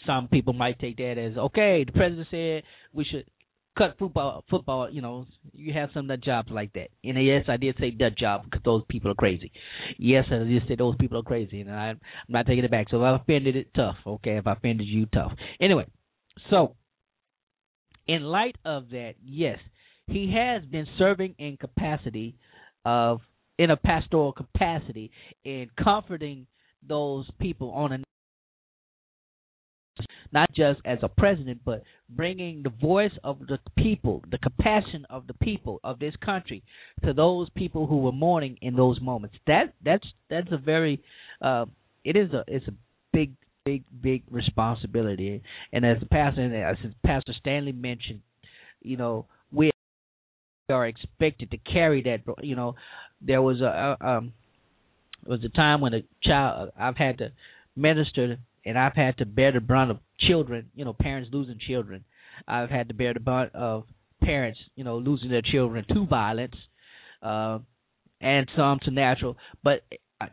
some 0.06 0.28
people 0.28 0.54
might 0.54 0.80
take 0.80 0.98
that 0.98 1.18
as 1.18 1.38
okay. 1.38 1.84
The 1.84 1.92
president 1.92 2.28
said 2.32 2.64
we 2.94 3.04
should 3.06 3.26
cut 3.78 3.98
football. 3.98 4.44
Football, 4.50 4.90
you 4.90 5.02
know, 5.02 5.26
you 5.54 5.74
have 5.74 5.90
some 5.94 6.08
nut 6.08 6.22
jobs 6.22 6.50
like 6.52 6.74
that. 6.74 6.90
And 7.04 7.24
yes, 7.24 7.46
I 7.48 7.58
did 7.58 7.76
say 7.80 7.92
nut 7.92 8.18
job 8.18 8.44
because 8.46 8.62
those 8.64 8.84
people 8.90 9.12
are 9.12 9.16
crazy. 9.16 9.52
Yes, 9.98 10.26
I 10.32 10.40
did 10.40 10.64
say 10.68 10.76
those 10.76 10.96
people 11.00 11.20
are 11.20 11.24
crazy, 11.24 11.62
and 11.62 11.72
I, 11.72 11.90
I'm 11.90 12.00
not 12.28 12.48
taking 12.48 12.64
it 12.64 12.72
back. 12.72 12.88
So 12.90 12.98
if 12.98 13.04
I 13.04 13.16
offended 13.16 13.56
it, 13.56 13.74
tough. 13.74 13.98
Okay, 14.06 14.38
if 14.38 14.48
I 14.48 14.54
offended 14.54 14.88
you, 14.88 15.06
tough. 15.08 15.32
Anyway, 15.60 15.86
so 16.50 16.76
in 18.08 18.24
light 18.24 18.58
of 18.66 18.90
that, 18.90 19.14
yes, 19.24 19.60
he 20.08 20.34
has 20.36 20.64
been 20.66 20.88
serving 20.98 21.36
in 21.38 21.58
capacity 21.58 22.36
of 22.84 23.22
in 23.62 23.70
a 23.70 23.78
pastoral 23.78 24.34
capacity 24.34 25.12
in 25.46 25.70
comforting 25.82 26.48
those 26.88 27.30
people 27.40 27.70
on 27.70 27.94
a 27.94 27.98
not 30.32 30.52
just 30.56 30.80
as 30.84 30.98
a 31.04 31.08
president, 31.10 31.62
but 31.64 31.84
bringing 32.10 32.64
the 32.64 32.70
voice 32.70 33.12
of 33.24 33.38
the 33.48 33.60
people, 33.78 34.24
the 34.32 34.40
compassion 34.40 35.06
of 35.12 35.28
the 35.28 35.36
people 35.36 35.80
of 35.84 36.00
this 36.00 36.16
country 36.26 36.64
to 37.06 37.14
those 37.14 37.50
people 37.52 37.86
who 37.86 37.98
were 37.98 38.12
mourning 38.12 38.58
in 38.64 38.76
those 38.76 39.00
moments. 39.00 39.36
That 39.46 39.74
that's 39.86 40.08
that's 40.28 40.52
a 40.52 40.58
very 40.58 41.00
uh, 41.40 41.66
it 42.04 42.16
is 42.16 42.34
a 42.34 42.44
it's 42.48 42.68
a 42.68 42.74
big 43.14 43.34
big 43.64 43.84
big 44.02 44.24
responsibility. 44.32 45.44
And 45.72 45.86
as 45.86 45.98
pastor 46.10 46.66
as 46.68 46.78
Pastor 47.06 47.34
Stanley 47.40 47.74
mentioned, 47.74 48.22
you 48.82 48.98
know 48.98 49.28
are 50.72 50.88
expected 50.88 51.52
to 51.52 51.58
carry 51.58 52.04
that. 52.04 52.22
You 52.42 52.56
know, 52.56 52.76
there 53.22 53.42
was 53.42 53.62
a, 53.62 53.98
a 54.00 54.08
um, 54.08 54.34
was 55.26 55.44
a 55.44 55.50
time 55.50 55.82
when 55.82 55.94
a 55.94 56.04
child 56.24 56.72
I've 56.80 56.98
had 56.98 57.20
to 57.20 57.32
minister 57.76 58.38
and 58.66 58.78
I've 58.78 58.96
had 58.96 59.18
to 59.18 59.26
bear 59.26 59.52
the 59.52 59.60
brunt 59.60 59.92
of 59.92 59.98
children, 60.20 60.70
you 60.76 60.86
know, 60.86 60.94
parents 60.94 61.30
losing 61.32 61.60
children. 61.68 62.04
I've 62.48 62.70
had 62.70 62.88
to 62.88 62.94
bear 62.94 63.14
the 63.14 63.20
brunt 63.20 63.54
of 63.56 63.84
parents, 64.22 64.60
you 64.76 64.84
know, 64.84 64.98
losing 64.98 65.30
their 65.30 65.42
children 65.42 65.86
to 65.94 66.06
violence, 66.06 66.56
uh, 67.22 67.60
and 68.20 68.48
some 68.56 68.80
to 68.84 68.92
natural. 68.92 69.38
But 69.64 69.82
I, 70.20 70.28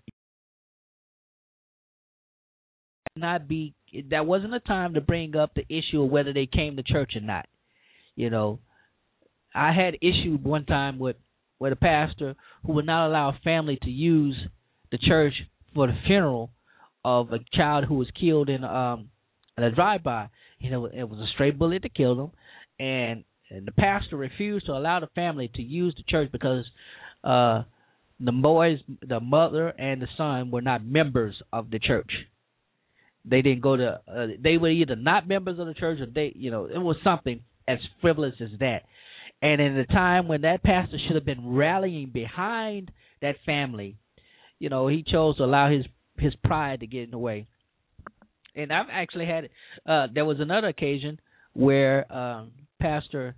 not 3.16 3.49
be 3.49 3.74
that 4.11 4.26
wasn't 4.26 4.55
a 4.55 4.61
time 4.61 4.95
to 4.95 5.01
bring 5.01 5.36
up 5.36 5.55
the 5.55 5.64
issue 5.68 6.03
of 6.03 6.11
whether 6.11 6.32
they 6.32 6.47
came 6.47 6.76
to 6.76 6.82
church 6.82 7.12
or 7.16 7.20
not. 7.20 7.47
You 8.14 8.30
know, 8.30 8.59
I 9.55 9.72
had 9.72 9.96
issue 9.96 10.38
one 10.42 10.64
time 10.64 10.99
with 10.99 11.16
with 11.59 11.72
a 11.72 11.76
pastor 11.76 12.36
who 12.64 12.74
would 12.74 12.86
not 12.86 13.09
allow 13.09 13.30
a 13.30 13.38
family 13.42 13.78
to 13.82 13.90
use 13.90 14.36
the 14.92 14.99
church 14.99 15.34
for 15.74 15.88
the 15.88 15.99
funeral 16.07 16.51
of 17.05 17.32
a 17.32 17.38
child 17.53 17.84
who 17.84 17.94
was 17.94 18.09
killed 18.18 18.49
in 18.49 18.64
um 18.64 19.09
in 19.57 19.64
a 19.64 19.74
drive-by. 19.74 20.28
You 20.61 20.70
know, 20.70 20.86
it 20.86 21.09
was 21.09 21.18
a 21.18 21.26
stray 21.34 21.51
bullet 21.51 21.82
that 21.82 21.94
killed 21.94 22.18
him, 22.18 22.30
and, 22.78 23.24
and 23.51 23.66
the 23.66 23.72
pastor 23.72 24.16
refused 24.16 24.66
to 24.66 24.72
allow 24.72 25.01
the 25.01 25.09
family 25.14 25.51
to 25.55 25.62
use 25.62 25.94
the 25.96 26.05
church 26.09 26.30
because 26.32 26.64
uh 27.24 27.62
the 28.20 28.32
boys, 28.32 28.78
the 29.07 29.20
mother 29.20 29.68
and 29.68 30.03
the 30.03 30.09
son 30.16 30.51
were 30.51 30.61
not 30.61 30.84
members 30.84 31.40
of 31.53 31.70
the 31.70 31.78
church. 31.78 32.11
They 33.24 33.42
didn't 33.42 33.62
go 33.62 33.76
to. 33.76 34.01
Uh, 34.09 34.26
they 34.42 34.57
were 34.57 34.70
either 34.70 34.96
not 34.96 35.28
members 35.28 35.59
of 35.59 35.66
the 35.66 35.74
church 35.74 36.01
or 36.01 36.07
they, 36.07 36.32
you 36.34 36.51
know, 36.51 36.64
it 36.64 36.78
was 36.78 36.96
something 37.05 37.40
as 37.66 37.78
frivolous 38.01 38.34
as 38.40 38.49
that. 38.61 38.82
And 39.41 39.61
in 39.61 39.76
the 39.76 39.84
time 39.84 40.26
when 40.26 40.43
that 40.43 40.62
pastor 40.62 40.99
should 41.07 41.14
have 41.14 41.24
been 41.24 41.55
rallying 41.55 42.11
behind 42.11 42.91
that 43.22 43.36
family, 43.47 43.97
you 44.59 44.68
know, 44.68 44.89
he 44.89 45.05
chose 45.07 45.36
to 45.36 45.45
allow 45.45 45.70
his 45.70 45.84
his 46.18 46.34
pride 46.43 46.80
to 46.80 46.86
get 46.86 47.05
in 47.05 47.11
the 47.11 47.18
way. 47.18 47.47
And 48.57 48.72
I've 48.72 48.89
actually 48.91 49.26
had 49.26 49.49
uh 49.86 50.09
there 50.12 50.24
was 50.24 50.41
another 50.41 50.68
occasion 50.68 51.20
where 51.53 52.11
um 52.12 52.51
pastor 52.80 53.36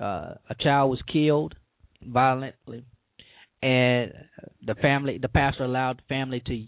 uh 0.00 0.34
a 0.50 0.54
child 0.60 0.90
was 0.90 1.00
killed 1.12 1.54
violently. 2.02 2.84
And 3.62 4.12
the 4.66 4.74
family 4.74 5.18
the 5.18 5.28
pastor 5.28 5.64
allowed 5.64 5.98
the 5.98 6.08
family 6.08 6.42
to 6.46 6.66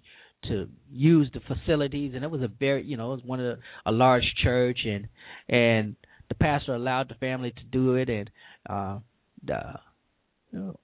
to 0.49 0.68
use 0.89 1.29
the 1.35 1.41
facilities. 1.41 2.12
And 2.14 2.22
it 2.22 2.31
was 2.31 2.43
a 2.43 2.49
very 2.49 2.85
you 2.85 2.97
know 2.97 3.12
it 3.12 3.16
was 3.16 3.24
one 3.24 3.41
of 3.41 3.57
the, 3.57 3.62
a 3.87 3.93
large 3.93 4.33
church. 4.45 4.87
And 4.87 5.09
and 5.49 5.97
the 6.29 6.35
pastor 6.35 6.74
allowed 6.74 7.09
the 7.09 7.14
family 7.14 7.51
to 7.51 7.64
do 7.70 7.95
it 7.95 8.09
and 8.09 8.31
uh 8.68 8.99
the 9.45 9.79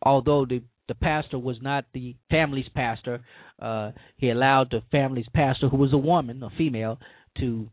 although 0.02 0.44
the 0.44 0.62
the 0.88 0.94
pastor 0.94 1.38
was 1.38 1.56
not 1.62 1.86
the 1.94 2.14
family's 2.30 2.68
pastor, 2.74 3.24
uh, 3.60 3.92
he 4.18 4.30
allowed 4.30 4.70
the 4.70 4.82
family's 4.90 5.26
pastor, 5.32 5.68
who 5.68 5.78
was 5.78 5.92
a 5.92 5.98
woman, 5.98 6.42
a 6.42 6.50
female, 6.58 6.98
to, 7.38 7.68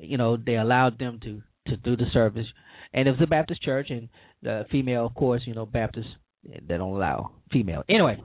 you 0.00 0.16
know, 0.16 0.36
they 0.36 0.56
allowed 0.56 0.98
them 0.98 1.20
to 1.22 1.42
to 1.66 1.76
do 1.76 1.96
the 1.96 2.06
service, 2.14 2.46
and 2.94 3.06
it 3.06 3.10
was 3.10 3.20
a 3.22 3.26
Baptist 3.26 3.62
church, 3.62 3.88
and 3.90 4.08
the 4.42 4.64
female, 4.70 5.04
of 5.04 5.14
course, 5.14 5.42
you 5.44 5.54
know, 5.54 5.66
Baptists 5.66 6.08
they 6.42 6.78
don't 6.78 6.96
allow 6.96 7.32
female. 7.52 7.82
Anyway, 7.90 8.22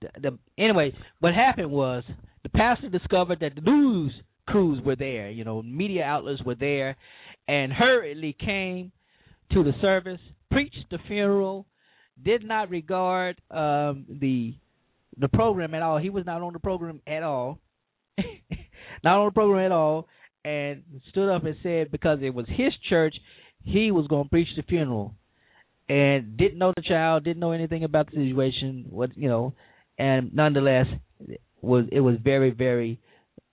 the, 0.00 0.08
the 0.20 0.38
anyway, 0.56 0.94
what 1.20 1.34
happened 1.34 1.70
was 1.70 2.04
the 2.42 2.48
pastor 2.48 2.88
discovered 2.88 3.40
that 3.40 3.54
the 3.54 3.60
news 3.60 4.14
crews 4.46 4.82
were 4.82 4.96
there, 4.96 5.30
you 5.30 5.44
know, 5.44 5.62
media 5.62 6.02
outlets 6.02 6.42
were 6.42 6.54
there, 6.54 6.96
and 7.48 7.72
hurriedly 7.72 8.36
came 8.38 8.92
to 9.52 9.64
the 9.64 9.72
service, 9.80 10.20
preached 10.50 10.84
the 10.90 10.98
funeral, 11.08 11.66
did 12.22 12.44
not 12.44 12.70
regard 12.70 13.40
um, 13.50 14.04
the 14.08 14.54
the 15.18 15.28
program 15.28 15.74
at 15.74 15.82
all. 15.82 15.98
He 15.98 16.10
was 16.10 16.26
not 16.26 16.42
on 16.42 16.52
the 16.52 16.58
program 16.58 17.00
at 17.06 17.22
all, 17.22 17.58
not 19.02 19.18
on 19.18 19.26
the 19.26 19.32
program 19.32 19.64
at 19.64 19.72
all, 19.72 20.06
and 20.44 20.82
stood 21.08 21.34
up 21.34 21.44
and 21.44 21.56
said 21.62 21.90
because 21.90 22.18
it 22.22 22.34
was 22.34 22.46
his 22.48 22.72
church, 22.88 23.14
he 23.64 23.90
was 23.90 24.06
going 24.06 24.24
to 24.24 24.30
preach 24.30 24.48
the 24.56 24.62
funeral, 24.62 25.14
and 25.88 26.36
didn't 26.36 26.58
know 26.58 26.72
the 26.76 26.82
child, 26.82 27.24
didn't 27.24 27.40
know 27.40 27.52
anything 27.52 27.84
about 27.84 28.10
the 28.10 28.16
situation, 28.16 28.86
what 28.90 29.16
you 29.16 29.28
know, 29.28 29.54
and 29.98 30.34
nonetheless 30.34 30.86
was 31.60 31.86
it 31.90 32.00
was 32.00 32.16
very 32.22 32.50
very 32.50 33.00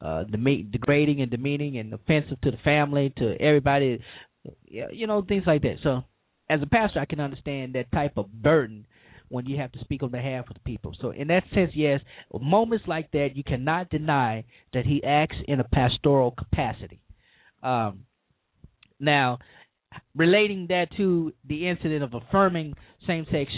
uh, 0.06 0.24
degrading 0.24 1.22
and 1.22 1.32
demeaning 1.32 1.78
and 1.78 1.94
offensive 1.94 2.40
to 2.42 2.52
the 2.52 2.58
family, 2.64 3.12
to 3.18 3.36
everybody, 3.42 4.00
you 4.68 5.08
know, 5.08 5.24
things 5.28 5.44
like 5.48 5.64
that. 5.64 5.78
So, 5.82 6.04
as 6.48 6.62
a 6.62 6.68
pastor, 6.68 7.00
I 7.00 7.06
can 7.06 7.20
understand 7.20 7.74
that 7.74 7.92
type 7.92 8.14
of 8.18 8.32
burden 8.32 8.86
when 9.30 9.48
you 9.48 9.58
have 9.58 9.72
to 9.72 9.80
speak 9.80 10.04
on 10.04 10.12
behalf 10.12 10.46
of 10.48 10.54
the 10.54 10.60
people. 10.60 10.96
So, 11.02 11.10
in 11.10 11.30
that 11.30 11.44
sense, 11.56 11.72
yes, 11.74 12.02
moments 12.40 12.86
like 12.88 13.10
that, 13.12 13.30
you 13.34 13.44
cannot 13.44 13.90
deny 13.90 14.44
that 14.74 14.86
he 14.86 15.04
acts 15.04 15.38
in 15.48 15.60
a 15.60 15.64
pastoral 15.64 16.32
capacity. 16.32 17.00
Um, 17.64 18.02
now, 19.00 19.40
relating 20.16 20.68
that 20.70 20.88
to 20.98 21.34
the 21.48 21.68
incident 21.68 22.04
of 22.04 22.14
affirming 22.14 22.76
same-sex 23.08 23.50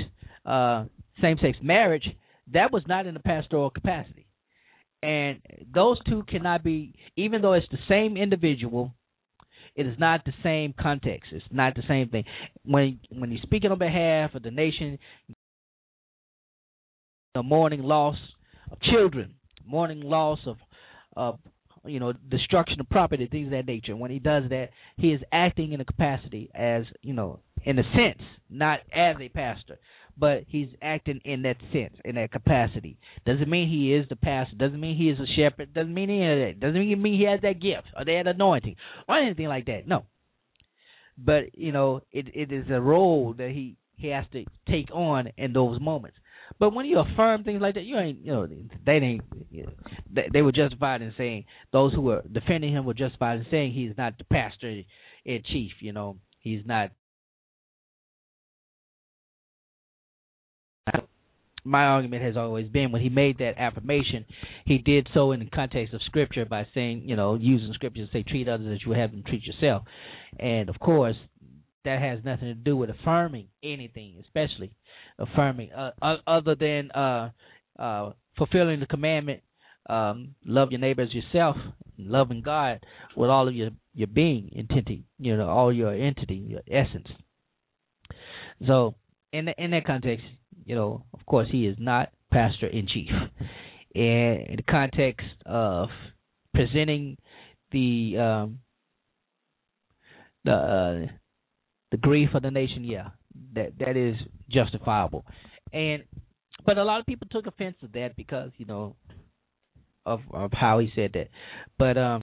uh, 0.45 0.85
same-sex 1.21 1.57
marriage, 1.61 2.07
that 2.53 2.71
was 2.71 2.83
not 2.87 3.05
in 3.05 3.17
a 3.17 3.19
pastoral 3.19 3.69
capacity 3.69 4.26
and 5.03 5.39
those 5.73 5.97
two 6.09 6.23
cannot 6.27 6.63
be 6.63 6.93
even 7.15 7.41
though 7.41 7.53
it's 7.53 7.67
the 7.71 7.77
same 7.87 8.17
individual 8.17 8.93
it 9.77 9.85
is 9.85 9.97
not 9.99 10.25
the 10.25 10.33
same 10.43 10.73
context. 10.77 11.29
It's 11.31 11.45
not 11.51 11.75
the 11.75 11.83
same 11.87 12.09
thing. 12.09 12.25
When 12.65 12.99
when 13.11 13.31
you're 13.31 13.41
speaking 13.43 13.71
on 13.71 13.77
behalf 13.77 14.33
of 14.33 14.41
the 14.41 14.51
nation 14.51 14.97
the 17.35 17.43
mourning 17.43 17.83
loss 17.83 18.15
of 18.71 18.79
children 18.81 19.35
mourning 19.63 20.01
loss 20.01 20.39
of 20.47 20.57
of 21.15 21.39
you 21.85 21.99
know 21.99 22.11
destruction 22.11 22.79
of 22.81 22.89
property 22.89 23.27
things 23.27 23.47
of 23.47 23.51
that 23.51 23.67
nature. 23.67 23.95
When 23.95 24.09
he 24.09 24.17
does 24.17 24.43
that 24.49 24.69
he 24.97 25.09
is 25.09 25.21
acting 25.31 25.73
in 25.73 25.79
a 25.81 25.85
capacity 25.85 26.49
as 26.55 26.85
you 27.03 27.13
know 27.13 27.39
in 27.63 27.77
a 27.77 27.83
sense 27.83 28.21
not 28.49 28.79
as 28.91 29.15
a 29.21 29.29
pastor 29.29 29.77
but 30.19 30.43
he's 30.47 30.69
acting 30.81 31.21
in 31.25 31.43
that 31.43 31.57
sense, 31.71 31.95
in 32.03 32.15
that 32.15 32.31
capacity. 32.31 32.97
Doesn't 33.25 33.49
mean 33.49 33.69
he 33.69 33.93
is 33.93 34.07
the 34.09 34.15
pastor. 34.15 34.55
Doesn't 34.55 34.79
mean 34.79 34.97
he 34.97 35.09
is 35.09 35.19
a 35.19 35.27
shepherd. 35.35 35.73
Doesn't 35.73 35.93
mean 35.93 36.09
any 36.09 36.31
of 36.31 36.39
that. 36.39 36.59
Doesn't 36.59 37.01
mean 37.01 37.17
he 37.17 37.25
has 37.25 37.41
that 37.41 37.61
gift 37.61 37.87
or 37.95 38.05
that 38.05 38.23
anointing 38.25 38.75
or 39.07 39.19
anything 39.19 39.47
like 39.47 39.65
that. 39.65 39.87
No. 39.87 40.05
But 41.17 41.57
you 41.57 41.71
know, 41.71 42.01
it 42.11 42.27
it 42.33 42.51
is 42.51 42.65
a 42.69 42.81
role 42.81 43.33
that 43.37 43.49
he 43.49 43.75
he 43.95 44.07
has 44.09 44.25
to 44.33 44.45
take 44.69 44.89
on 44.91 45.29
in 45.37 45.53
those 45.53 45.79
moments. 45.81 46.17
But 46.59 46.73
when 46.73 46.85
you 46.85 46.99
affirm 46.99 47.43
things 47.43 47.61
like 47.61 47.75
that, 47.75 47.83
you 47.83 47.97
ain't 47.97 48.19
you 48.23 48.31
know 48.31 48.47
they 48.85 48.93
ain't 48.93 49.23
you 49.51 49.63
know, 49.63 49.71
they, 50.13 50.29
they 50.31 50.41
were 50.41 50.51
justified 50.51 51.01
in 51.01 51.13
saying 51.17 51.45
those 51.71 51.93
who 51.93 52.01
were 52.01 52.23
defending 52.31 52.73
him 52.73 52.85
were 52.85 52.93
justified 52.93 53.39
in 53.39 53.45
saying 53.51 53.73
he's 53.73 53.97
not 53.97 54.17
the 54.17 54.23
pastor 54.25 54.81
in 55.25 55.43
chief. 55.51 55.71
You 55.81 55.93
know, 55.93 56.17
he's 56.39 56.61
not 56.65 56.91
my 61.67 61.83
argument 61.83 62.23
has 62.23 62.37
always 62.37 62.67
been 62.67 62.91
when 62.91 63.01
he 63.01 63.09
made 63.09 63.39
that 63.39 63.57
affirmation, 63.57 64.25
he 64.65 64.77
did 64.77 65.07
so 65.13 65.31
in 65.31 65.39
the 65.39 65.49
context 65.49 65.93
of 65.93 66.01
scripture 66.05 66.45
by 66.45 66.65
saying, 66.73 67.03
you 67.05 67.15
know, 67.15 67.35
using 67.35 67.73
scripture 67.73 68.05
to 68.05 68.11
say 68.11 68.23
treat 68.23 68.47
others 68.47 68.67
as 68.73 68.81
you 68.83 68.89
would 68.89 68.97
have 68.97 69.11
them 69.11 69.23
treat 69.27 69.43
yourself. 69.45 69.83
And 70.39 70.69
of 70.69 70.79
course, 70.79 71.15
that 71.85 72.01
has 72.01 72.19
nothing 72.23 72.47
to 72.47 72.53
do 72.53 72.75
with 72.75 72.89
affirming 72.89 73.47
anything, 73.63 74.21
especially 74.21 74.73
affirming 75.19 75.71
uh, 75.71 75.91
other 76.25 76.55
than 76.55 76.91
uh, 76.91 77.29
uh, 77.79 78.11
fulfilling 78.37 78.79
the 78.79 78.85
commandment, 78.85 79.41
um, 79.89 80.35
love 80.45 80.71
your 80.71 80.81
neighbor 80.81 81.03
as 81.03 81.13
yourself, 81.13 81.55
loving 81.97 82.41
God 82.41 82.85
with 83.15 83.29
all 83.29 83.47
of 83.47 83.55
your 83.55 83.69
your 83.93 84.07
being, 84.07 84.51
entity, 84.55 85.05
you 85.17 85.35
know, 85.35 85.47
all 85.47 85.73
your 85.73 85.93
entity, 85.93 86.35
your 86.35 86.61
essence. 86.69 87.07
So 88.65 88.95
in 89.31 89.45
the, 89.45 89.53
in 89.57 89.71
that 89.71 89.85
context, 89.85 90.25
you 90.67 90.75
know, 90.75 91.05
of 91.13 91.25
course, 91.25 91.47
he 91.49 91.65
is 91.65 91.77
not 91.79 92.09
pastor 92.31 92.67
in 92.67 92.87
chief. 92.87 93.09
And 93.95 94.41
in 94.47 94.55
the 94.57 94.63
context 94.69 95.25
of 95.45 95.87
presenting 96.53 97.17
the 97.71 98.17
um, 98.19 98.59
the 100.43 100.51
uh, 100.51 101.11
the 101.91 101.97
grief 101.97 102.29
of 102.33 102.43
the 102.43 102.51
nation, 102.51 102.83
yeah, 102.83 103.09
that 103.55 103.79
that 103.79 103.95
is 103.95 104.17
justifiable. 104.51 105.25
And 105.71 106.03
but 106.65 106.77
a 106.77 106.83
lot 106.83 106.99
of 106.99 107.05
people 107.05 107.27
took 107.31 107.47
offense 107.47 107.75
to 107.81 107.87
that 107.93 108.17
because 108.17 108.51
you 108.57 108.65
know 108.65 108.97
of 110.05 110.19
of 110.31 110.51
how 110.51 110.79
he 110.79 110.91
said 110.95 111.11
that. 111.13 111.29
But 111.79 111.97
um 111.97 112.21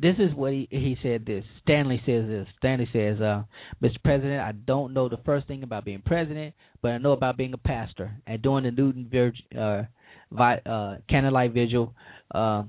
this 0.00 0.16
is 0.18 0.34
what 0.34 0.52
he 0.52 0.68
he 0.70 0.96
said. 1.02 1.24
This 1.26 1.44
Stanley 1.62 2.00
says 2.06 2.26
this. 2.26 2.46
Stanley 2.58 2.88
says, 2.92 3.20
uh, 3.20 3.44
"Mr. 3.82 4.02
President, 4.04 4.40
I 4.40 4.52
don't 4.52 4.92
know 4.92 5.08
the 5.08 5.18
first 5.24 5.46
thing 5.46 5.62
about 5.62 5.84
being 5.84 6.02
president, 6.04 6.54
but 6.82 6.92
I 6.92 6.98
know 6.98 7.12
about 7.12 7.36
being 7.36 7.54
a 7.54 7.58
pastor 7.58 8.12
and 8.26 8.42
doing 8.42 8.64
the 8.64 8.70
Newtown 8.70 9.08
Virg, 9.10 9.34
uh, 9.56 9.82
vi, 10.30 10.60
uh, 10.66 10.96
candlelight 11.08 11.52
vigil 11.52 11.94
uh, 12.34 12.64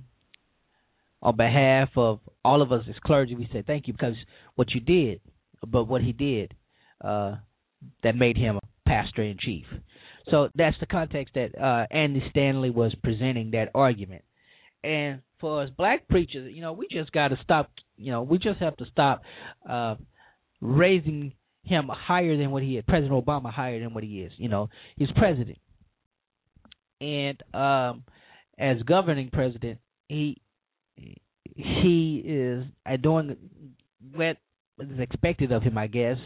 on 1.22 1.36
behalf 1.36 1.90
of 1.96 2.20
all 2.44 2.62
of 2.62 2.72
us 2.72 2.86
as 2.90 2.96
clergy. 3.04 3.36
We 3.36 3.50
say 3.52 3.64
thank 3.66 3.88
you 3.88 3.94
because 3.94 4.16
what 4.56 4.72
you 4.72 4.82
did, 4.82 5.22
but 5.66 5.86
what 5.86 6.02
he 6.02 6.12
did, 6.12 6.54
uh, 7.04 7.36
that 8.04 8.16
made 8.16 8.38
him 8.38 8.58
a 8.58 8.90
pastor 8.90 9.24
in 9.24 9.38
chief. 9.40 9.66
So 10.30 10.50
that's 10.56 10.78
the 10.80 10.86
context 10.86 11.34
that 11.36 11.58
uh, 11.58 11.88
Andy 11.92 12.24
Stanley 12.30 12.70
was 12.70 12.94
presenting 13.04 13.52
that 13.52 13.70
argument. 13.74 14.24
And 14.84 15.22
for 15.40 15.64
us 15.64 15.70
black 15.78 16.08
preachers, 16.08 16.54
you 16.54 16.62
know, 16.62 16.74
we 16.74 16.88
just 16.92 17.12
got 17.12 17.30
to 17.30 17.38
stop. 17.44 17.72
You 17.98 18.12
know, 18.12 18.24
we 18.24 18.38
just 18.38 18.60
have 18.60 18.78
to 18.78 18.86
stop 18.92 19.22
uh, 19.70 19.96
raising 20.62 21.34
him 21.64 21.90
higher 21.90 22.38
than 22.38 22.52
what 22.52 22.64
he 22.64 22.78
is. 22.78 22.84
President 22.88 23.26
Obama 23.26 23.52
higher 23.52 23.80
than 23.80 23.94
what 23.94 24.04
he 24.04 24.22
is. 24.22 24.32
You 24.38 24.50
know, 24.50 24.70
he's 24.98 25.10
president, 25.16 25.58
and 27.02 27.42
um, 27.54 28.04
as 28.58 28.82
governing 28.84 29.30
president, 29.32 29.80
he 30.08 30.42
he 31.56 32.24
is 32.26 32.66
doing 33.02 33.36
what 34.14 34.38
is 34.80 35.00
expected 35.00 35.52
of 35.52 35.64
him. 35.64 35.78
I 35.78 35.88
guess 35.88 36.18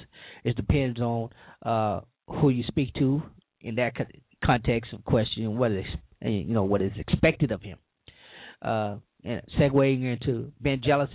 it 0.44 0.56
depends 0.56 1.00
on 1.00 1.30
uh, 1.66 2.02
who 2.28 2.50
you 2.50 2.64
speak 2.68 2.94
to 2.96 3.22
in 3.62 3.76
that 3.76 3.94
context 4.44 4.94
of 4.94 5.04
question. 5.06 5.58
What 5.58 5.72
is 5.72 5.86
you 6.22 6.54
know 6.54 6.64
what 6.64 6.82
is 6.82 6.92
expected 6.98 7.52
of 7.52 7.62
him 7.62 7.78
uh, 8.64 8.96
segueing 9.60 10.04
into 10.14 10.52
Ben 10.62 10.82
Jealous, 10.84 11.10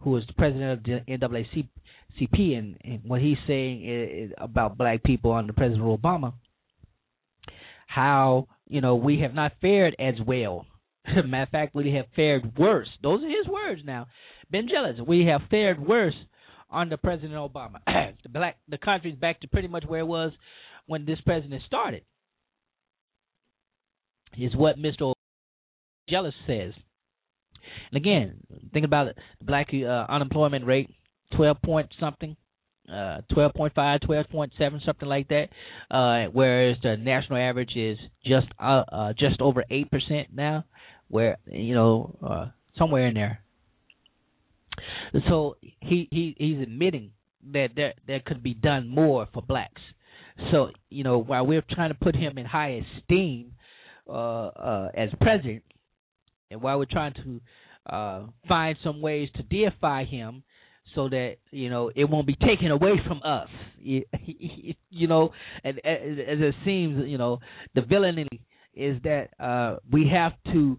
who 0.00 0.16
is 0.16 0.24
the 0.26 0.34
president 0.34 0.72
of 0.72 0.84
the 0.84 1.00
NAACP, 1.08 2.58
and, 2.58 2.76
and 2.84 3.00
what 3.04 3.20
he's 3.20 3.38
saying 3.46 3.88
is, 3.88 4.30
is 4.30 4.34
about 4.38 4.78
black 4.78 5.02
people 5.02 5.32
under 5.32 5.52
President 5.52 5.84
Obama, 5.84 6.34
how 7.86 8.48
you 8.68 8.80
know 8.80 8.96
we 8.96 9.20
have 9.20 9.34
not 9.34 9.52
fared 9.60 9.94
as 9.98 10.14
well. 10.26 10.66
Matter 11.06 11.42
of 11.42 11.48
fact, 11.50 11.74
we 11.74 11.94
have 11.94 12.06
fared 12.14 12.58
worse. 12.58 12.88
Those 13.02 13.22
are 13.22 13.28
his 13.28 13.46
words 13.48 13.82
now. 13.84 14.06
Ben 14.50 14.68
Jealous, 14.68 14.98
we 15.06 15.26
have 15.26 15.42
fared 15.50 15.84
worse 15.84 16.14
under 16.70 16.96
President 16.96 17.34
Obama. 17.34 17.76
the 18.22 18.28
black 18.28 18.56
the 18.68 18.78
country's 18.78 19.16
back 19.16 19.40
to 19.40 19.48
pretty 19.48 19.68
much 19.68 19.84
where 19.86 20.00
it 20.00 20.06
was 20.06 20.32
when 20.86 21.04
this 21.04 21.20
president 21.24 21.62
started. 21.66 22.02
Is 24.38 24.54
what 24.54 24.78
Mr. 24.78 25.14
Jealous 26.10 26.34
says. 26.46 26.74
And 27.90 27.96
again, 27.96 28.38
think 28.72 28.84
about 28.84 29.08
it. 29.08 29.18
The 29.38 29.44
black 29.44 29.68
uh, 29.72 30.06
unemployment 30.10 30.66
rate, 30.66 30.90
12 31.36 31.56
point 31.62 31.88
something, 31.98 32.36
uh, 32.88 33.20
12.5, 33.32 33.72
12.7, 33.74 34.84
something 34.84 35.08
like 35.08 35.28
that. 35.28 35.48
Uh, 35.90 36.30
whereas 36.32 36.76
the 36.82 36.96
national 36.96 37.38
average 37.38 37.76
is 37.76 37.98
just 38.24 38.46
uh, 38.60 38.84
uh, 38.90 39.12
just 39.18 39.40
over 39.40 39.64
8% 39.70 40.26
now, 40.32 40.64
where, 41.08 41.38
you 41.46 41.74
know, 41.74 42.16
uh, 42.24 42.46
somewhere 42.78 43.06
in 43.08 43.14
there. 43.14 43.40
So 45.28 45.56
he, 45.60 46.08
he 46.10 46.34
he's 46.38 46.60
admitting 46.60 47.12
that 47.52 47.70
there 47.74 47.94
there 48.06 48.20
could 48.24 48.42
be 48.42 48.54
done 48.54 48.88
more 48.88 49.26
for 49.32 49.42
blacks. 49.42 49.80
So 50.50 50.70
you 50.90 51.04
know, 51.04 51.18
while 51.18 51.46
we're 51.46 51.64
trying 51.70 51.90
to 51.90 51.94
put 51.94 52.14
him 52.14 52.38
in 52.38 52.46
high 52.46 52.82
esteem 52.98 53.52
uh, 54.08 54.12
uh, 54.12 54.88
as 54.94 55.08
president, 55.20 55.62
and 56.50 56.60
while 56.60 56.78
we're 56.78 56.84
trying 56.84 57.14
to 57.14 57.40
uh, 57.88 58.22
find 58.48 58.76
some 58.82 59.00
ways 59.00 59.28
to 59.36 59.42
deify 59.42 60.04
him, 60.04 60.42
so 60.94 61.08
that 61.08 61.36
you 61.50 61.70
know 61.70 61.90
it 61.94 62.04
won't 62.04 62.26
be 62.26 62.36
taken 62.36 62.70
away 62.70 63.00
from 63.06 63.20
us. 63.24 63.48
You, 64.88 65.06
know, 65.08 65.30
as 65.62 65.74
it 65.84 66.54
seems, 66.64 67.06
you 67.06 67.18
know, 67.18 67.38
the 67.74 67.82
villainy 67.82 68.26
is 68.74 69.00
that 69.04 69.28
uh, 69.38 69.76
we 69.92 70.10
have 70.12 70.32
to 70.52 70.78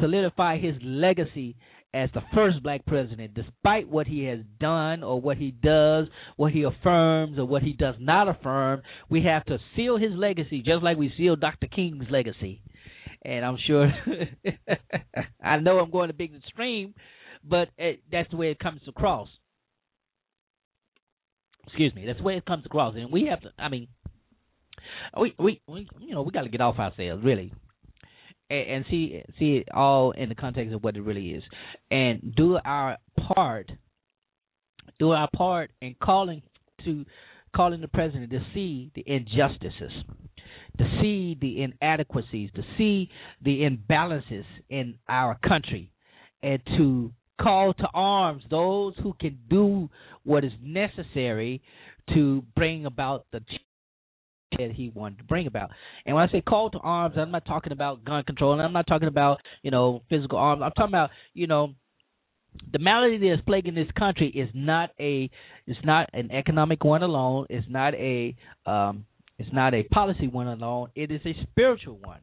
solidify 0.00 0.58
his 0.58 0.74
legacy 0.82 1.56
as 1.94 2.10
the 2.12 2.20
first 2.34 2.62
black 2.62 2.84
president, 2.86 3.34
despite 3.34 3.88
what 3.88 4.06
he 4.06 4.24
has 4.24 4.40
done 4.60 5.02
or 5.02 5.20
what 5.20 5.38
he 5.38 5.50
does, 5.50 6.06
what 6.36 6.52
he 6.52 6.64
affirms 6.64 7.38
or 7.38 7.46
what 7.46 7.62
he 7.62 7.72
does 7.72 7.94
not 7.98 8.28
affirm. 8.28 8.82
We 9.08 9.22
have 9.24 9.44
to 9.46 9.58
seal 9.74 9.96
his 9.96 10.12
legacy 10.12 10.62
just 10.64 10.82
like 10.82 10.98
we 10.98 11.12
seal 11.16 11.36
Dr. 11.36 11.66
King's 11.66 12.04
legacy. 12.10 12.60
And 13.28 13.44
I'm 13.44 13.58
sure, 13.66 13.92
I 15.42 15.58
know 15.58 15.78
I'm 15.80 15.90
going 15.90 16.08
a 16.08 16.14
big 16.14 16.34
extreme, 16.34 16.94
but 17.44 17.68
it, 17.76 18.02
that's 18.10 18.30
the 18.30 18.38
way 18.38 18.50
it 18.50 18.58
comes 18.58 18.80
across. 18.88 19.28
Excuse 21.66 21.94
me, 21.94 22.06
that's 22.06 22.20
the 22.20 22.24
way 22.24 22.38
it 22.38 22.46
comes 22.46 22.64
across, 22.64 22.94
and 22.96 23.12
we 23.12 23.26
have 23.26 23.42
to. 23.42 23.50
I 23.58 23.68
mean, 23.68 23.88
we 25.20 25.34
we, 25.38 25.60
we 25.68 25.86
you 26.00 26.14
know 26.14 26.22
we 26.22 26.32
got 26.32 26.44
to 26.44 26.48
get 26.48 26.62
off 26.62 26.78
ourselves 26.78 27.22
really 27.22 27.52
and, 28.48 28.70
and 28.70 28.84
see 28.88 29.22
see 29.38 29.56
it 29.56 29.68
all 29.74 30.12
in 30.12 30.30
the 30.30 30.34
context 30.34 30.72
of 30.72 30.82
what 30.82 30.96
it 30.96 31.02
really 31.02 31.28
is, 31.32 31.42
and 31.90 32.34
do 32.34 32.58
our 32.64 32.96
part, 33.34 33.70
do 34.98 35.10
our 35.10 35.28
part 35.36 35.70
in 35.82 35.96
calling 36.02 36.40
to 36.86 37.04
calling 37.54 37.82
the 37.82 37.88
president 37.88 38.30
to 38.30 38.40
see 38.54 38.90
the 38.94 39.04
injustices, 39.06 39.92
to 40.78 40.98
see 41.00 41.36
the 41.40 41.62
inadequacies, 41.62 42.50
to 42.54 42.62
see 42.76 43.10
the 43.42 43.60
imbalances 43.60 44.44
in 44.68 44.94
our 45.08 45.38
country, 45.46 45.90
and 46.42 46.60
to 46.76 47.12
call 47.40 47.72
to 47.74 47.88
arms 47.94 48.42
those 48.50 48.94
who 49.02 49.14
can 49.20 49.38
do 49.48 49.88
what 50.24 50.44
is 50.44 50.52
necessary 50.62 51.62
to 52.14 52.42
bring 52.56 52.86
about 52.86 53.26
the 53.32 53.40
change 53.40 53.60
that 54.58 54.72
he 54.72 54.90
wanted 54.94 55.18
to 55.18 55.24
bring 55.24 55.46
about. 55.46 55.70
And 56.06 56.16
when 56.16 56.26
I 56.26 56.32
say 56.32 56.40
call 56.40 56.70
to 56.70 56.78
arms, 56.78 57.16
I'm 57.18 57.30
not 57.30 57.44
talking 57.44 57.72
about 57.72 58.04
gun 58.04 58.24
control, 58.24 58.54
and 58.54 58.62
I'm 58.62 58.72
not 58.72 58.86
talking 58.86 59.08
about 59.08 59.40
you 59.62 59.70
know 59.70 60.02
physical 60.08 60.38
arms. 60.38 60.62
I'm 60.64 60.72
talking 60.72 60.90
about 60.90 61.10
you 61.34 61.46
know 61.46 61.74
the 62.72 62.78
malady 62.78 63.18
that 63.18 63.34
is 63.34 63.40
plaguing 63.46 63.74
this 63.74 63.90
country 63.98 64.28
is 64.28 64.48
not 64.54 64.90
a 64.98 65.30
it's 65.66 65.78
not 65.84 66.08
an 66.12 66.30
economic 66.30 66.82
one 66.82 67.02
alone. 67.02 67.46
It's 67.50 67.66
not 67.68 67.94
a 67.94 68.34
um, 68.66 69.04
it's 69.38 69.52
not 69.52 69.74
a 69.74 69.84
policy 69.84 70.26
one 70.26 70.48
alone. 70.48 70.88
It 70.94 71.10
is 71.10 71.20
a 71.24 71.34
spiritual 71.42 71.98
one. 72.02 72.20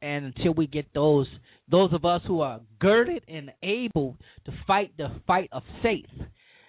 And 0.00 0.26
until 0.26 0.54
we 0.54 0.66
get 0.66 0.86
those 0.94 1.26
those 1.70 1.92
of 1.92 2.04
us 2.04 2.22
who 2.26 2.40
are 2.40 2.60
girded 2.78 3.24
and 3.26 3.50
able 3.62 4.16
to 4.44 4.52
fight 4.66 4.96
the 4.96 5.08
fight 5.26 5.48
of 5.52 5.62
faith, 5.82 6.06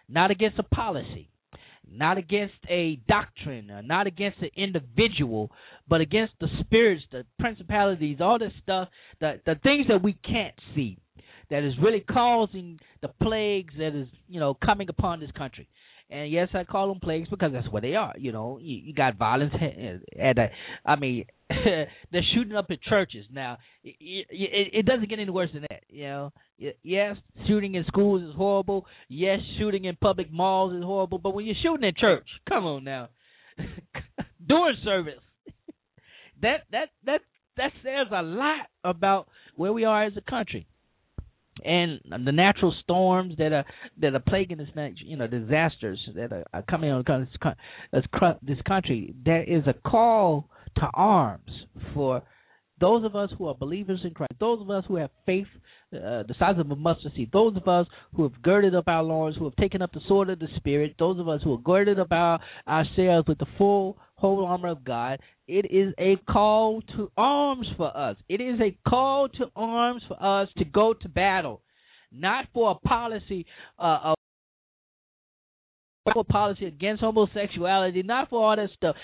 not 0.07 0.31
against 0.31 0.57
a 0.57 0.63
policy, 0.63 1.29
not 1.91 2.17
against 2.17 2.55
a 2.67 2.99
doctrine, 3.07 3.69
uh, 3.69 3.81
not 3.81 4.07
against 4.07 4.39
an 4.41 4.49
individual, 4.55 5.51
but 5.87 6.01
against 6.01 6.33
the 6.39 6.47
spirits, 6.61 7.03
the 7.11 7.23
principalities, 7.39 8.17
all 8.19 8.39
this 8.39 8.53
stuff, 8.63 8.87
the 9.19 9.39
the 9.45 9.55
things 9.61 9.87
that 9.89 10.01
we 10.01 10.13
can't 10.13 10.55
see, 10.75 10.97
that 11.49 11.63
is 11.63 11.73
really 11.81 12.01
causing 12.01 12.79
the 13.01 13.09
plagues 13.21 13.73
that 13.77 13.95
is 13.95 14.07
you 14.27 14.39
know 14.39 14.53
coming 14.53 14.89
upon 14.89 15.19
this 15.19 15.31
country. 15.37 15.67
And 16.11 16.31
yes, 16.31 16.49
I 16.55 16.63
call 16.63 16.87
them 16.87 16.99
plagues 16.99 17.29
because 17.29 17.51
that's 17.53 17.69
what 17.69 17.83
they 17.83 17.93
are. 17.93 18.15
You 18.17 18.31
know, 18.31 18.57
you, 18.59 18.77
you 18.77 18.93
got 18.93 19.17
violence, 19.17 19.53
and 20.17 20.39
uh, 20.39 20.47
I 20.83 20.95
mean, 20.95 21.25
they're 21.49 22.23
shooting 22.33 22.55
up 22.55 22.65
at 22.71 22.81
churches 22.81 23.25
now. 23.31 23.57
It, 23.83 23.95
it, 24.29 24.67
it 24.73 24.85
doesn't 24.87 25.07
get 25.07 25.19
any 25.19 25.29
worse 25.29 25.49
than 25.53 25.67
that. 25.69 25.83
You 25.87 26.03
know, 26.03 26.33
yes, 26.81 27.15
shooting 27.47 27.75
in 27.75 27.85
schools 27.85 28.23
is 28.23 28.35
horrible. 28.35 28.87
Yes, 29.07 29.39
shooting 29.59 29.85
in 29.85 29.97
public 29.97 30.31
malls 30.31 30.73
is 30.73 30.83
horrible. 30.83 31.19
But 31.19 31.35
when 31.35 31.45
you're 31.45 31.55
shooting 31.61 31.87
at 31.87 31.97
church, 31.97 32.27
come 32.47 32.65
on 32.65 32.83
now, 32.83 33.09
during 34.47 34.77
service, 34.83 35.21
that 36.41 36.61
that 36.71 36.89
that 37.05 37.21
that 37.57 37.71
says 37.83 38.07
a 38.11 38.23
lot 38.23 38.67
about 38.83 39.27
where 39.55 39.73
we 39.73 39.85
are 39.85 40.05
as 40.05 40.13
a 40.17 40.27
country 40.27 40.65
and 41.65 41.99
the 42.25 42.31
natural 42.31 42.73
storms 42.83 43.35
that 43.37 43.51
are 43.53 43.65
that 44.01 44.13
are 44.15 44.19
plaguing 44.27 44.57
this 44.57 44.69
nation 44.75 45.07
you 45.07 45.17
know 45.17 45.27
disasters 45.27 45.99
that 46.15 46.31
are, 46.53 46.63
coming 46.69 46.91
on 46.91 47.03
this, 47.91 48.03
this 48.41 48.57
country 48.67 49.13
there 49.25 49.43
is 49.43 49.63
a 49.67 49.89
call 49.89 50.49
to 50.75 50.87
arms 50.93 51.51
for 51.93 52.21
those 52.79 53.03
of 53.05 53.15
us 53.15 53.29
who 53.37 53.47
are 53.47 53.55
believers 53.55 54.01
in 54.03 54.11
Christ, 54.11 54.33
those 54.39 54.61
of 54.61 54.69
us 54.69 54.83
who 54.87 54.95
have 54.95 55.11
faith 55.25 55.47
uh, 55.91 56.21
the 56.23 56.35
size 56.37 56.55
of 56.59 56.69
a 56.69 56.75
mustard 56.75 57.11
seed, 57.15 57.31
those 57.33 57.57
of 57.57 57.67
us 57.67 57.87
who 58.15 58.23
have 58.23 58.39
girded 58.43 58.75
up 58.75 58.87
our 58.87 59.01
loins, 59.01 59.35
who 59.35 59.45
have 59.45 59.55
taken 59.55 59.81
up 59.81 59.91
the 59.91 60.01
sword 60.07 60.29
of 60.29 60.37
the 60.37 60.47
Spirit, 60.57 60.95
those 60.99 61.19
of 61.19 61.27
us 61.27 61.41
who 61.43 61.55
have 61.55 61.63
girded 61.63 61.99
up 61.99 62.11
our, 62.11 62.39
ourselves 62.67 63.27
with 63.27 63.39
the 63.39 63.47
full 63.57 63.97
whole 64.15 64.45
armor 64.45 64.67
of 64.67 64.83
God, 64.83 65.19
it 65.47 65.65
is 65.71 65.93
a 65.97 66.15
call 66.31 66.81
to 66.95 67.11
arms 67.17 67.67
for 67.75 67.95
us. 67.97 68.17
It 68.29 68.39
is 68.39 68.59
a 68.61 68.77
call 68.87 69.29
to 69.29 69.47
arms 69.55 70.03
for 70.07 70.21
us 70.21 70.49
to 70.57 70.65
go 70.65 70.93
to 70.93 71.09
battle, 71.09 71.61
not 72.11 72.45
for 72.53 72.71
a 72.71 72.87
policy 72.87 73.47
uh, 73.79 74.13
policy 76.27 76.65
against 76.65 77.01
homosexuality, 77.01 78.03
not 78.03 78.29
for 78.29 78.43
all 78.43 78.55
that 78.55 78.69
stuff. 78.75 78.95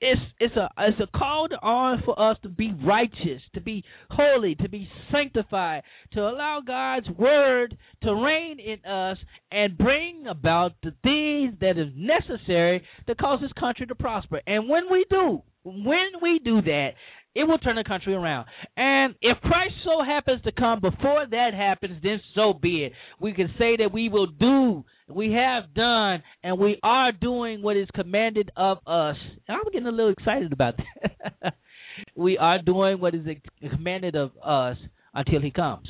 It's 0.00 0.20
it's 0.40 0.56
a 0.56 0.68
it's 0.78 1.00
a 1.00 1.18
call 1.18 1.48
to 1.48 1.56
arms 1.62 2.02
for 2.04 2.18
us 2.20 2.36
to 2.42 2.48
be 2.48 2.72
righteous, 2.84 3.42
to 3.54 3.60
be 3.60 3.84
holy, 4.10 4.54
to 4.56 4.68
be 4.68 4.88
sanctified, 5.10 5.82
to 6.12 6.20
allow 6.20 6.60
God's 6.66 7.08
word 7.10 7.76
to 8.02 8.14
reign 8.14 8.58
in 8.58 8.84
us 8.90 9.18
and 9.50 9.76
bring 9.76 10.26
about 10.28 10.72
the 10.82 10.92
things 11.02 11.54
that 11.60 11.78
is 11.78 11.92
necessary 11.96 12.82
to 13.06 13.14
cause 13.14 13.40
this 13.40 13.52
country 13.58 13.86
to 13.86 13.94
prosper. 13.94 14.40
And 14.46 14.68
when 14.68 14.84
we 14.90 15.04
do, 15.10 15.42
when 15.64 16.08
we 16.20 16.40
do 16.42 16.62
that, 16.62 16.90
it 17.34 17.44
will 17.44 17.58
turn 17.58 17.76
the 17.76 17.84
country 17.84 18.14
around. 18.14 18.46
And 18.76 19.14
if 19.22 19.38
Christ 19.40 19.74
so 19.84 20.04
happens 20.04 20.42
to 20.42 20.52
come 20.52 20.80
before 20.80 21.26
that 21.30 21.54
happens, 21.54 22.02
then 22.02 22.20
so 22.34 22.52
be 22.52 22.84
it. 22.84 22.92
We 23.20 23.32
can 23.32 23.48
say 23.58 23.76
that 23.78 23.92
we 23.92 24.08
will 24.08 24.26
do, 24.26 24.84
we 25.08 25.32
have 25.32 25.72
done, 25.74 26.22
and 26.42 26.58
we 26.58 26.78
are 26.82 27.10
doing 27.12 27.62
what 27.62 27.76
is 27.76 27.88
commanded 27.94 28.50
of 28.56 28.78
us. 28.86 29.16
I'm 29.48 29.64
getting 29.72 29.86
a 29.86 29.90
little 29.90 30.12
excited 30.12 30.52
about 30.52 30.74
that. 30.76 31.54
we 32.16 32.36
are 32.36 32.60
doing 32.60 33.00
what 33.00 33.14
is 33.14 33.26
commanded 33.70 34.14
of 34.14 34.32
us 34.44 34.76
until 35.14 35.40
he 35.40 35.50
comes. 35.50 35.88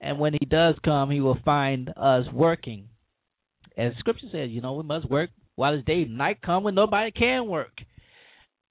And 0.00 0.18
when 0.18 0.32
he 0.32 0.46
does 0.46 0.74
come, 0.84 1.10
he 1.10 1.20
will 1.20 1.38
find 1.44 1.90
us 1.96 2.26
working. 2.32 2.88
As 3.76 3.92
scripture 4.00 4.26
says, 4.32 4.50
you 4.50 4.60
know, 4.60 4.74
we 4.74 4.82
must 4.82 5.08
work 5.08 5.30
while 5.54 5.74
it's 5.74 5.86
day. 5.86 6.04
Night 6.04 6.42
come 6.42 6.64
when 6.64 6.74
nobody 6.74 7.10
can 7.12 7.46
work. 7.46 7.72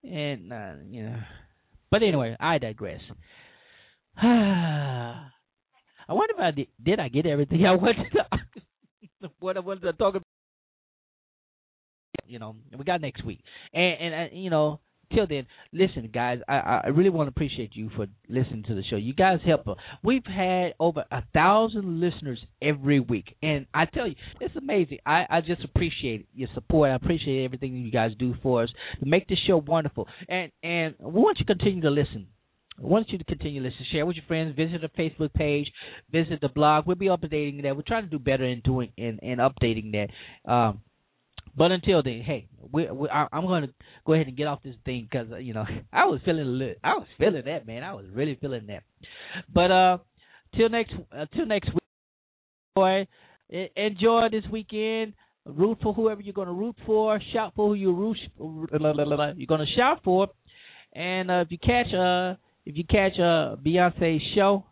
And, 0.03 0.51
uh, 0.51 0.73
you 0.89 1.03
know, 1.03 1.17
but 1.91 2.03
anyway, 2.03 2.35
I 2.39 2.57
digress. 2.57 3.01
I 4.21 5.29
wonder 6.09 6.33
if 6.35 6.39
I 6.39 6.51
did, 6.51 6.67
did 6.83 6.99
I 6.99 7.07
get 7.07 7.25
everything 7.25 7.65
I 7.65 7.75
wanted 7.75 8.11
to, 8.11 9.29
what 9.39 9.57
I 9.57 9.61
wanted 9.61 9.81
to 9.81 9.93
talk 9.93 10.15
about. 10.15 10.23
You 12.25 12.39
know, 12.39 12.55
we 12.77 12.83
got 12.85 13.01
next 13.01 13.23
week, 13.25 13.41
and 13.73 13.99
and 13.99 14.13
uh, 14.13 14.35
you 14.35 14.49
know, 14.49 14.79
till 15.13 15.27
then, 15.27 15.45
listen, 15.71 16.09
guys. 16.13 16.39
I 16.47 16.81
I 16.85 16.87
really 16.87 17.09
want 17.09 17.27
to 17.27 17.31
appreciate 17.31 17.75
you 17.75 17.89
for 17.95 18.07
listening 18.29 18.63
to 18.67 18.75
the 18.75 18.83
show. 18.83 18.95
You 18.95 19.13
guys 19.13 19.39
help. 19.45 19.67
Us. 19.67 19.77
We've 20.03 20.25
had 20.25 20.73
over 20.79 21.05
a 21.11 21.23
thousand 21.33 21.99
listeners 21.99 22.39
every 22.61 22.99
week, 22.99 23.35
and 23.41 23.65
I 23.73 23.85
tell 23.85 24.07
you, 24.07 24.15
it's 24.39 24.55
amazing. 24.55 24.99
I 25.05 25.25
I 25.29 25.41
just 25.41 25.63
appreciate 25.63 26.27
your 26.33 26.49
support. 26.53 26.91
I 26.91 26.95
appreciate 26.95 27.45
everything 27.45 27.75
you 27.75 27.91
guys 27.91 28.11
do 28.17 28.35
for 28.41 28.63
us 28.63 28.69
to 28.99 29.05
make 29.05 29.27
this 29.27 29.39
show 29.47 29.57
wonderful. 29.57 30.07
And 30.27 30.51
and 30.61 30.95
we 30.99 31.21
want 31.21 31.39
you 31.39 31.45
to 31.45 31.55
continue 31.55 31.81
to 31.81 31.89
listen. 31.89 32.27
I 32.77 32.85
want 32.87 33.09
you 33.09 33.19
to 33.19 33.23
continue 33.23 33.61
to 33.61 33.69
listen, 33.69 33.85
share 33.91 34.05
with 34.05 34.15
your 34.15 34.25
friends, 34.25 34.55
visit 34.55 34.81
the 34.81 34.89
Facebook 34.99 35.31
page, 35.33 35.71
visit 36.11 36.41
the 36.41 36.49
blog. 36.49 36.87
We'll 36.87 36.95
be 36.95 37.05
updating 37.05 37.61
that. 37.63 37.75
We're 37.75 37.83
trying 37.83 38.05
to 38.05 38.09
do 38.09 38.19
better 38.19 38.45
in 38.45 38.61
doing 38.61 38.91
in, 38.97 39.19
in 39.19 39.37
updating 39.37 39.91
that. 39.91 40.51
Um, 40.51 40.81
but 41.55 41.71
until 41.71 42.01
then, 42.01 42.21
hey, 42.21 42.47
we, 42.71 42.89
we, 42.89 43.09
I, 43.09 43.27
am 43.31 43.43
to 43.43 43.73
go 44.05 44.13
ahead 44.13 44.27
and 44.27 44.37
get 44.37 44.47
off 44.47 44.63
this 44.63 44.75
thing 44.85 45.07
because 45.09 45.31
uh, 45.31 45.37
you 45.37 45.53
know 45.53 45.65
I 45.93 46.05
was 46.05 46.19
feeling 46.25 46.47
a 46.47 46.49
little, 46.49 46.75
I 46.83 46.93
was 46.95 47.07
feeling 47.17 47.43
that 47.45 47.67
man, 47.67 47.83
I 47.83 47.93
was 47.93 48.05
really 48.11 48.37
feeling 48.39 48.67
that. 48.67 48.83
But 49.53 49.71
uh, 49.71 49.97
till 50.55 50.69
next 50.69 50.93
uh, 51.15 51.25
till 51.35 51.45
next 51.45 51.67
week, 51.67 51.83
boy, 52.75 53.07
enjoy 53.49 54.27
this 54.31 54.43
weekend. 54.51 55.13
Root 55.45 55.77
for 55.83 55.93
whoever 55.93 56.21
you're 56.21 56.33
to 56.33 56.53
root 56.53 56.75
for. 56.85 57.19
Shout 57.33 57.51
for 57.55 57.67
who 57.67 57.73
you 57.73 57.91
root. 57.91 58.17
You're 58.39 59.57
to 59.59 59.65
shout 59.75 59.99
for. 60.01 60.29
And 60.93 61.29
uh, 61.29 61.43
if 61.45 61.51
you 61.51 61.57
catch 61.57 61.93
uh 61.93 62.35
if 62.65 62.77
you 62.77 62.85
catch 62.85 63.19
a 63.19 63.23
uh, 63.23 63.55
Beyonce 63.57 64.19
show, 64.35 64.63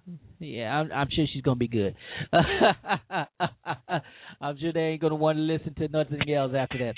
Yeah, 0.41 0.79
I'm, 0.79 0.91
I'm 0.91 1.07
sure 1.11 1.25
she's 1.31 1.43
gonna 1.43 1.55
be 1.55 1.67
good. 1.67 1.95
I'm 4.41 4.57
sure 4.59 4.73
they 4.73 4.79
ain't 4.79 5.01
gonna 5.01 5.13
want 5.15 5.37
to 5.37 5.41
listen 5.41 5.75
to 5.75 5.87
nothing 5.87 6.19
else 6.33 6.53
after 6.57 6.79
that. 6.79 6.95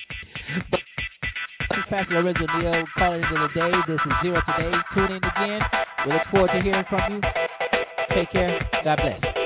But 1.67 1.77
Pastor 1.89 2.21
Lorenzo 2.21 2.39
Neal 2.39 2.85
calling 2.97 3.21
into 3.21 3.35
the 3.35 3.49
day. 3.53 3.71
This 3.87 3.99
is 4.05 4.13
Zera 4.23 4.41
Today. 4.45 4.77
Tune 4.95 5.11
in 5.11 5.23
again. 5.23 5.61
We 6.05 6.13
look 6.13 6.21
forward 6.31 6.51
to 6.53 6.61
hearing 6.61 6.85
from 6.89 7.15
you. 7.15 7.21
Take 8.15 8.31
care. 8.31 8.59
God 8.85 8.99
bless. 9.01 9.42